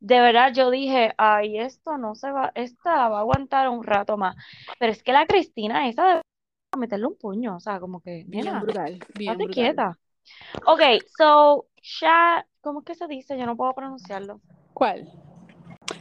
de 0.00 0.20
verdad 0.20 0.52
yo 0.54 0.70
dije, 0.70 1.12
ay, 1.18 1.58
esto 1.58 1.98
no 1.98 2.14
se 2.14 2.30
va, 2.30 2.52
esta 2.54 3.08
va 3.08 3.18
a 3.18 3.20
aguantar 3.20 3.68
un 3.68 3.84
rato 3.84 4.16
más. 4.16 4.36
Pero 4.78 4.92
es 4.92 5.02
que 5.02 5.12
la 5.12 5.26
Cristina 5.26 5.88
esa 5.88 6.06
debe 6.06 6.22
meterle 6.76 7.06
un 7.06 7.16
puño, 7.18 7.56
o 7.56 7.60
sea, 7.60 7.80
como 7.80 8.00
que, 8.00 8.24
Bien 8.26 8.44
nena, 8.44 8.60
brutal, 8.60 8.98
bien 9.14 9.36
brutal. 9.38 9.54
quieta. 9.54 9.98
Ok, 10.66 10.80
so, 11.16 11.66
Sha, 11.82 12.46
¿cómo 12.60 12.80
es 12.80 12.84
que 12.84 12.94
se 12.94 13.06
dice? 13.08 13.38
Yo 13.38 13.46
no 13.46 13.56
puedo 13.56 13.72
pronunciarlo. 13.74 14.40
¿Cuál? 14.74 15.10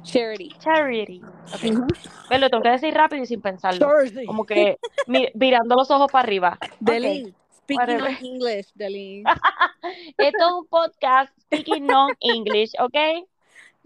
Charity. 0.03 0.49
Charity. 0.59 1.21
Ok, 1.21 1.63
Ujú. 1.71 1.87
Pero 2.29 2.41
lo 2.41 2.49
tengo 2.49 2.63
que 2.63 2.69
decir 2.71 2.93
rápido 2.93 3.23
y 3.23 3.25
sin 3.25 3.41
pensarlo. 3.41 3.87
Charity. 3.87 4.25
Como 4.25 4.45
que 4.45 4.77
mi- 5.07 5.29
mirando 5.33 5.75
los 5.75 5.89
ojos 5.91 6.11
para 6.11 6.23
arriba. 6.23 6.59
Delin, 6.79 7.33
speaking 7.63 8.01
English, 8.21 8.71
Delin. 8.73 9.25
Esto 10.17 10.45
es 10.45 10.53
un 10.53 10.67
podcast 10.67 11.37
speaking 11.39 11.87
non-English, 11.87 12.73
¿ok? 12.79 13.27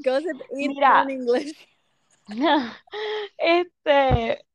Gossip 0.04 0.42
in 0.58 0.70
Mira. 0.74 1.06
English. 1.10 1.54
Este, 3.38 4.46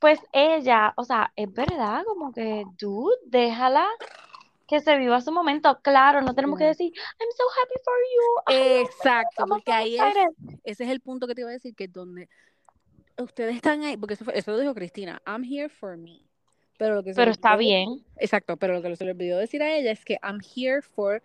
pues 0.00 0.20
ella, 0.32 0.92
o 0.96 1.04
sea, 1.04 1.32
es 1.36 1.52
verdad, 1.52 2.04
como 2.04 2.32
que, 2.32 2.64
dude, 2.78 3.16
déjala 3.26 3.86
que 4.66 4.80
se 4.80 4.96
viva 4.98 5.20
su 5.20 5.32
momento. 5.32 5.80
Claro, 5.82 6.20
no 6.20 6.34
tenemos 6.34 6.58
que 6.58 6.66
decir, 6.66 6.92
I'm 6.94 7.30
so 7.36 7.44
happy 7.60 7.74
for 7.84 7.94
you. 8.14 8.84
Exacto, 8.86 9.44
porque 9.48 9.72
ahí 9.72 9.96
es, 9.96 10.14
ese 10.64 10.84
es 10.84 10.90
el 10.90 11.00
punto 11.00 11.26
que 11.26 11.34
te 11.34 11.40
iba 11.40 11.50
a 11.50 11.54
decir, 11.54 11.74
que 11.74 11.88
donde 11.88 12.28
ustedes 13.18 13.56
están 13.56 13.82
ahí, 13.82 13.96
porque 13.96 14.14
eso, 14.14 14.24
fue- 14.24 14.38
eso 14.38 14.52
lo 14.52 14.58
dijo 14.58 14.74
Cristina, 14.74 15.20
I'm 15.26 15.42
here 15.42 15.68
for 15.68 15.96
me. 15.96 16.20
Pero 16.76 16.94
lo 16.96 17.02
que 17.02 17.12
se 17.12 17.16
Pero 17.20 17.32
está 17.32 17.54
olvidó- 17.54 17.58
bien. 17.58 18.04
Exacto, 18.18 18.56
pero 18.56 18.74
lo 18.74 18.82
que 18.82 18.94
se 18.94 19.04
le 19.04 19.10
olvidó 19.12 19.38
decir 19.38 19.62
a 19.62 19.72
ella 19.74 19.90
es 19.90 20.04
que 20.04 20.18
I'm 20.22 20.38
here 20.54 20.82
for 20.82 21.22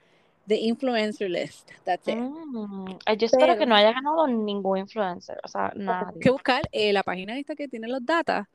the 0.47 0.55
influencer 0.59 1.29
list. 1.29 1.71
That's 1.85 2.07
it. 2.07 2.15
Mm, 2.17 2.97
ay, 3.05 3.17
yo 3.17 3.25
espero 3.27 3.53
que 3.53 3.59
Pero- 3.59 3.69
no 3.69 3.75
haya 3.75 3.91
ganado 3.93 4.27
ningún 4.27 4.77
influencer, 4.79 5.39
o 5.43 5.47
sea, 5.47 5.71
nadie. 5.75 6.19
que 6.19 6.29
buscar 6.31 6.61
eh, 6.71 6.91
la 6.93 7.03
página 7.03 7.37
esta 7.37 7.55
que 7.55 7.67
tiene 7.67 7.87
los 7.87 8.05
datos, 8.05 8.45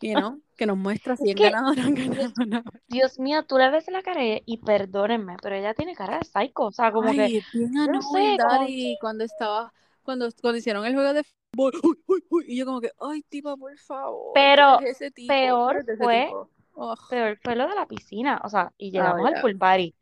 you 0.00 0.14
know, 0.14 0.40
que 0.56 0.66
nos 0.66 0.76
muestra 0.76 1.16
si 1.16 1.24
Es 1.24 1.30
han 1.30 1.34
que- 1.36 1.42
ganado 1.50 1.68
o 1.70 1.74
no 1.74 1.82
han 1.82 1.94
ganado. 1.94 2.32
no. 2.46 2.62
Dios 2.88 3.18
mío, 3.18 3.44
tú 3.44 3.58
le 3.58 3.70
ves 3.70 3.88
la 3.88 4.02
cara 4.02 4.24
y- 4.24 4.42
y 4.46 4.58
perdónenme, 4.58 5.36
pero 5.42 5.56
ella 5.56 5.74
tiene 5.74 5.94
cara 5.94 6.18
de 6.18 6.24
psycho, 6.24 6.62
o 6.66 6.72
sea, 6.72 6.92
como 6.92 7.10
que, 7.12 7.20
Ay, 7.22 7.42
bien 7.52 7.72
no 7.72 7.82
annoying, 7.82 8.02
sé, 8.02 8.36
como 8.42 8.52
Daddy, 8.52 8.96
cuando 9.00 9.24
estaba, 9.24 9.72
cuando, 10.04 10.28
cuando 10.40 10.58
hicieron 10.58 10.84
el 10.86 10.94
juego 10.94 11.12
de 11.12 11.24
fútbol, 11.24 11.72
uy, 11.82 11.98
uy, 12.06 12.24
uy, 12.30 12.44
y 12.48 12.56
yo 12.56 12.66
como 12.66 12.80
que, 12.80 12.92
ay, 13.00 13.22
tipa, 13.28 13.56
por 13.56 13.76
favor, 13.78 14.32
Pero 14.34 14.80
ese 14.80 15.10
tipo, 15.10 15.28
peor 15.28 15.78
ese 15.78 15.96
fue- 15.96 16.26
tipo. 16.26 16.48
Ugh. 16.80 16.98
peor 17.10 17.36
fue 17.42 17.56
lo 17.56 17.66
de 17.68 17.74
la 17.74 17.86
piscina, 17.86 18.40
o 18.44 18.48
sea, 18.48 18.72
y 18.78 18.92
llegamos 18.92 19.26
al 19.26 19.32
yeah. 19.32 19.42
pool 19.42 19.56
party. 19.58 19.92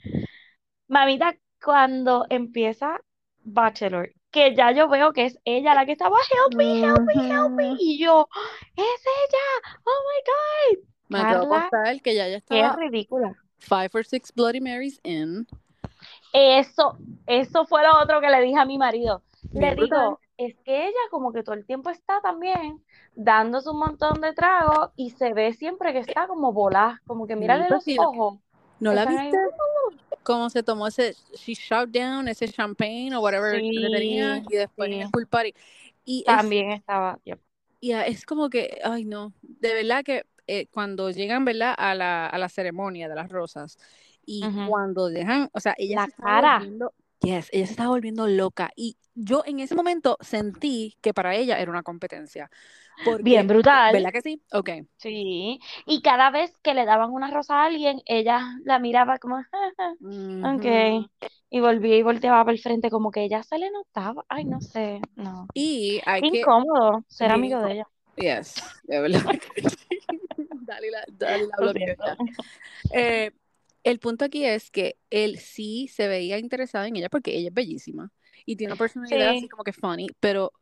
Mamita, 0.89 1.37
cuando 1.63 2.27
empieza 2.31 3.01
Bachelor, 3.43 4.13
que 4.31 4.55
ya 4.55 4.71
yo 4.73 4.89
veo 4.89 5.13
que 5.13 5.27
es 5.27 5.39
ella 5.45 5.75
la 5.75 5.85
que 5.85 5.93
estaba, 5.93 6.17
help 6.19 6.57
me, 6.57 6.81
help 6.81 7.01
me, 7.01 7.15
help 7.29 7.51
me, 7.51 7.77
y 7.79 7.99
yo, 7.99 8.29
es 8.77 8.85
ella, 8.85 9.79
oh 9.85 10.01
my 10.07 10.79
God, 10.79 10.89
Me 11.09 11.19
acabo 11.21 11.55
de 11.59 12.01
que 12.01 12.15
ya 12.15 12.29
ya 12.29 12.37
estaba 12.37 12.77
ridícula. 12.77 13.35
five 13.59 13.91
or 13.95 14.05
six 14.05 14.33
Bloody 14.33 14.61
Marys 14.61 15.01
in. 15.03 15.47
Eso, 16.33 16.99
eso 17.27 17.67
fue 17.67 17.83
lo 17.83 17.99
otro 18.01 18.21
que 18.21 18.29
le 18.29 18.41
dije 18.43 18.59
a 18.59 18.65
mi 18.65 18.79
marido. 18.79 19.23
Le 19.53 19.75
digo, 19.75 20.21
es 20.37 20.55
que 20.65 20.87
ella 20.87 20.99
como 21.11 21.33
que 21.33 21.43
todo 21.43 21.55
el 21.55 21.65
tiempo 21.65 21.91
está 21.91 22.21
también 22.21 22.85
dándose 23.15 23.71
un 23.71 23.79
montón 23.79 24.21
de 24.21 24.35
tragos 24.35 24.91
y 24.97 25.11
se 25.11 25.33
ve 25.33 25.55
siempre 25.55 25.93
que 25.93 26.01
está 26.01 26.27
como 26.27 26.53
volada, 26.53 27.01
como 27.07 27.27
que 27.27 27.37
mírale 27.37 27.71
los 27.71 27.85
ojos. 27.99 28.39
¿No 28.79 28.93
la 28.93 29.03
ahí, 29.03 29.09
viste? 29.09 29.39
Cómo 30.27 30.51
se 30.51 30.63
tomó 30.65 30.89
ese 30.89 31.15
she 31.37 31.55
shot 31.55 31.91
down, 31.91 32.29
ese 32.29 32.49
champagne 32.53 33.15
o 33.17 33.21
whatever 33.21 33.65
que 33.73 33.91
tenía 33.91 34.41
Sí, 34.41 34.49
y 34.51 34.57
después 34.57 34.89
en 34.91 34.95
sí. 34.95 35.03
el 35.03 35.11
pool 35.11 35.27
party. 35.29 35.55
Y 36.05 36.25
es, 36.29 36.35
También 36.35 36.71
estaba, 36.73 37.19
yep. 37.25 37.41
y 37.81 37.93
es 37.93 38.25
como 38.27 38.51
que, 38.51 38.79
ay 38.85 39.05
no, 39.05 39.33
de 39.43 39.75
verdad 39.75 40.05
que 40.05 40.25
eh, 40.47 40.67
cuando 40.69 41.11
llegan, 41.11 41.45
¿verdad? 41.45 41.75
A 41.79 41.95
la, 41.95 42.27
a 42.27 42.39
la 42.39 42.49
ceremonia 42.49 43.09
de 43.09 43.15
las 43.15 43.31
rosas 43.31 43.79
y 44.25 44.49
Ujú. 44.49 44.63
cuando 44.63 45.09
dejan, 45.09 45.51
o 45.53 45.61
sea, 45.61 45.75
ella 45.79 45.97
La 45.97 46.07
se 46.07 46.13
cara. 46.13 46.59
volviendo, 46.59 46.95
yes, 47.21 47.49
ella 47.53 47.67
se 47.67 47.73
estaba 47.73 47.91
volviendo 47.91 48.27
loca 48.27 48.71
y 48.77 48.97
yo 49.15 49.43
en 49.47 49.61
ese 49.61 49.75
momento 49.75 50.19
sentí 50.21 50.97
que 51.01 51.15
para 51.15 51.35
ella 51.37 51.59
era 51.61 51.71
una 51.71 51.83
competencia. 51.83 52.51
Porque, 53.05 53.23
Bien 53.23 53.47
brutal. 53.47 53.93
¿verdad 53.93 54.13
que 54.13 54.23
sí? 54.23 54.43
Ok. 54.53 54.71
Sí. 54.97 55.61
Y 55.87 56.03
cada 56.03 56.31
vez 56.31 56.57
que 56.63 56.75
le 56.75 56.85
daban 56.85 57.11
una 57.11 57.31
rosa 57.31 57.63
a 57.63 57.67
alguien, 57.67 58.01
ella 58.07 58.43
la 58.65 58.79
miraba 58.79 59.19
como, 59.19 59.37
ok. 60.01 61.09
Y 61.51 61.61
volvía 61.61 61.97
y 61.97 62.03
volteaba 62.03 62.45
para 62.45 62.55
el 62.55 62.61
frente, 62.61 62.91
como 62.91 63.11
que 63.11 63.25
ella 63.25 63.43
se 63.43 63.59
le 63.59 63.71
notaba. 63.71 64.25
Ay, 64.29 64.45
no 64.45 64.61
sé, 64.61 65.01
no. 65.15 65.47
Y 65.55 66.01
hay 66.07 66.23
Qué 66.23 66.31
que, 66.31 66.41
incómodo 66.41 67.05
ser 67.09 67.31
amigo 67.31 67.61
de 67.61 67.73
ella. 67.73 67.89
Yes, 68.17 68.55
de 68.85 69.01
verdad. 69.01 69.21
Dale 70.67 70.91
la, 70.91 71.05
dale 71.07 71.47
la 71.47 71.95
ya. 71.97 72.17
Eh, 72.93 73.31
el 73.85 73.99
punto 74.01 74.25
aquí 74.25 74.45
es 74.45 74.71
que 74.71 74.97
él 75.11 75.39
sí 75.39 75.87
se 75.89 76.09
veía 76.09 76.39
interesado 76.39 76.85
en 76.87 76.97
ella 76.97 77.09
porque 77.09 77.37
ella 77.37 77.49
es 77.49 77.55
bellísima 77.55 78.11
y 78.45 78.57
tiene 78.57 78.73
una 78.73 78.79
personalidad 78.79 79.31
Sí. 79.31 79.37
así 79.39 79.49
como 79.49 79.63
que 79.63 79.73
funny, 79.73 80.09
pero 80.19 80.53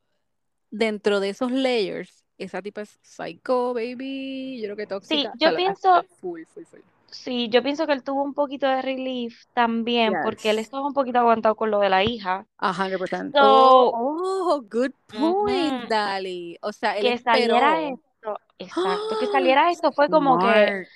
dentro 0.70 1.20
de 1.20 1.30
esos 1.30 1.52
layers, 1.52 2.23
esa 2.38 2.60
tipa 2.62 2.82
es 2.82 2.98
psycho, 3.02 3.74
baby. 3.74 4.58
Yo 4.60 4.64
creo 4.66 4.76
que 4.76 4.86
tóxica. 4.86 5.32
Sí, 5.32 5.38
yo 5.38 5.54
pienso- 5.56 6.02
Full, 6.20 6.42
full, 6.52 6.64
full. 6.64 6.80
Sí, 7.10 7.48
yo 7.48 7.62
pienso 7.62 7.86
que 7.86 7.92
él 7.92 8.02
tuvo 8.02 8.24
un 8.24 8.34
poquito 8.34 8.66
de 8.66 8.82
relief 8.82 9.44
también, 9.54 10.12
porque 10.24 10.50
él 10.50 10.58
estaba 10.58 10.84
un 10.84 10.94
poquito 10.94 11.20
aguantado 11.20 11.54
con 11.54 11.70
lo 11.70 11.78
de 11.78 11.88
la 11.88 12.02
hija. 12.02 12.44
A 12.58 12.72
100%. 12.74 13.30
So- 13.32 13.38
oh, 13.40 14.54
oh, 14.54 14.60
good 14.62 14.90
point. 15.06 15.88
Dali. 15.88 16.58
O 16.60 16.72
sea, 16.72 16.96
él 16.96 17.02
Que 17.04 17.12
esperó. 17.12 17.56
saliera 17.60 17.80
esto, 17.82 18.38
exacto, 18.58 19.18
que 19.20 19.26
saliera 19.32 19.70
esto 19.70 19.92
fue 19.92 20.08
como 20.10 20.38
que, 20.40 20.44
Smart. 20.44 20.88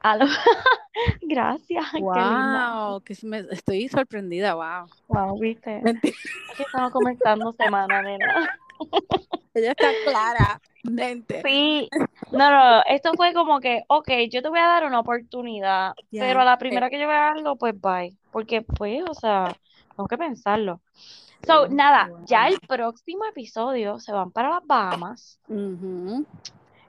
a 0.00 0.16
lo- 0.16 0.26
gracias. 1.20 1.84
Wow, 2.00 3.02
que 3.02 3.14
me, 3.24 3.38
estoy 3.50 3.88
sorprendida, 3.88 4.54
wow. 4.54 4.88
Wow, 5.08 5.38
viste, 5.38 5.80
Mentira. 5.82 6.16
que 6.56 6.62
estamos 6.62 6.92
comenzando 6.92 7.52
semana, 7.52 8.00
nena. 8.00 8.58
Ella 9.54 9.72
está 9.72 9.92
clara. 10.04 10.60
Mente. 10.84 11.42
Sí, 11.44 11.88
no, 12.32 12.50
no, 12.50 12.82
esto 12.86 13.12
fue 13.14 13.32
como 13.32 13.60
que, 13.60 13.84
ok, 13.86 14.08
yo 14.30 14.42
te 14.42 14.48
voy 14.48 14.58
a 14.58 14.66
dar 14.66 14.84
una 14.84 15.00
oportunidad, 15.00 15.92
pero 16.10 16.40
a 16.40 16.44
la 16.44 16.58
primera 16.58 16.90
que 16.90 16.98
yo 16.98 17.06
vea 17.06 17.30
algo, 17.30 17.56
pues 17.56 17.80
bye, 17.80 18.16
porque 18.32 18.62
pues, 18.62 19.02
o 19.08 19.14
sea, 19.14 19.54
tengo 19.94 20.08
que 20.08 20.18
pensarlo. 20.18 20.80
So, 21.46 21.66
Sí, 21.66 21.74
nada, 21.74 22.08
wow. 22.08 22.24
ya 22.26 22.48
el 22.48 22.58
próximo 22.60 23.24
episodio 23.26 23.98
se 23.98 24.12
van 24.12 24.30
para 24.30 24.50
las 24.50 24.66
Bahamas 24.66 25.38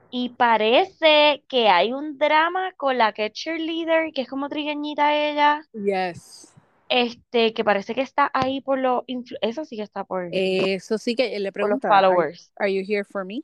y 0.10 0.30
parece 0.30 1.44
que 1.48 1.70
hay 1.70 1.92
un 1.92 2.18
drama 2.18 2.72
con 2.78 2.98
la 2.98 3.14
que 3.14 3.32
cheerleader, 3.32 4.12
que 4.14 4.22
es 4.22 4.30
como 4.30 4.50
trigueñita 4.50 5.16
ella, 5.16 5.62
Yes. 5.74 6.53
Este, 6.94 7.56
que 7.56 7.64
parece 7.64 7.96
que 7.96 8.02
está 8.02 8.30
ahí 8.36 8.62
por 8.62 8.78
los, 8.78 9.02
eso 9.42 9.66
sí 9.66 9.76
que 9.78 9.82
está 9.82 10.04
por, 10.04 10.30
Eso 10.32 11.00
sí 11.00 11.16
que 11.16 11.40
le 11.40 11.52
por 11.52 11.68
los 11.68 11.80
followers. 11.82 12.52
are 12.58 12.72
you 12.72 12.84
here 12.88 13.04
for 13.04 13.26
me? 13.26 13.42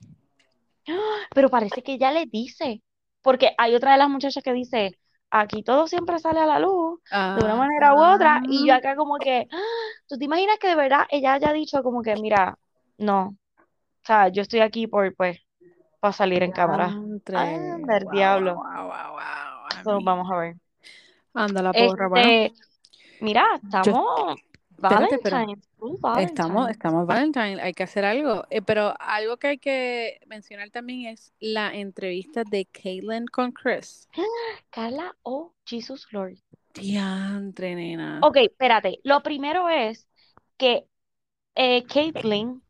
Pero 1.34 1.50
parece 1.50 1.82
que 1.82 1.94
ella 1.94 2.12
le 2.12 2.28
dice, 2.28 2.84
porque 3.24 3.56
hay 3.58 3.74
otra 3.74 3.94
de 3.94 3.98
las 3.98 4.10
muchachas 4.10 4.44
que 4.44 4.54
dice, 4.54 5.00
aquí 5.32 5.64
todo 5.64 5.88
siempre 5.88 6.20
sale 6.20 6.40
a 6.42 6.46
la 6.46 6.60
luz, 6.60 7.00
de 7.10 7.44
una 7.44 7.56
manera 7.56 7.96
u 7.96 7.98
otra, 7.98 8.40
y 8.48 8.68
yo 8.68 8.76
acá 8.76 8.96
como 8.96 9.18
que, 9.18 9.48
¡ah! 9.52 9.58
¿tú 10.08 10.20
te 10.20 10.26
imaginas 10.26 10.60
que 10.60 10.68
de 10.68 10.76
verdad 10.76 11.08
ella 11.10 11.34
haya 11.34 11.52
dicho 11.52 11.82
como 11.82 12.04
que, 12.04 12.16
mira, 12.18 12.56
no, 13.00 13.36
o 13.58 14.06
sea, 14.06 14.28
yo 14.28 14.44
estoy 14.44 14.60
aquí 14.60 14.86
por, 14.86 15.16
pues, 15.16 15.40
para 16.00 16.14
salir 16.14 16.44
en 16.44 16.52
cámara? 16.52 16.94
Anda, 17.34 18.00
Wow, 18.00 18.12
diablo. 18.12 18.56
wow, 18.58 18.64
wow, 18.64 18.90
wow, 18.90 19.14
wow. 19.16 19.84
So, 19.84 20.00
vamos 20.04 20.30
a 20.32 20.38
ver. 20.38 20.56
Anda 21.34 21.64
la 21.64 21.74
porra, 21.74 22.08
bueno. 22.08 22.30
Mira, 23.22 23.46
estamos 23.64 24.40
espérate, 24.84 25.20
pero 25.20 25.36
Valentine's, 25.36 25.70
full 25.78 25.94
Estamos, 25.94 26.02
Valentine's. 26.02 26.70
estamos 26.70 27.08
Valentine, 27.08 27.62
hay 27.62 27.74
que 27.74 27.84
hacer 27.84 28.06
algo. 28.06 28.46
Eh, 28.50 28.62
pero 28.62 28.94
algo 29.00 29.38
que 29.38 29.48
hay 29.48 29.58
que 29.58 30.20
mencionar 30.28 30.70
también 30.70 31.12
es 31.12 31.34
la 31.40 31.74
entrevista 31.76 32.44
de 32.44 32.66
Caitlyn 32.66 33.26
con 33.28 33.52
Chris. 33.52 34.08
Carla, 34.70 35.16
oh, 35.24 35.54
Jesus 35.66 36.08
Lord. 36.12 36.38
Diantre, 36.74 37.76
nena. 37.76 38.20
Ok, 38.24 38.38
espérate. 38.38 39.00
Lo 39.04 39.22
primero 39.22 39.70
es 39.70 40.08
que 40.58 40.86
eh, 41.56 41.84
Caitlyn 41.84 42.62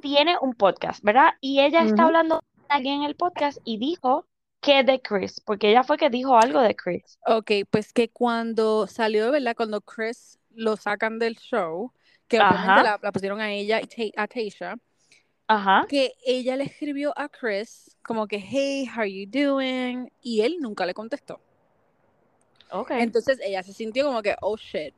tiene 0.00 0.36
un 0.40 0.54
podcast, 0.54 1.02
¿verdad? 1.02 1.34
Y 1.40 1.60
ella 1.60 1.82
está 1.82 2.04
hablando 2.04 2.42
aquí 2.68 2.88
en 2.88 3.02
el 3.02 3.14
podcast 3.14 3.58
y 3.64 3.78
dijo 3.78 4.26
que 4.66 4.82
de 4.82 5.00
Chris, 5.00 5.40
porque 5.40 5.70
ella 5.70 5.84
fue 5.84 5.96
que 5.96 6.10
dijo 6.10 6.36
algo 6.36 6.60
de 6.60 6.74
Chris. 6.74 7.20
Ok, 7.24 7.52
pues 7.70 7.92
que 7.92 8.08
cuando 8.08 8.88
salió, 8.88 9.30
¿verdad? 9.30 9.54
Cuando 9.56 9.80
Chris 9.80 10.40
lo 10.54 10.76
sacan 10.76 11.20
del 11.20 11.36
show, 11.36 11.92
que 12.26 12.38
obviamente 12.40 12.82
la, 12.82 12.98
la 13.00 13.12
pusieron 13.12 13.40
a 13.40 13.52
ella 13.52 13.80
y 13.80 14.12
a 14.16 14.26
Tasha, 14.26 14.74
Ajá. 15.46 15.86
que 15.88 16.14
ella 16.26 16.56
le 16.56 16.64
escribió 16.64 17.16
a 17.16 17.28
Chris 17.28 17.96
como 18.02 18.26
que, 18.26 18.38
hey, 18.38 18.88
how 18.92 19.02
are 19.02 19.12
you 19.12 19.30
doing? 19.30 20.10
Y 20.20 20.40
él 20.40 20.56
nunca 20.60 20.84
le 20.84 20.94
contestó. 20.94 21.40
Ok. 22.72 22.90
Entonces 22.90 23.38
ella 23.44 23.62
se 23.62 23.72
sintió 23.72 24.04
como 24.06 24.20
que, 24.20 24.34
oh 24.40 24.56
shit, 24.56 24.92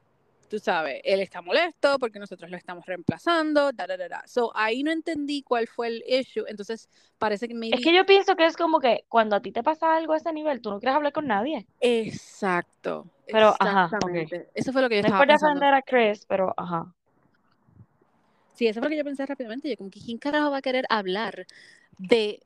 tú 0.48 0.58
sabes, 0.58 1.00
él 1.04 1.20
está 1.20 1.42
molesto 1.42 1.98
porque 1.98 2.18
nosotros 2.18 2.50
lo 2.50 2.56
estamos 2.56 2.84
reemplazando, 2.86 3.72
da, 3.72 3.86
da, 3.86 3.96
da, 3.96 4.08
da. 4.08 4.22
So 4.26 4.50
ahí 4.54 4.82
no 4.82 4.90
entendí 4.90 5.42
cuál 5.42 5.66
fue 5.68 5.88
el 5.88 6.04
issue. 6.08 6.44
Entonces 6.48 6.88
parece 7.18 7.46
que 7.48 7.54
maybe. 7.54 7.76
Es 7.76 7.82
que 7.82 7.94
yo 7.94 8.04
pienso 8.06 8.34
que 8.36 8.46
es 8.46 8.56
como 8.56 8.80
que 8.80 9.04
cuando 9.08 9.36
a 9.36 9.40
ti 9.40 9.52
te 9.52 9.62
pasa 9.62 9.94
algo 9.96 10.14
a 10.14 10.16
ese 10.16 10.32
nivel, 10.32 10.60
tú 10.60 10.70
no 10.70 10.80
quieres 10.80 10.96
hablar 10.96 11.12
con 11.12 11.26
nadie. 11.26 11.66
Exacto. 11.80 13.06
Pero, 13.26 13.54
ajá, 13.60 13.84
ok. 13.84 13.94
exactamente. 13.94 14.48
Eso 14.54 14.72
fue 14.72 14.82
lo 14.82 14.88
que 14.88 14.96
yo 14.96 15.02
No 15.02 15.06
es 15.08 15.12
estaba 15.12 15.20
por 15.20 15.28
pensando. 15.28 15.54
defender 15.60 15.74
a 15.74 15.82
Chris, 15.82 16.24
pero 16.26 16.54
ajá. 16.56 16.92
Sí, 18.54 18.66
eso 18.66 18.80
fue 18.80 18.88
lo 18.88 18.90
que 18.90 18.98
yo 18.98 19.04
pensé 19.04 19.24
rápidamente. 19.26 19.68
Yo 19.68 19.76
como 19.76 19.90
que, 19.90 20.00
¿quién 20.00 20.18
carajo 20.18 20.50
va 20.50 20.56
a 20.58 20.62
querer 20.62 20.84
hablar 20.88 21.46
de, 21.98 22.42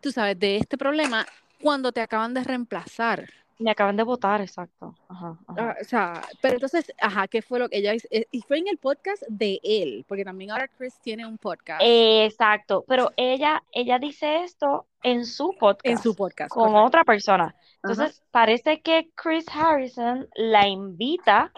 tú 0.00 0.12
sabes, 0.12 0.38
de 0.38 0.56
este 0.56 0.76
problema 0.76 1.24
cuando 1.60 1.92
te 1.92 2.00
acaban 2.00 2.34
de 2.34 2.42
reemplazar? 2.44 3.30
Me 3.62 3.70
acaban 3.70 3.96
de 3.96 4.02
votar, 4.02 4.40
exacto. 4.40 4.94
Ajá, 5.08 5.38
ajá. 5.46 5.70
Ah, 5.70 5.76
o 5.80 5.84
sea, 5.84 6.22
pero 6.40 6.54
entonces, 6.54 6.92
ajá, 7.00 7.28
¿qué 7.28 7.42
fue 7.42 7.58
lo 7.58 7.68
que 7.68 7.78
ella 7.78 7.94
hizo? 7.94 8.08
Eh, 8.10 8.26
Y 8.30 8.40
fue 8.42 8.58
en 8.58 8.68
el 8.68 8.78
podcast 8.78 9.22
de 9.28 9.60
él, 9.62 10.04
porque 10.08 10.24
también 10.24 10.50
ahora 10.50 10.68
Chris 10.68 10.98
tiene 11.02 11.26
un 11.26 11.38
podcast 11.38 11.80
Exacto, 11.84 12.84
pero 12.88 13.12
ella, 13.16 13.62
ella 13.72 13.98
dice 13.98 14.42
esto 14.44 14.86
en 15.02 15.24
su 15.26 15.54
podcast 15.58 15.86
en 15.86 15.98
su 15.98 16.14
podcast. 16.14 16.50
con 16.50 16.64
correcto. 16.64 16.86
otra 16.86 17.04
persona. 17.04 17.54
Entonces, 17.82 18.22
parece 18.30 18.80
que 18.80 19.10
Chris 19.14 19.44
Harrison 19.52 20.28
la 20.36 20.68
invita 20.68 21.52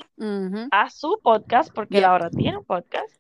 a 0.71 0.91
su 0.91 1.21
podcast, 1.23 1.73
porque 1.75 1.99
él 1.99 2.05
ahora 2.05 2.31
tiene 2.31 2.59
un 2.59 2.65
podcast, 2.65 3.15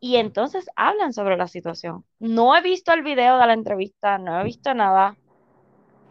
y 0.00 0.16
entonces 0.16 0.66
hablan 0.76 1.12
sobre 1.12 1.36
la 1.36 1.48
situación. 1.48 2.04
No 2.18 2.54
he 2.56 2.60
visto 2.62 2.92
el 2.92 3.02
video 3.02 3.38
de 3.38 3.46
la 3.46 3.54
entrevista, 3.54 4.18
no 4.18 4.40
he 4.40 4.44
visto 4.44 4.72
nada. 4.74 5.16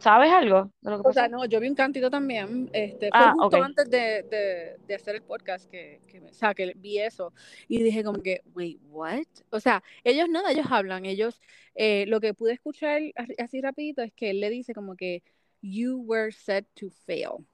¿Sabes 0.03 0.29
algo 0.33 0.69
de 0.81 0.91
lo 0.91 1.01
que 1.01 1.07
O 1.09 1.13
sea, 1.13 1.29
no, 1.29 1.45
yo 1.45 1.61
vi 1.61 1.69
un 1.69 1.75
cantito 1.75 2.09
también. 2.09 2.69
Este, 2.73 3.07
fue 3.09 3.19
Ah, 3.19 3.33
justo 3.37 3.63
antes 3.63 3.89
de, 3.89 4.23
de, 4.23 4.75
de 4.85 4.95
hacer 4.95 5.15
el 5.15 5.21
podcast 5.21 5.69
que, 5.71 6.01
que, 6.09 6.19
me- 6.19 6.29
o 6.31 6.33
sea, 6.33 6.53
que 6.53 6.73
vi 6.75 6.99
eso. 6.99 7.31
Y 7.69 7.81
dije 7.81 8.03
como 8.03 8.21
que, 8.21 8.41
wait, 8.53 8.81
what? 8.89 9.23
O 9.49 9.61
sea, 9.61 9.81
ellos 10.03 10.27
nada, 10.29 10.51
ellos 10.51 10.67
hablan. 10.69 11.05
Ellos, 11.05 11.39
eh, 11.75 12.03
lo 12.07 12.19
que 12.19 12.33
pude 12.33 12.51
escuchar 12.51 13.01
así- 13.37 13.61
rapidito 13.61 14.01
es 14.01 14.11
que 14.11 14.31
él 14.31 14.41
le 14.41 14.49
dice 14.49 14.73
como 14.73 14.97
que, 14.97 15.23
you 15.61 16.01
were 16.05 16.31
set 16.33 16.65
to 16.73 16.89
fail. 17.05 17.45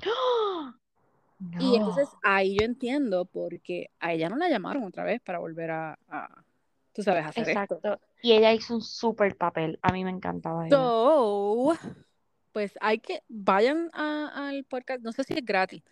Y 1.58 1.74
entonces 1.76 2.08
ahí 2.22 2.56
yo 2.56 2.64
entiendo 2.64 3.24
porque 3.24 3.90
a 3.98 4.12
ella 4.12 4.28
no 4.28 4.36
la 4.36 4.48
llamaron 4.48 4.84
otra 4.84 5.02
vez 5.02 5.20
para 5.20 5.40
volver 5.40 5.72
a, 5.72 5.98
a, 6.08 6.44
tú 6.92 7.02
sabes, 7.02 7.26
hacer 7.26 7.48
esto. 7.48 7.76
Exacto. 7.76 8.00
Y 8.22 8.32
ella 8.32 8.52
hizo 8.52 8.74
un 8.74 8.82
súper 8.82 9.36
papel. 9.36 9.78
A 9.82 9.92
mí 9.92 10.04
me 10.04 10.10
encantaba 10.10 10.66
ella. 10.66 10.76
So, 10.76 11.76
pues 12.52 12.78
hay 12.80 12.98
que, 12.98 13.22
vayan 13.28 13.90
al 13.94 14.64
podcast, 14.64 15.02
no 15.02 15.12
sé 15.12 15.24
si 15.24 15.34
es 15.34 15.44
gratis, 15.44 15.82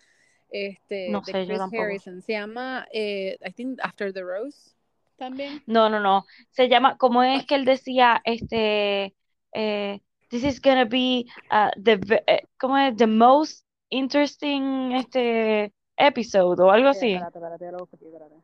este, 0.49 1.09
No 1.09 1.21
de 1.21 1.31
sé, 1.31 1.45
yo 1.45 1.67
Chris. 1.69 1.79
Harrison. 1.81 2.21
Se 2.21 2.33
llama, 2.33 2.87
eh, 2.91 3.37
I 3.45 3.51
think, 3.51 3.79
After 3.81 4.13
the 4.13 4.21
Rose, 4.21 4.75
también. 5.17 5.63
No, 5.65 5.89
no, 5.89 5.99
no. 5.99 6.25
Se 6.51 6.67
llama, 6.67 6.97
¿cómo 6.97 7.23
es 7.23 7.45
que 7.45 7.55
él 7.55 7.65
decía, 7.65 8.21
este, 8.23 9.15
eh, 9.53 10.01
this 10.29 10.43
is 10.43 10.61
gonna 10.61 10.85
be 10.85 11.25
uh, 11.51 11.69
the, 11.81 11.99
eh, 12.27 12.43
¿cómo 12.57 12.77
es? 12.77 12.95
The 12.95 13.07
most 13.07 13.65
interesting, 13.89 14.93
este, 14.93 15.73
episode 15.97 16.61
o 16.61 16.71
algo 16.71 16.89
así. 16.89 17.13
espérate, 17.13 17.37
espérate, 17.37 18.05
espérate. 18.05 18.35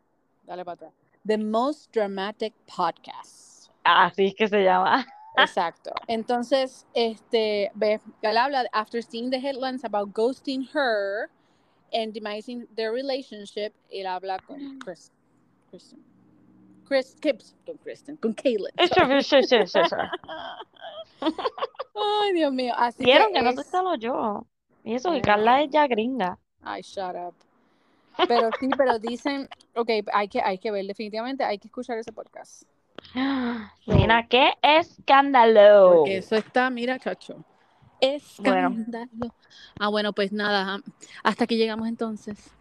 Dale 0.44 0.64
para 0.64 0.74
atrás. 0.74 1.07
The 1.28 1.38
Most 1.38 1.92
Dramatic 1.92 2.54
Podcast. 2.68 3.70
Así 3.84 4.28
es 4.28 4.36
que 4.36 4.48
se 4.48 4.64
llama. 4.64 5.06
Exacto. 5.38 5.92
Entonces, 6.08 6.88
este, 6.94 7.70
ve, 7.76 8.00
él 8.22 8.38
habla, 8.38 8.64
de, 8.64 8.70
after 8.72 9.02
seeing 9.04 9.30
the 9.30 9.38
headlines 9.38 9.84
about 9.84 10.14
ghosting 10.14 10.70
her 10.74 11.30
and 11.92 12.14
demising 12.14 12.66
their 12.76 12.94
relationship, 12.94 13.74
él 13.92 14.08
habla 14.08 14.40
con 14.40 14.80
Chris. 14.80 15.12
Kristen. 15.70 16.00
Chris, 16.86 17.16
Kips, 17.20 17.56
con 17.66 17.78
Kristen, 17.80 18.16
con 18.16 18.34
Caitlyn. 18.34 18.72
Eso, 18.78 18.96
sorry. 18.96 19.18
eso, 19.18 19.38
eso, 19.38 19.58
eso, 19.58 19.82
eso. 19.82 19.98
Ay, 21.22 22.34
Dios 22.34 22.54
mío. 22.54 22.74
Así 22.78 23.04
Vieron 23.04 23.34
que 23.34 23.40
que 23.40 23.42
no 23.42 23.54
te 23.54 23.62
es... 23.62 23.68
salo 23.68 23.96
yo. 23.96 24.48
Y 24.86 24.96
eso, 24.96 25.12
que 25.12 25.22
Carla 25.22 25.62
es 25.62 25.70
ya 25.72 25.86
gringa. 25.88 26.40
Ay, 26.64 26.82
shut 26.84 27.16
up. 27.16 27.36
Pero 28.28 28.50
sí, 28.60 28.70
pero 28.78 29.00
dicen, 29.00 29.48
ok, 29.76 29.90
hay 30.14 30.28
que, 30.28 30.42
hay 30.42 30.58
que 30.58 30.72
ver, 30.72 30.86
definitivamente 30.86 31.44
hay 31.44 31.60
que 31.60 31.68
escuchar 31.68 31.98
ese 31.98 32.12
podcast. 32.12 32.64
Nena, 33.86 34.28
qué 34.28 34.54
escándalo. 34.62 35.98
Porque 35.98 36.18
eso 36.18 36.36
está, 36.36 36.70
mira, 36.70 37.00
chacho. 37.00 37.44
Bueno. 38.00 38.70
Escándalo. 38.70 39.34
Ah, 39.80 39.90
bueno, 39.90 40.14
pues 40.14 40.32
nada, 40.32 40.80
hasta 41.24 41.44
aquí 41.46 41.58
llegamos 41.58 41.88
entonces. 41.88 42.52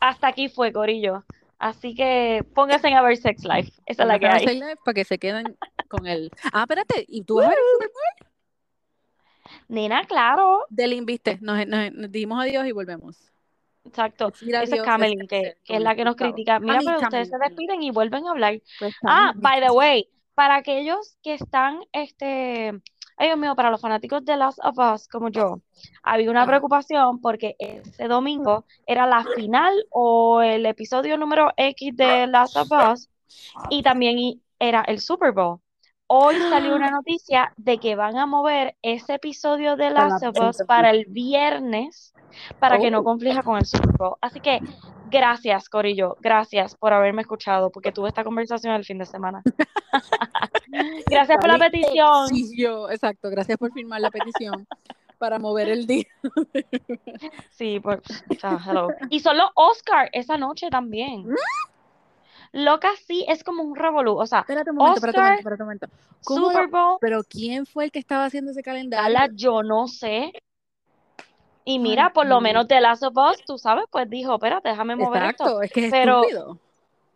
Hasta 0.00 0.28
aquí 0.28 0.48
fue, 0.48 0.72
Corillo. 0.72 1.24
Así 1.58 1.94
que 1.94 2.44
pónganse 2.54 2.92
a 2.94 3.02
ver 3.02 3.16
Sex 3.16 3.44
Life. 3.44 3.72
Esa 3.84 4.02
es 4.04 4.08
la 4.08 4.18
que 4.18 4.26
hay. 4.26 4.46
live 4.46 4.76
Para 4.84 4.94
que 4.94 5.04
se 5.04 5.18
queden 5.18 5.56
con 5.88 6.06
él. 6.06 6.30
Ah, 6.52 6.62
espérate, 6.62 7.04
¿y 7.08 7.24
tú 7.24 7.36
vas 7.36 7.46
a 7.46 7.50
ver? 7.50 7.58
Nena, 9.66 10.04
claro. 10.04 10.66
Delin, 10.70 11.04
viste, 11.04 11.38
nos, 11.40 11.66
nos, 11.66 11.92
nos 11.92 12.12
dimos 12.12 12.40
adiós 12.40 12.66
y 12.66 12.72
volvemos. 12.72 13.32
Exacto. 13.88 14.32
Esa 14.46 14.62
es 14.62 14.82
Camelin, 14.82 15.26
que, 15.26 15.56
es 15.66 15.80
la 15.80 15.94
que 15.94 16.04
nos 16.04 16.16
critica. 16.16 16.60
Mira, 16.60 16.78
pero 16.84 17.00
ustedes 17.00 17.28
se 17.28 17.38
despiden 17.38 17.82
y 17.82 17.90
vuelven 17.90 18.26
a 18.26 18.30
hablar. 18.30 18.60
Pues, 18.78 18.94
Ah, 19.04 19.32
by 19.34 19.60
the 19.60 19.70
way, 19.70 20.08
para 20.34 20.56
aquellos 20.56 21.16
que 21.22 21.34
están, 21.34 21.80
este, 21.92 22.68
ay 23.16 23.26
Dios 23.26 23.38
mío, 23.38 23.56
para 23.56 23.70
los 23.70 23.80
fanáticos 23.80 24.24
de 24.24 24.36
Last 24.36 24.58
of 24.62 24.78
Us 24.78 25.08
como 25.08 25.30
yo, 25.30 25.60
había 26.02 26.30
una 26.30 26.46
preocupación 26.46 27.20
porque 27.20 27.56
ese 27.58 28.06
domingo 28.06 28.64
era 28.86 29.06
la 29.06 29.24
final 29.34 29.74
o 29.90 30.40
el 30.42 30.64
episodio 30.66 31.18
número 31.18 31.52
X 31.56 31.96
de 31.96 32.26
Last 32.28 32.56
of 32.56 32.68
Us 32.70 33.10
y 33.70 33.82
también 33.82 34.40
era 34.58 34.82
el 34.82 35.00
Super 35.00 35.32
Bowl. 35.32 35.60
Hoy 36.08 36.36
salió 36.36 36.74
una 36.74 36.90
noticia 36.90 37.52
de 37.56 37.78
que 37.78 37.94
van 37.94 38.16
a 38.16 38.26
mover 38.26 38.76
ese 38.82 39.14
episodio 39.14 39.76
de 39.76 39.90
Last 39.90 40.22
la 40.22 40.30
of 40.30 40.38
Us 40.40 40.62
para 40.66 40.90
el 40.90 41.04
viernes 41.06 42.14
para 42.58 42.78
que 42.78 42.90
no 42.90 43.00
Oh. 43.00 43.04
conflija 43.04 43.42
con 43.42 43.58
el 43.58 43.66
Super 43.66 43.92
Bowl. 43.98 44.16
Así 44.20 44.40
que 44.40 44.60
gracias, 45.10 45.68
Corillo, 45.68 46.16
gracias 46.20 46.74
por 46.76 46.92
haberme 46.92 47.22
escuchado 47.22 47.70
porque 47.70 47.92
tuve 47.92 48.08
esta 48.08 48.24
conversación 48.24 48.74
el 48.74 48.84
fin 48.84 48.98
de 48.98 49.06
semana. 49.06 49.42
Gracias 51.10 51.38
por 51.38 51.48
la 51.48 51.58
petición. 51.58 52.26
exigió, 52.28 52.90
exacto, 52.90 53.30
gracias 53.30 53.56
por 53.56 53.72
firmar 53.72 54.02
la 54.02 54.10
petición 54.10 54.66
para 55.16 55.38
mover 55.38 55.70
el 55.70 55.86
día. 55.86 56.04
Sí, 57.50 57.80
por, 57.80 58.02
o 58.30 58.34
sea, 58.38 58.58
hello. 58.66 58.88
Y 59.08 59.20
son 59.20 59.38
los 59.38 59.48
Oscar 59.54 60.10
esa 60.12 60.36
noche 60.36 60.68
también. 60.68 61.24
Loca, 62.52 62.88
sí, 63.06 63.24
es 63.28 63.44
como 63.44 63.62
un 63.62 63.76
revolú. 63.76 64.16
O 64.18 64.26
sea, 64.26 64.40
Espérate 64.40 64.70
un 64.70 64.76
momento, 64.76 64.96
espérate 65.06 65.18
un 65.18 65.24
Oscar, 65.24 65.30
momento, 65.32 65.40
espérate 65.40 65.62
un 65.62 65.66
momento. 65.66 65.86
¿Cómo 66.24 66.46
Super 66.50 66.68
Bowl, 66.68 66.96
Pero 67.00 67.22
¿quién 67.28 67.66
fue 67.66 67.84
el 67.84 67.90
que 67.92 67.98
estaba 67.98 68.24
haciendo 68.24 68.50
ese 68.52 68.62
calendario? 68.62 69.02
Carla, 69.14 69.28
yo 69.34 69.62
no 69.62 69.86
sé. 69.88 70.32
Y 71.64 71.72
Ay, 71.72 71.78
mira, 71.78 72.12
por 72.12 72.26
lo 72.26 72.40
menos 72.40 72.66
The 72.66 72.80
Last 72.80 73.02
of 73.02 73.14
Us, 73.16 73.44
tú 73.44 73.58
sabes, 73.58 73.84
pues 73.90 74.08
dijo, 74.08 74.34
espérate, 74.34 74.70
déjame 74.70 74.96
mover 74.96 75.24
esto. 75.24 75.44
Exacto, 75.44 75.62
es 75.62 75.70
que 75.72 75.84
es 75.86 75.90
Pero- 75.92 76.22
estúpido. 76.22 76.58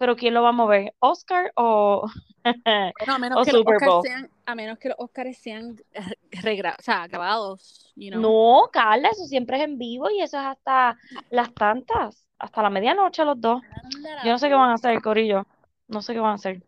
Pero 0.02 0.16
¿quién 0.16 0.34
lo 0.34 0.42
va 0.42 0.48
a 0.48 0.52
mover? 0.52 0.94
¿Oscar 0.98 1.52
o, 1.54 2.10
Bueno, 2.64 3.14
a 3.14 3.18
menos 3.20 3.40
o 3.40 3.44
que 3.44 3.52
los 3.52 3.60
Super 3.60 3.76
Oscars 3.76 3.92
Bowl? 3.92 4.02
sean, 4.02 4.30
a 4.46 4.54
menos 4.56 4.76
que 4.80 4.88
los 4.88 4.98
Oscars 4.98 5.38
sean 5.38 5.76
eh, 5.92 6.62
o 6.76 6.82
sea, 6.82 7.06
grabados, 7.06 7.92
you 7.94 8.10
know. 8.10 8.20
No, 8.20 8.68
Carla, 8.72 9.10
eso 9.10 9.26
siempre 9.26 9.58
es 9.58 9.62
en 9.62 9.78
vivo 9.78 10.10
y 10.10 10.20
eso 10.20 10.40
es 10.40 10.44
hasta 10.44 10.98
las 11.30 11.54
tantas, 11.54 12.26
hasta 12.36 12.62
la 12.62 12.70
medianoche 12.70 13.24
los 13.24 13.40
dos. 13.40 13.62
Yo 14.24 14.32
no 14.32 14.38
sé 14.40 14.48
qué 14.48 14.54
van 14.54 14.70
a 14.70 14.74
hacer, 14.74 15.00
Corillo. 15.00 15.46
No 15.86 16.02
sé 16.02 16.14
qué 16.14 16.18
van 16.18 16.32
a 16.32 16.34
hacer. 16.34 16.60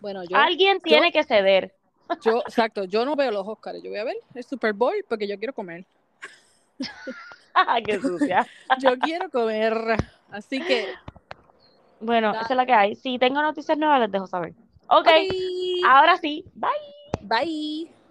Bueno, 0.00 0.24
yo, 0.24 0.36
Alguien 0.36 0.80
tiene 0.80 1.12
que 1.12 1.22
ceder. 1.22 1.76
yo, 2.22 2.40
exacto, 2.44 2.82
yo 2.86 3.04
no 3.04 3.14
veo 3.14 3.30
los 3.30 3.46
Oscars, 3.46 3.80
yo 3.84 3.90
voy 3.90 4.00
a 4.00 4.04
ver 4.04 4.16
el 4.34 4.42
Super 4.42 4.72
Bowl 4.72 4.96
porque 5.08 5.28
yo 5.28 5.38
quiero 5.38 5.54
comer. 5.54 5.84
qué 7.86 8.00
sucia. 8.00 8.44
Yo 8.80 8.98
quiero 8.98 9.30
comer. 9.30 9.96
Así 10.30 10.60
que, 10.60 10.88
Bueno, 12.00 12.28
Dale. 12.28 12.44
esa 12.44 12.54
es 12.54 12.56
la 12.56 12.66
que 12.66 12.72
hay. 12.72 12.96
Si 12.96 13.18
tengo 13.18 13.40
noticias 13.42 13.78
nuevas, 13.78 14.00
les 14.00 14.10
dejo 14.10 14.26
saber. 14.26 14.52
Ok, 14.88 15.06
ok, 15.06 15.08
ahora 15.86 16.16
sí. 16.18 16.44
Bye. 16.54 16.70
bye. 17.22 18.03